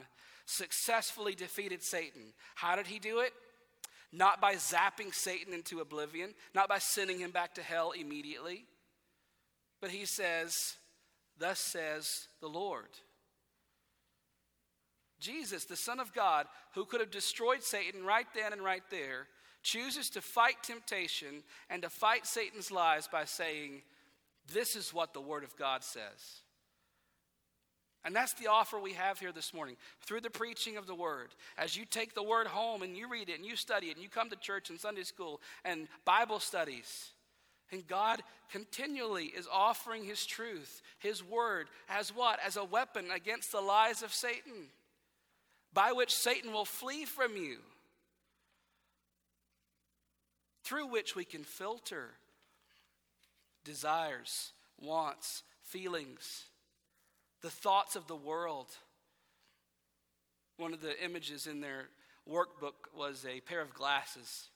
successfully 0.46 1.34
defeated 1.34 1.82
Satan. 1.82 2.22
How 2.54 2.76
did 2.76 2.86
he 2.86 3.00
do 3.00 3.20
it? 3.20 3.34
Not 4.12 4.40
by 4.40 4.56
zapping 4.56 5.14
Satan 5.14 5.54
into 5.54 5.82
oblivion, 5.82 6.34
not 6.56 6.70
by 6.70 6.80
sending 6.80 7.20
him 7.20 7.32
back 7.32 7.56
to 7.56 7.62
hell 7.62 7.92
immediately, 7.92 8.66
but 9.82 9.92
he 9.92 10.06
says, 10.06 10.76
Thus 11.38 11.60
says 11.60 12.28
the 12.42 12.48
Lord. 12.48 12.88
Jesus, 15.20 15.66
the 15.66 15.76
Son 15.76 16.00
of 16.00 16.14
God, 16.14 16.48
who 16.74 16.86
could 16.86 17.02
have 17.02 17.12
destroyed 17.12 17.64
Satan 17.64 18.06
right 18.06 18.28
then 18.36 18.54
and 18.54 18.64
right 18.64 18.84
there, 18.90 19.28
chooses 19.64 20.10
to 20.12 20.22
fight 20.22 20.64
temptation 20.64 21.44
and 21.70 21.82
to 21.82 21.90
fight 21.90 22.26
Satan's 22.26 22.72
lies 22.72 23.08
by 23.08 23.26
saying, 23.26 23.82
This 24.54 24.76
is 24.76 24.94
what 24.94 25.14
the 25.14 25.22
Word 25.22 25.44
of 25.44 25.56
God 25.58 25.84
says. 25.84 26.42
And 28.08 28.16
that's 28.16 28.32
the 28.32 28.48
offer 28.48 28.80
we 28.80 28.94
have 28.94 29.20
here 29.20 29.34
this 29.34 29.54
morning 29.54 29.76
through 30.00 30.22
the 30.22 30.30
preaching 30.30 30.78
of 30.78 30.88
the 30.88 30.96
Word. 30.96 31.28
As 31.58 31.76
you 31.76 31.84
take 31.84 32.16
the 32.16 32.24
Word 32.24 32.48
home 32.48 32.82
and 32.82 32.96
you 32.96 33.10
read 33.10 33.28
it 33.28 33.36
and 33.36 33.46
you 33.46 33.58
study 33.58 33.88
it 33.88 33.96
and 33.96 34.02
you 34.02 34.08
come 34.08 34.30
to 34.30 34.38
church 34.38 34.70
and 34.70 34.80
Sunday 34.80 35.04
school 35.04 35.42
and 35.66 35.90
Bible 36.06 36.40
studies, 36.40 37.10
and 37.70 37.86
God 37.86 38.24
continually 38.50 39.26
is 39.26 39.46
offering 39.52 40.06
His 40.06 40.26
truth, 40.26 40.82
His 41.00 41.22
Word, 41.22 41.68
as 41.90 42.16
what? 42.16 42.40
As 42.48 42.56
a 42.56 42.64
weapon 42.64 43.12
against 43.14 43.52
the 43.52 43.60
lies 43.60 44.02
of 44.02 44.14
Satan, 44.14 44.70
by 45.74 45.92
which 45.92 46.16
Satan 46.16 46.54
will 46.54 46.64
flee 46.64 47.04
from 47.04 47.36
you 47.36 47.58
through 50.64 50.88
which 50.88 51.14
we 51.14 51.26
can 51.26 51.44
filter 51.44 52.12
desires, 53.66 54.54
wants, 54.80 55.44
feelings, 55.62 56.46
the 57.42 57.50
thoughts 57.50 57.96
of 57.96 58.08
the 58.08 58.16
world. 58.16 58.68
One 60.58 60.74
of 60.74 60.82
the 60.82 61.04
images 61.04 61.48
in 61.48 61.62
their 61.62 61.90
workbook 62.30 62.96
was 62.96 63.26
a 63.26 63.42
pair 63.42 63.62
of 63.62 63.74
glasses 63.74 64.50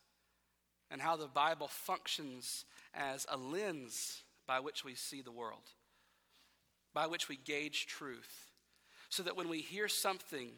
and 0.89 1.01
how 1.01 1.15
the 1.15 1.27
Bible 1.27 1.67
functions 1.67 2.65
as 2.93 3.25
a 3.29 3.38
lens 3.38 4.23
by 4.47 4.59
which 4.59 4.84
we 4.84 4.95
see 4.95 5.21
the 5.21 5.32
world, 5.32 5.69
by 6.93 7.07
which 7.07 7.29
we 7.29 7.38
gauge 7.38 7.86
truth, 7.86 8.49
so 9.09 9.23
that 9.23 9.38
when 9.38 9.47
we 9.47 9.59
hear 9.59 9.88
something, 9.88 10.49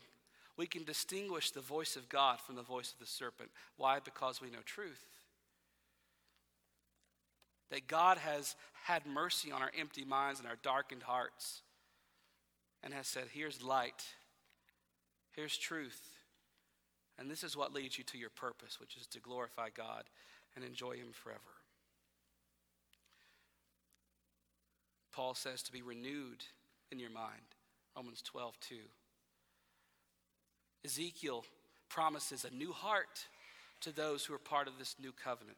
we 0.58 0.66
can 0.66 0.84
distinguish 0.84 1.52
the 1.52 1.62
voice 1.62 1.96
of 1.96 2.10
God 2.10 2.40
from 2.40 2.56
the 2.56 2.64
voice 2.64 2.94
of 2.94 3.00
the 3.00 3.06
serpent. 3.06 3.50
Why? 3.78 4.00
Because 4.00 4.42
we 4.42 4.50
know 4.50 4.60
truth 4.66 5.06
that 7.74 7.88
God 7.88 8.20
has 8.20 8.56
had 8.84 9.04
mercy 9.08 9.52
on 9.52 9.64
our 9.64 9.72
empty 9.78 10.06
minds 10.06 10.40
and 10.40 10.48
our 10.48 10.58
darkened 10.62 11.02
hearts 11.02 11.64
and 12.84 12.94
has 12.94 13.08
said, 13.08 13.26
Here's 13.32 13.64
light, 13.64 14.04
here's 15.32 15.58
truth. 15.58 16.02
And 17.20 17.30
this 17.30 17.44
is 17.44 17.56
what 17.56 17.74
leads 17.74 17.98
you 17.98 18.04
to 18.06 18.18
your 18.18 18.32
purpose, 18.32 18.80
which 18.80 18.98
is 18.98 19.06
to 19.08 19.20
glorify 19.20 19.70
God 19.76 20.04
and 20.56 20.66
enjoy 20.66 20.94
Him 20.94 21.12
forever. 21.14 21.40
Paul 25.14 25.36
says 25.36 25.62
to 25.64 25.72
be 25.72 25.84
renewed 25.84 26.44
in 26.92 27.00
your 27.00 27.12
mind, 27.12 27.56
Romans 27.96 28.24
12, 28.24 28.60
2. 28.60 28.76
Ezekiel 30.84 31.46
promises 31.88 32.46
a 32.46 32.54
new 32.54 32.74
heart 32.74 33.28
to 33.82 33.92
those 33.92 34.26
who 34.26 34.34
are 34.34 34.40
part 34.40 34.68
of 34.68 34.80
this 34.80 34.96
new 35.00 35.12
covenant. 35.12 35.58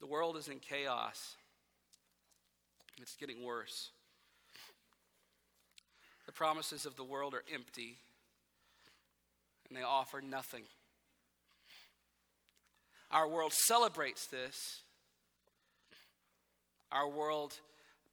The 0.00 0.06
world 0.06 0.36
is 0.36 0.46
in 0.46 0.60
chaos. 0.60 1.36
It's 3.00 3.16
getting 3.16 3.44
worse. 3.44 3.90
The 6.26 6.32
promises 6.32 6.84
of 6.84 6.96
the 6.96 7.04
world 7.04 7.34
are 7.34 7.44
empty, 7.52 7.96
and 9.68 9.78
they 9.78 9.82
offer 9.82 10.20
nothing. 10.20 10.64
Our 13.10 13.28
world 13.28 13.52
celebrates 13.52 14.26
this. 14.26 14.82
Our 16.92 17.08
world 17.08 17.54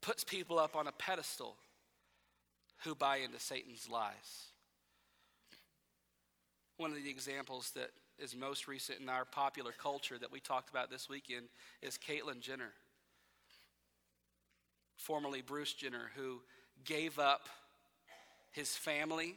puts 0.02 0.24
people 0.24 0.60
up 0.60 0.76
on 0.76 0.88
a 0.88 0.92
pedestal 0.92 1.56
who 2.84 2.96
buy 2.96 3.18
into 3.18 3.40
Satan's 3.40 3.90
lies. 3.90 4.50
One 6.78 6.92
of 6.92 6.98
the 7.04 7.10
examples 7.10 7.72
that 7.76 7.90
is 8.20 8.36
most 8.36 8.68
recent 8.68 9.00
in 9.00 9.10
our 9.10 9.26
popular 9.26 9.72
culture 9.72 10.18
that 10.18 10.32
we 10.32 10.40
talked 10.40 10.70
about 10.70 10.90
this 10.90 11.10
weekend 11.10 11.48
is 11.82 11.98
Caitlyn 11.98 12.40
Jenner, 12.40 12.72
formerly 14.98 15.42
Bruce 15.42 15.74
Jenner, 15.74 16.12
who 16.16 16.42
gave 16.84 17.20
up 17.20 17.48
his 18.52 18.76
family, 18.76 19.36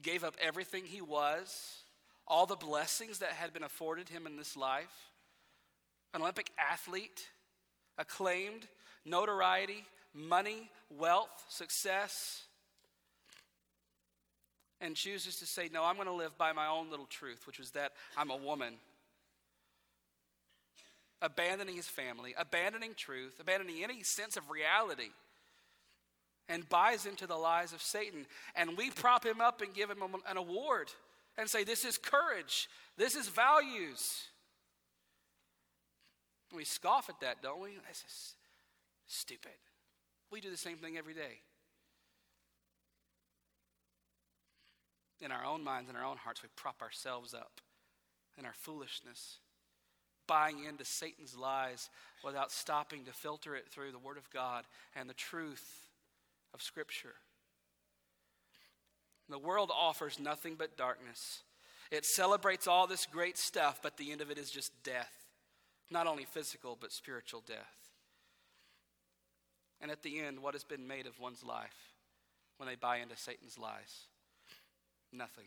gave 0.00 0.24
up 0.24 0.36
everything 0.40 0.84
he 0.84 1.00
was, 1.00 1.82
all 2.26 2.46
the 2.46 2.56
blessings 2.56 3.18
that 3.18 3.30
had 3.30 3.52
been 3.52 3.62
afforded 3.62 4.08
him 4.08 4.26
in 4.26 4.36
this 4.36 4.56
life. 4.56 5.10
An 6.14 6.22
Olympic 6.22 6.50
athlete, 6.58 7.28
acclaimed, 7.98 8.66
notoriety, 9.04 9.84
money, 10.14 10.70
wealth, 10.90 11.44
success 11.48 12.44
and 14.80 14.94
chooses 14.94 15.36
to 15.36 15.46
say, 15.46 15.68
No, 15.72 15.84
I'm 15.84 15.96
going 15.96 16.06
to 16.06 16.12
live 16.12 16.36
by 16.38 16.52
my 16.52 16.66
own 16.68 16.90
little 16.90 17.06
truth, 17.06 17.46
which 17.46 17.58
was 17.58 17.70
that 17.72 17.92
I'm 18.16 18.30
a 18.30 18.36
woman. 18.36 18.74
Abandoning 21.20 21.76
his 21.76 21.88
family, 21.88 22.34
abandoning 22.38 22.94
truth, 22.96 23.40
abandoning 23.40 23.82
any 23.82 24.02
sense 24.02 24.36
of 24.36 24.50
reality, 24.50 25.10
and 26.48 26.68
buys 26.68 27.06
into 27.06 27.26
the 27.26 27.36
lies 27.36 27.72
of 27.72 27.82
Satan. 27.82 28.26
And 28.54 28.76
we 28.76 28.90
prop 28.90 29.26
him 29.26 29.40
up 29.40 29.60
and 29.60 29.74
give 29.74 29.90
him 29.90 29.98
an 30.28 30.36
award 30.36 30.90
and 31.36 31.48
say, 31.48 31.64
This 31.64 31.84
is 31.84 31.98
courage, 31.98 32.68
this 32.96 33.14
is 33.14 33.28
values. 33.28 34.24
We 36.54 36.64
scoff 36.64 37.10
at 37.10 37.20
that, 37.20 37.42
don't 37.42 37.60
we? 37.60 37.70
This 37.88 38.04
is 38.06 38.34
stupid. 39.06 39.52
We 40.30 40.40
do 40.40 40.50
the 40.50 40.56
same 40.56 40.78
thing 40.78 40.96
every 40.96 41.14
day. 41.14 41.40
In 45.20 45.32
our 45.32 45.44
own 45.44 45.64
minds, 45.64 45.90
in 45.90 45.96
our 45.96 46.04
own 46.04 46.16
hearts, 46.16 46.42
we 46.42 46.48
prop 46.56 46.80
ourselves 46.80 47.34
up 47.34 47.60
in 48.38 48.46
our 48.46 48.54
foolishness, 48.54 49.38
buying 50.28 50.64
into 50.64 50.84
Satan's 50.84 51.36
lies 51.36 51.90
without 52.24 52.52
stopping 52.52 53.04
to 53.06 53.12
filter 53.12 53.56
it 53.56 53.66
through 53.68 53.90
the 53.90 53.98
Word 53.98 54.16
of 54.16 54.30
God 54.30 54.64
and 54.94 55.10
the 55.10 55.14
truth 55.14 55.88
of 56.54 56.62
Scripture. 56.62 57.14
The 59.28 59.38
world 59.38 59.70
offers 59.74 60.20
nothing 60.20 60.54
but 60.56 60.76
darkness. 60.76 61.42
It 61.90 62.04
celebrates 62.04 62.66
all 62.66 62.86
this 62.86 63.06
great 63.06 63.36
stuff, 63.36 63.80
but 63.82 63.96
the 63.96 64.12
end 64.12 64.20
of 64.20 64.30
it 64.30 64.38
is 64.38 64.50
just 64.50 64.72
death. 64.84 65.12
Not 65.90 66.06
only 66.06 66.24
physical, 66.24 66.76
but 66.80 66.92
spiritual 66.92 67.42
death. 67.46 67.74
And 69.80 69.90
at 69.90 70.02
the 70.02 70.20
end, 70.20 70.40
what 70.40 70.54
has 70.54 70.64
been 70.64 70.86
made 70.86 71.06
of 71.06 71.18
one's 71.20 71.44
life 71.44 71.94
when 72.58 72.68
they 72.68 72.74
buy 72.74 72.98
into 72.98 73.16
Satan's 73.16 73.58
lies? 73.58 74.06
Nothing. 75.12 75.46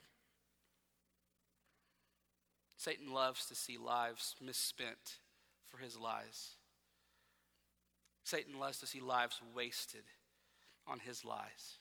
Satan 2.82 3.14
loves 3.14 3.46
to 3.46 3.54
see 3.54 3.78
lives 3.78 4.36
misspent 4.44 5.20
for 5.68 5.78
his 5.78 6.00
lies. 6.00 6.56
Satan 8.24 8.60
loves 8.60 8.80
to 8.80 8.88
see 8.88 9.00
lives 9.00 9.40
wasted 9.54 10.02
on 10.88 10.98
his 10.98 11.24
lies. 11.24 11.78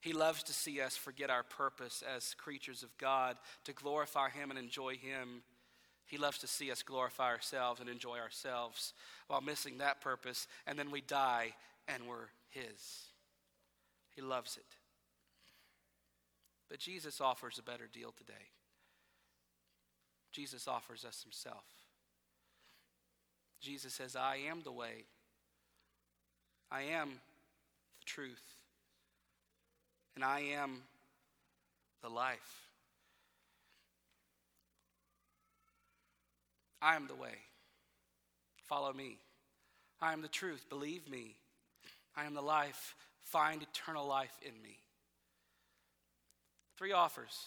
He 0.00 0.12
loves 0.12 0.44
to 0.44 0.52
see 0.52 0.80
us 0.80 0.96
forget 0.96 1.30
our 1.30 1.42
purpose 1.42 2.04
as 2.14 2.34
creatures 2.34 2.84
of 2.84 2.96
God, 2.96 3.38
to 3.64 3.72
glorify 3.72 4.30
Him 4.30 4.50
and 4.50 4.58
enjoy 4.58 4.98
Him. 4.98 5.42
He 6.04 6.16
loves 6.16 6.38
to 6.38 6.46
see 6.46 6.70
us 6.70 6.84
glorify 6.84 7.30
ourselves 7.30 7.80
and 7.80 7.88
enjoy 7.88 8.18
ourselves 8.18 8.92
while 9.26 9.40
missing 9.40 9.78
that 9.78 10.00
purpose, 10.00 10.46
and 10.68 10.78
then 10.78 10.92
we 10.92 11.00
die 11.00 11.54
and 11.88 12.06
we're 12.06 12.28
His. 12.50 13.08
He 14.14 14.22
loves 14.22 14.56
it. 14.56 14.76
But 16.68 16.78
Jesus 16.78 17.20
offers 17.20 17.58
a 17.58 17.64
better 17.64 17.88
deal 17.92 18.12
today. 18.16 18.46
Jesus 20.36 20.68
offers 20.68 21.02
us 21.06 21.22
Himself. 21.22 21.64
Jesus 23.58 23.94
says, 23.94 24.14
I 24.14 24.36
am 24.50 24.60
the 24.62 24.70
way, 24.70 25.06
I 26.70 26.82
am 26.82 27.08
the 27.08 28.04
truth, 28.04 28.54
and 30.14 30.22
I 30.22 30.40
am 30.40 30.82
the 32.02 32.10
life. 32.10 32.68
I 36.82 36.96
am 36.96 37.06
the 37.06 37.14
way. 37.14 37.38
Follow 38.68 38.92
me. 38.92 39.16
I 40.02 40.12
am 40.12 40.20
the 40.20 40.28
truth. 40.28 40.66
Believe 40.68 41.08
me. 41.08 41.36
I 42.14 42.26
am 42.26 42.34
the 42.34 42.42
life. 42.42 42.94
Find 43.22 43.62
eternal 43.62 44.06
life 44.06 44.36
in 44.42 44.52
me. 44.62 44.76
Three 46.76 46.92
offers, 46.92 47.46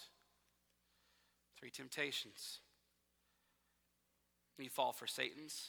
three 1.56 1.70
temptations. 1.70 2.58
You 4.58 4.68
fall 4.68 4.92
for 4.92 5.06
Satan's, 5.06 5.68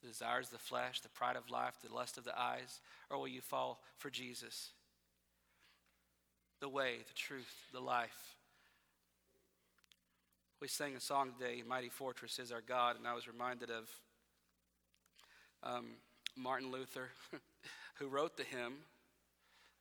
the 0.00 0.08
desires 0.08 0.46
of 0.46 0.52
the 0.52 0.58
flesh, 0.58 1.00
the 1.00 1.08
pride 1.10 1.36
of 1.36 1.50
life, 1.50 1.74
the 1.86 1.94
lust 1.94 2.16
of 2.16 2.24
the 2.24 2.38
eyes, 2.38 2.80
or 3.10 3.18
will 3.18 3.28
you 3.28 3.40
fall 3.40 3.82
for 3.98 4.10
Jesus? 4.10 4.70
The 6.60 6.68
way, 6.68 6.98
the 7.06 7.14
truth, 7.14 7.54
the 7.72 7.80
life. 7.80 8.36
We 10.60 10.68
sang 10.68 10.96
a 10.96 11.00
song 11.00 11.32
today, 11.38 11.62
Mighty 11.66 11.90
Fortress 11.90 12.38
is 12.38 12.50
Our 12.50 12.62
God, 12.62 12.96
and 12.96 13.06
I 13.06 13.14
was 13.14 13.28
reminded 13.28 13.70
of 13.70 13.90
um, 15.62 15.86
Martin 16.36 16.70
Luther, 16.70 17.10
who 17.96 18.08
wrote 18.08 18.36
the 18.36 18.44
hymn. 18.44 18.74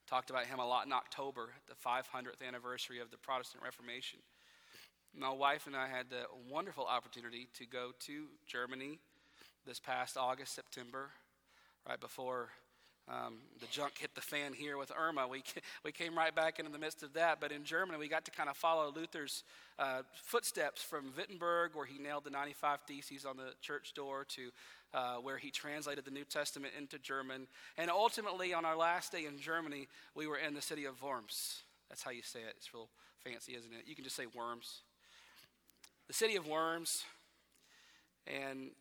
Talked 0.08 0.30
about 0.30 0.46
him 0.46 0.60
a 0.60 0.68
lot 0.68 0.86
in 0.86 0.92
October, 0.92 1.50
the 1.68 1.76
500th 1.76 2.46
anniversary 2.46 3.00
of 3.00 3.12
the 3.12 3.18
Protestant 3.18 3.64
Reformation. 3.64 4.20
My 5.16 5.30
wife 5.30 5.68
and 5.68 5.76
I 5.76 5.88
had 5.88 6.10
the 6.10 6.26
wonderful 6.50 6.86
opportunity 6.86 7.48
to 7.60 7.68
go 7.68 7.92
to 8.00 8.26
Germany 8.48 8.98
this 9.66 9.80
past 9.80 10.18
August, 10.18 10.56
September, 10.56 11.12
right 11.88 12.00
before 12.00 12.50
um, 13.08 13.36
the 13.60 13.68
junk 13.68 14.00
hit 14.00 14.16
the 14.16 14.22
fan 14.22 14.54
here 14.54 14.76
with 14.78 14.92
Irma. 14.98 15.28
We, 15.28 15.44
we 15.86 15.92
came 15.92 16.18
right 16.18 16.34
back 16.34 16.58
into 16.58 16.72
the 16.72 16.80
midst 16.80 17.04
of 17.04 17.14
that. 17.14 17.40
But 17.40 17.52
in 17.52 17.64
Germany, 17.64 18.00
we 18.00 18.08
got 18.08 18.26
to 18.26 18.32
kind 18.32 18.50
of 18.50 18.58
follow 18.58 18.92
Luther's 18.92 19.44
uh, 19.78 20.02
footsteps 20.16 20.82
from 20.82 21.14
Wittenberg, 21.16 21.72
where 21.76 21.86
he 21.86 22.00
nailed 22.00 22.24
the 22.24 22.32
95 22.32 22.80
Theses 22.88 23.24
on 23.24 23.38
the 23.38 23.54
church 23.62 23.94
door, 23.94 24.26
to 24.30 24.50
uh, 24.96 25.16
where 25.18 25.38
he 25.38 25.52
translated 25.52 26.06
the 26.06 26.12
New 26.12 26.26
Testament 26.26 26.74
into 26.78 26.98
German. 26.98 27.48
And 27.78 27.92
ultimately, 27.92 28.54
on 28.54 28.66
our 28.66 28.76
last 28.76 29.12
day 29.12 29.26
in 29.26 29.38
Germany, 29.38 29.88
we 30.16 30.26
were 30.26 30.38
in 30.38 30.56
the 30.56 30.62
city 30.62 30.86
of 30.86 31.02
Worms. 31.04 31.62
That's 31.90 32.02
how 32.02 32.12
you 32.12 32.24
say 32.24 32.40
it. 32.40 32.56
It's 32.58 32.74
real 32.74 32.90
fancy, 33.24 33.54
isn't 33.54 33.74
it? 33.74 33.84
You 33.86 33.94
can 33.94 34.04
just 34.04 34.16
say 34.16 34.26
Worms. 34.36 34.82
The 36.08 36.14
city 36.14 36.36
of 36.36 36.48
Worms. 36.48 37.04
And 38.28 38.72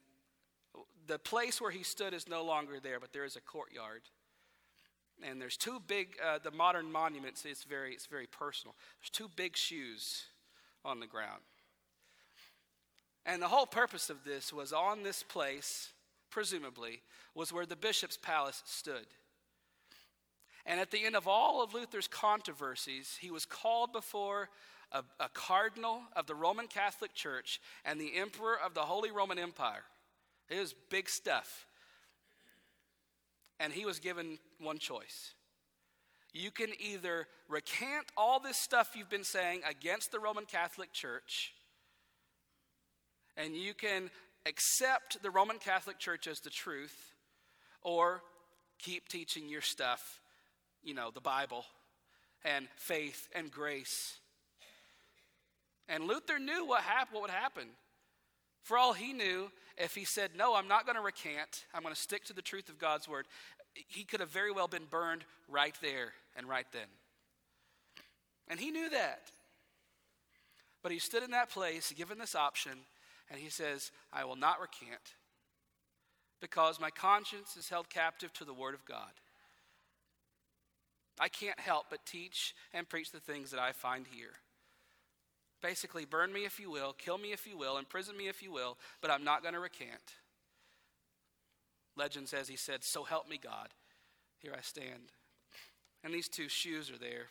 the 1.06 1.18
place 1.18 1.60
where 1.60 1.70
he 1.70 1.82
stood 1.82 2.14
is 2.14 2.28
no 2.28 2.44
longer 2.44 2.78
there, 2.80 3.00
but 3.00 3.12
there 3.12 3.24
is 3.24 3.36
a 3.36 3.40
courtyard. 3.40 4.02
And 5.22 5.40
there's 5.40 5.56
two 5.56 5.80
big, 5.86 6.16
uh, 6.24 6.38
the 6.42 6.50
modern 6.50 6.90
monuments, 6.90 7.44
it's 7.44 7.64
very, 7.64 7.92
it's 7.92 8.06
very 8.06 8.26
personal. 8.26 8.74
There's 9.00 9.10
two 9.10 9.30
big 9.34 9.56
shoes 9.56 10.24
on 10.84 11.00
the 11.00 11.06
ground. 11.06 11.42
And 13.24 13.40
the 13.40 13.48
whole 13.48 13.66
purpose 13.66 14.10
of 14.10 14.24
this 14.24 14.52
was 14.52 14.72
on 14.72 15.02
this 15.02 15.22
place, 15.22 15.90
presumably, 16.30 17.02
was 17.34 17.52
where 17.52 17.66
the 17.66 17.76
bishop's 17.76 18.16
palace 18.16 18.62
stood. 18.66 19.06
And 20.66 20.80
at 20.80 20.90
the 20.90 21.04
end 21.04 21.16
of 21.16 21.28
all 21.28 21.62
of 21.62 21.74
Luther's 21.74 22.08
controversies, 22.08 23.18
he 23.20 23.30
was 23.30 23.44
called 23.44 23.92
before 23.92 24.48
a, 24.92 25.02
a 25.20 25.28
cardinal 25.32 26.02
of 26.14 26.26
the 26.26 26.34
Roman 26.34 26.66
Catholic 26.66 27.14
Church 27.14 27.60
and 27.84 28.00
the 28.00 28.16
emperor 28.16 28.56
of 28.64 28.74
the 28.74 28.80
Holy 28.80 29.10
Roman 29.10 29.38
Empire. 29.38 29.84
It 30.48 30.58
was 30.58 30.74
big 30.90 31.08
stuff. 31.08 31.66
And 33.58 33.72
he 33.72 33.84
was 33.84 33.98
given 33.98 34.38
one 34.60 34.78
choice. 34.78 35.34
You 36.32 36.50
can 36.50 36.70
either 36.80 37.26
recant 37.48 38.06
all 38.16 38.40
this 38.40 38.56
stuff 38.56 38.92
you've 38.96 39.10
been 39.10 39.24
saying 39.24 39.60
against 39.68 40.12
the 40.12 40.18
Roman 40.18 40.46
Catholic 40.46 40.92
Church, 40.92 41.52
and 43.36 43.54
you 43.54 43.74
can 43.74 44.10
accept 44.46 45.22
the 45.22 45.30
Roman 45.30 45.58
Catholic 45.58 45.98
Church 45.98 46.26
as 46.26 46.40
the 46.40 46.50
truth, 46.50 47.14
or 47.82 48.22
keep 48.78 49.08
teaching 49.08 49.48
your 49.48 49.60
stuff, 49.60 50.20
you 50.82 50.94
know, 50.94 51.10
the 51.10 51.20
Bible 51.20 51.64
and 52.44 52.66
faith 52.76 53.28
and 53.34 53.50
grace. 53.50 54.18
And 55.88 56.04
Luther 56.04 56.38
knew 56.38 56.66
what, 56.66 56.82
hap- 56.82 57.12
what 57.12 57.22
would 57.22 57.30
happen. 57.30 57.64
For 58.62 58.78
all 58.78 58.92
he 58.92 59.12
knew, 59.12 59.50
if 59.76 59.94
he 59.94 60.04
said, 60.04 60.30
No, 60.36 60.54
I'm 60.54 60.68
not 60.68 60.86
going 60.86 60.96
to 60.96 61.02
recant, 61.02 61.64
I'm 61.74 61.82
going 61.82 61.94
to 61.94 62.00
stick 62.00 62.24
to 62.26 62.32
the 62.32 62.42
truth 62.42 62.68
of 62.68 62.78
God's 62.78 63.08
word, 63.08 63.26
he 63.74 64.04
could 64.04 64.20
have 64.20 64.30
very 64.30 64.52
well 64.52 64.68
been 64.68 64.84
burned 64.88 65.24
right 65.48 65.74
there 65.82 66.12
and 66.36 66.48
right 66.48 66.66
then. 66.72 66.88
And 68.48 68.60
he 68.60 68.70
knew 68.70 68.90
that. 68.90 69.30
But 70.82 70.92
he 70.92 70.98
stood 70.98 71.22
in 71.22 71.30
that 71.30 71.50
place, 71.50 71.92
given 71.96 72.18
this 72.18 72.34
option, 72.34 72.72
and 73.30 73.40
he 73.40 73.48
says, 73.48 73.92
I 74.12 74.24
will 74.24 74.36
not 74.36 74.60
recant 74.60 75.14
because 76.40 76.80
my 76.80 76.90
conscience 76.90 77.56
is 77.56 77.68
held 77.68 77.88
captive 77.88 78.32
to 78.34 78.44
the 78.44 78.52
word 78.52 78.74
of 78.74 78.84
God. 78.84 79.12
I 81.20 81.28
can't 81.28 81.60
help 81.60 81.86
but 81.88 82.04
teach 82.04 82.54
and 82.74 82.88
preach 82.88 83.12
the 83.12 83.20
things 83.20 83.52
that 83.52 83.60
I 83.60 83.70
find 83.72 84.06
here. 84.12 84.32
Basically, 85.62 86.04
burn 86.04 86.32
me 86.32 86.44
if 86.44 86.58
you 86.58 86.70
will, 86.70 86.92
kill 86.92 87.18
me 87.18 87.32
if 87.32 87.46
you 87.46 87.56
will, 87.56 87.78
imprison 87.78 88.16
me 88.16 88.26
if 88.26 88.42
you 88.42 88.50
will, 88.50 88.76
but 89.00 89.10
I'm 89.12 89.22
not 89.22 89.42
going 89.42 89.54
to 89.54 89.60
recant. 89.60 90.16
Legend 91.96 92.28
says 92.28 92.48
he 92.48 92.56
said, 92.56 92.82
So 92.82 93.04
help 93.04 93.28
me 93.28 93.38
God. 93.42 93.68
Here 94.38 94.52
I 94.56 94.60
stand. 94.60 95.12
And 96.02 96.12
these 96.12 96.28
two 96.28 96.48
shoes 96.48 96.90
are 96.90 96.98
there, 96.98 97.26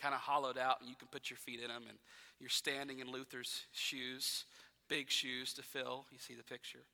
kind 0.00 0.14
of 0.14 0.20
hollowed 0.20 0.56
out, 0.56 0.80
and 0.80 0.88
you 0.88 0.96
can 0.96 1.08
put 1.08 1.28
your 1.28 1.36
feet 1.36 1.60
in 1.60 1.68
them. 1.68 1.82
And 1.86 1.98
you're 2.40 2.48
standing 2.48 3.00
in 3.00 3.12
Luther's 3.12 3.66
shoes, 3.72 4.44
big 4.88 5.10
shoes 5.10 5.52
to 5.54 5.62
fill. 5.62 6.06
You 6.10 6.18
see 6.18 6.34
the 6.34 6.42
picture. 6.42 6.86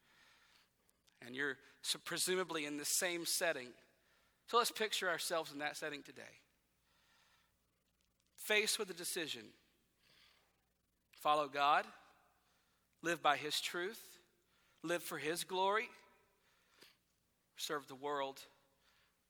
And 1.24 1.36
you're 1.36 1.56
presumably 2.04 2.66
in 2.66 2.78
the 2.78 2.84
same 2.84 3.26
setting. 3.26 3.68
So 4.48 4.58
let's 4.58 4.72
picture 4.72 5.08
ourselves 5.08 5.52
in 5.52 5.60
that 5.60 5.76
setting 5.76 6.02
today. 6.02 6.22
Faced 8.36 8.78
with 8.80 8.90
a 8.90 8.94
decision 8.94 9.44
follow 11.24 11.48
God, 11.48 11.86
live 13.02 13.22
by 13.22 13.38
His 13.38 13.58
truth, 13.58 13.98
live 14.82 15.02
for 15.02 15.16
His 15.16 15.42
glory, 15.42 15.88
serve 17.56 17.88
the 17.88 17.94
world 17.94 18.40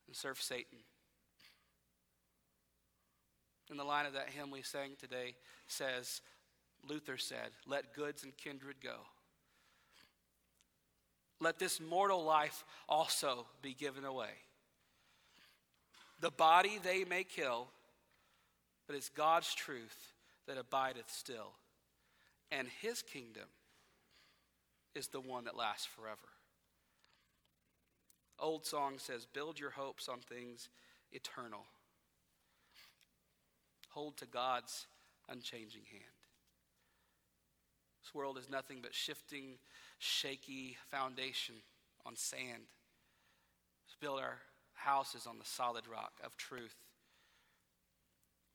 and 0.09 0.17
serve 0.17 0.41
Satan. 0.43 0.79
And 3.71 3.79
the 3.79 3.85
line 3.85 4.07
of 4.07 4.15
that 4.15 4.29
hymn 4.29 4.51
we 4.51 4.63
sang 4.63 4.97
today 4.99 5.37
says, 5.69 6.21
Luther 6.87 7.17
said, 7.17 7.51
Let 7.65 7.95
goods 7.95 8.25
and 8.25 8.37
kindred 8.37 8.77
go. 8.83 8.97
Let 11.41 11.61
this 11.61 11.81
mortal 11.81 12.25
life 12.25 12.65
also 12.89 13.47
be 13.63 13.73
given 13.73 14.05
away. 14.05 14.31
The 16.21 16.33
body 16.33 16.81
they 16.83 17.05
may 17.05 17.23
kill, 17.23 17.69
but 18.89 18.97
it's 18.97 19.11
God's 19.11 19.55
truth 19.55 20.13
that 20.49 20.59
abideth 20.59 21.09
still. 21.09 21.53
And 22.51 22.69
his 22.81 23.03
kingdom 23.03 23.49
is 24.95 25.09
the 25.09 25.21
one 25.21 25.45
that 25.45 25.57
lasts 25.57 25.87
forever. 25.87 26.29
Old 28.39 28.67
song 28.67 28.95
says, 28.99 29.27
Build 29.27 29.59
your 29.59 29.71
hopes 29.71 30.09
on 30.09 30.21
things 30.21 30.69
eternal. 31.13 31.67
Hold 33.91 34.17
to 34.19 34.27
God's 34.27 34.87
unchanging 35.29 35.85
hand. 35.91 36.05
This 38.03 38.15
world 38.15 38.37
is 38.37 38.51
nothing 38.51 38.81
but 38.83 38.95
shifting, 38.95 39.59
shaky 39.99 40.77
foundation 40.91 41.57
on 42.05 42.17
sand. 42.17 42.69
Let's 43.87 43.97
build 44.01 44.21
our 44.21 44.39
houses 44.75 45.27
on 45.27 45.39
the 45.39 45.45
solid 45.45 45.85
rock 45.91 46.13
of 46.23 46.37
truth. 46.37 46.75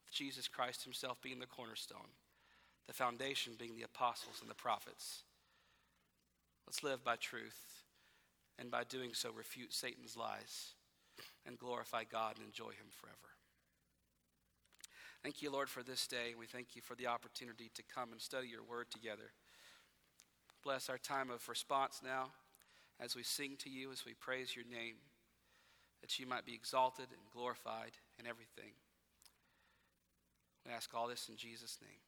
With 0.06 0.14
Jesus 0.14 0.48
Christ 0.48 0.84
Himself 0.84 1.22
being 1.22 1.40
the 1.40 1.48
cornerstone, 1.48 2.10
the 2.90 2.94
foundation 2.94 3.54
being 3.56 3.76
the 3.76 3.84
apostles 3.84 4.40
and 4.42 4.50
the 4.50 4.56
prophets. 4.56 5.22
Let's 6.66 6.84
live 6.84 7.04
by 7.04 7.18
truth, 7.18 7.84
and 8.58 8.72
by 8.72 8.84
doing 8.84 9.12
so, 9.14 9.30
refute 9.32 9.76
Satan's 9.76 10.18
lies 10.18 10.72
and 11.46 11.60
glorify 11.60 12.04
God 12.12 12.38
and 12.38 12.48
enjoy 12.48 12.72
Him 12.72 12.90
forever. 13.00 13.16
Thank 15.22 15.44
you, 15.44 15.52
Lord, 15.52 15.70
for 15.70 15.84
this 15.84 16.08
day. 16.08 16.34
We 16.38 16.48
thank 16.48 16.76
you 16.76 16.82
for 16.82 16.96
the 16.96 17.06
opportunity 17.06 17.70
to 17.76 17.84
come 17.94 18.12
and 18.12 18.20
study 18.20 18.48
your 18.48 18.64
word 18.64 18.88
together. 18.90 19.34
Bless 20.64 20.90
our 20.90 20.98
time 20.98 21.30
of 21.30 21.48
response 21.48 22.02
now 22.04 22.32
as 23.00 23.16
we 23.16 23.22
sing 23.22 23.56
to 23.60 23.70
you, 23.70 23.92
as 23.92 24.04
we 24.04 24.16
praise 24.16 24.56
your 24.56 24.66
name, 24.66 24.96
that 26.02 26.18
you 26.18 26.26
might 26.26 26.46
be 26.46 26.56
exalted 26.56 27.06
and 27.12 27.32
glorified 27.32 27.92
in 28.20 28.26
everything. 28.26 28.74
We 30.66 30.72
ask 30.72 30.90
all 30.96 31.08
this 31.08 31.30
in 31.30 31.36
Jesus' 31.36 31.78
name. 31.84 32.00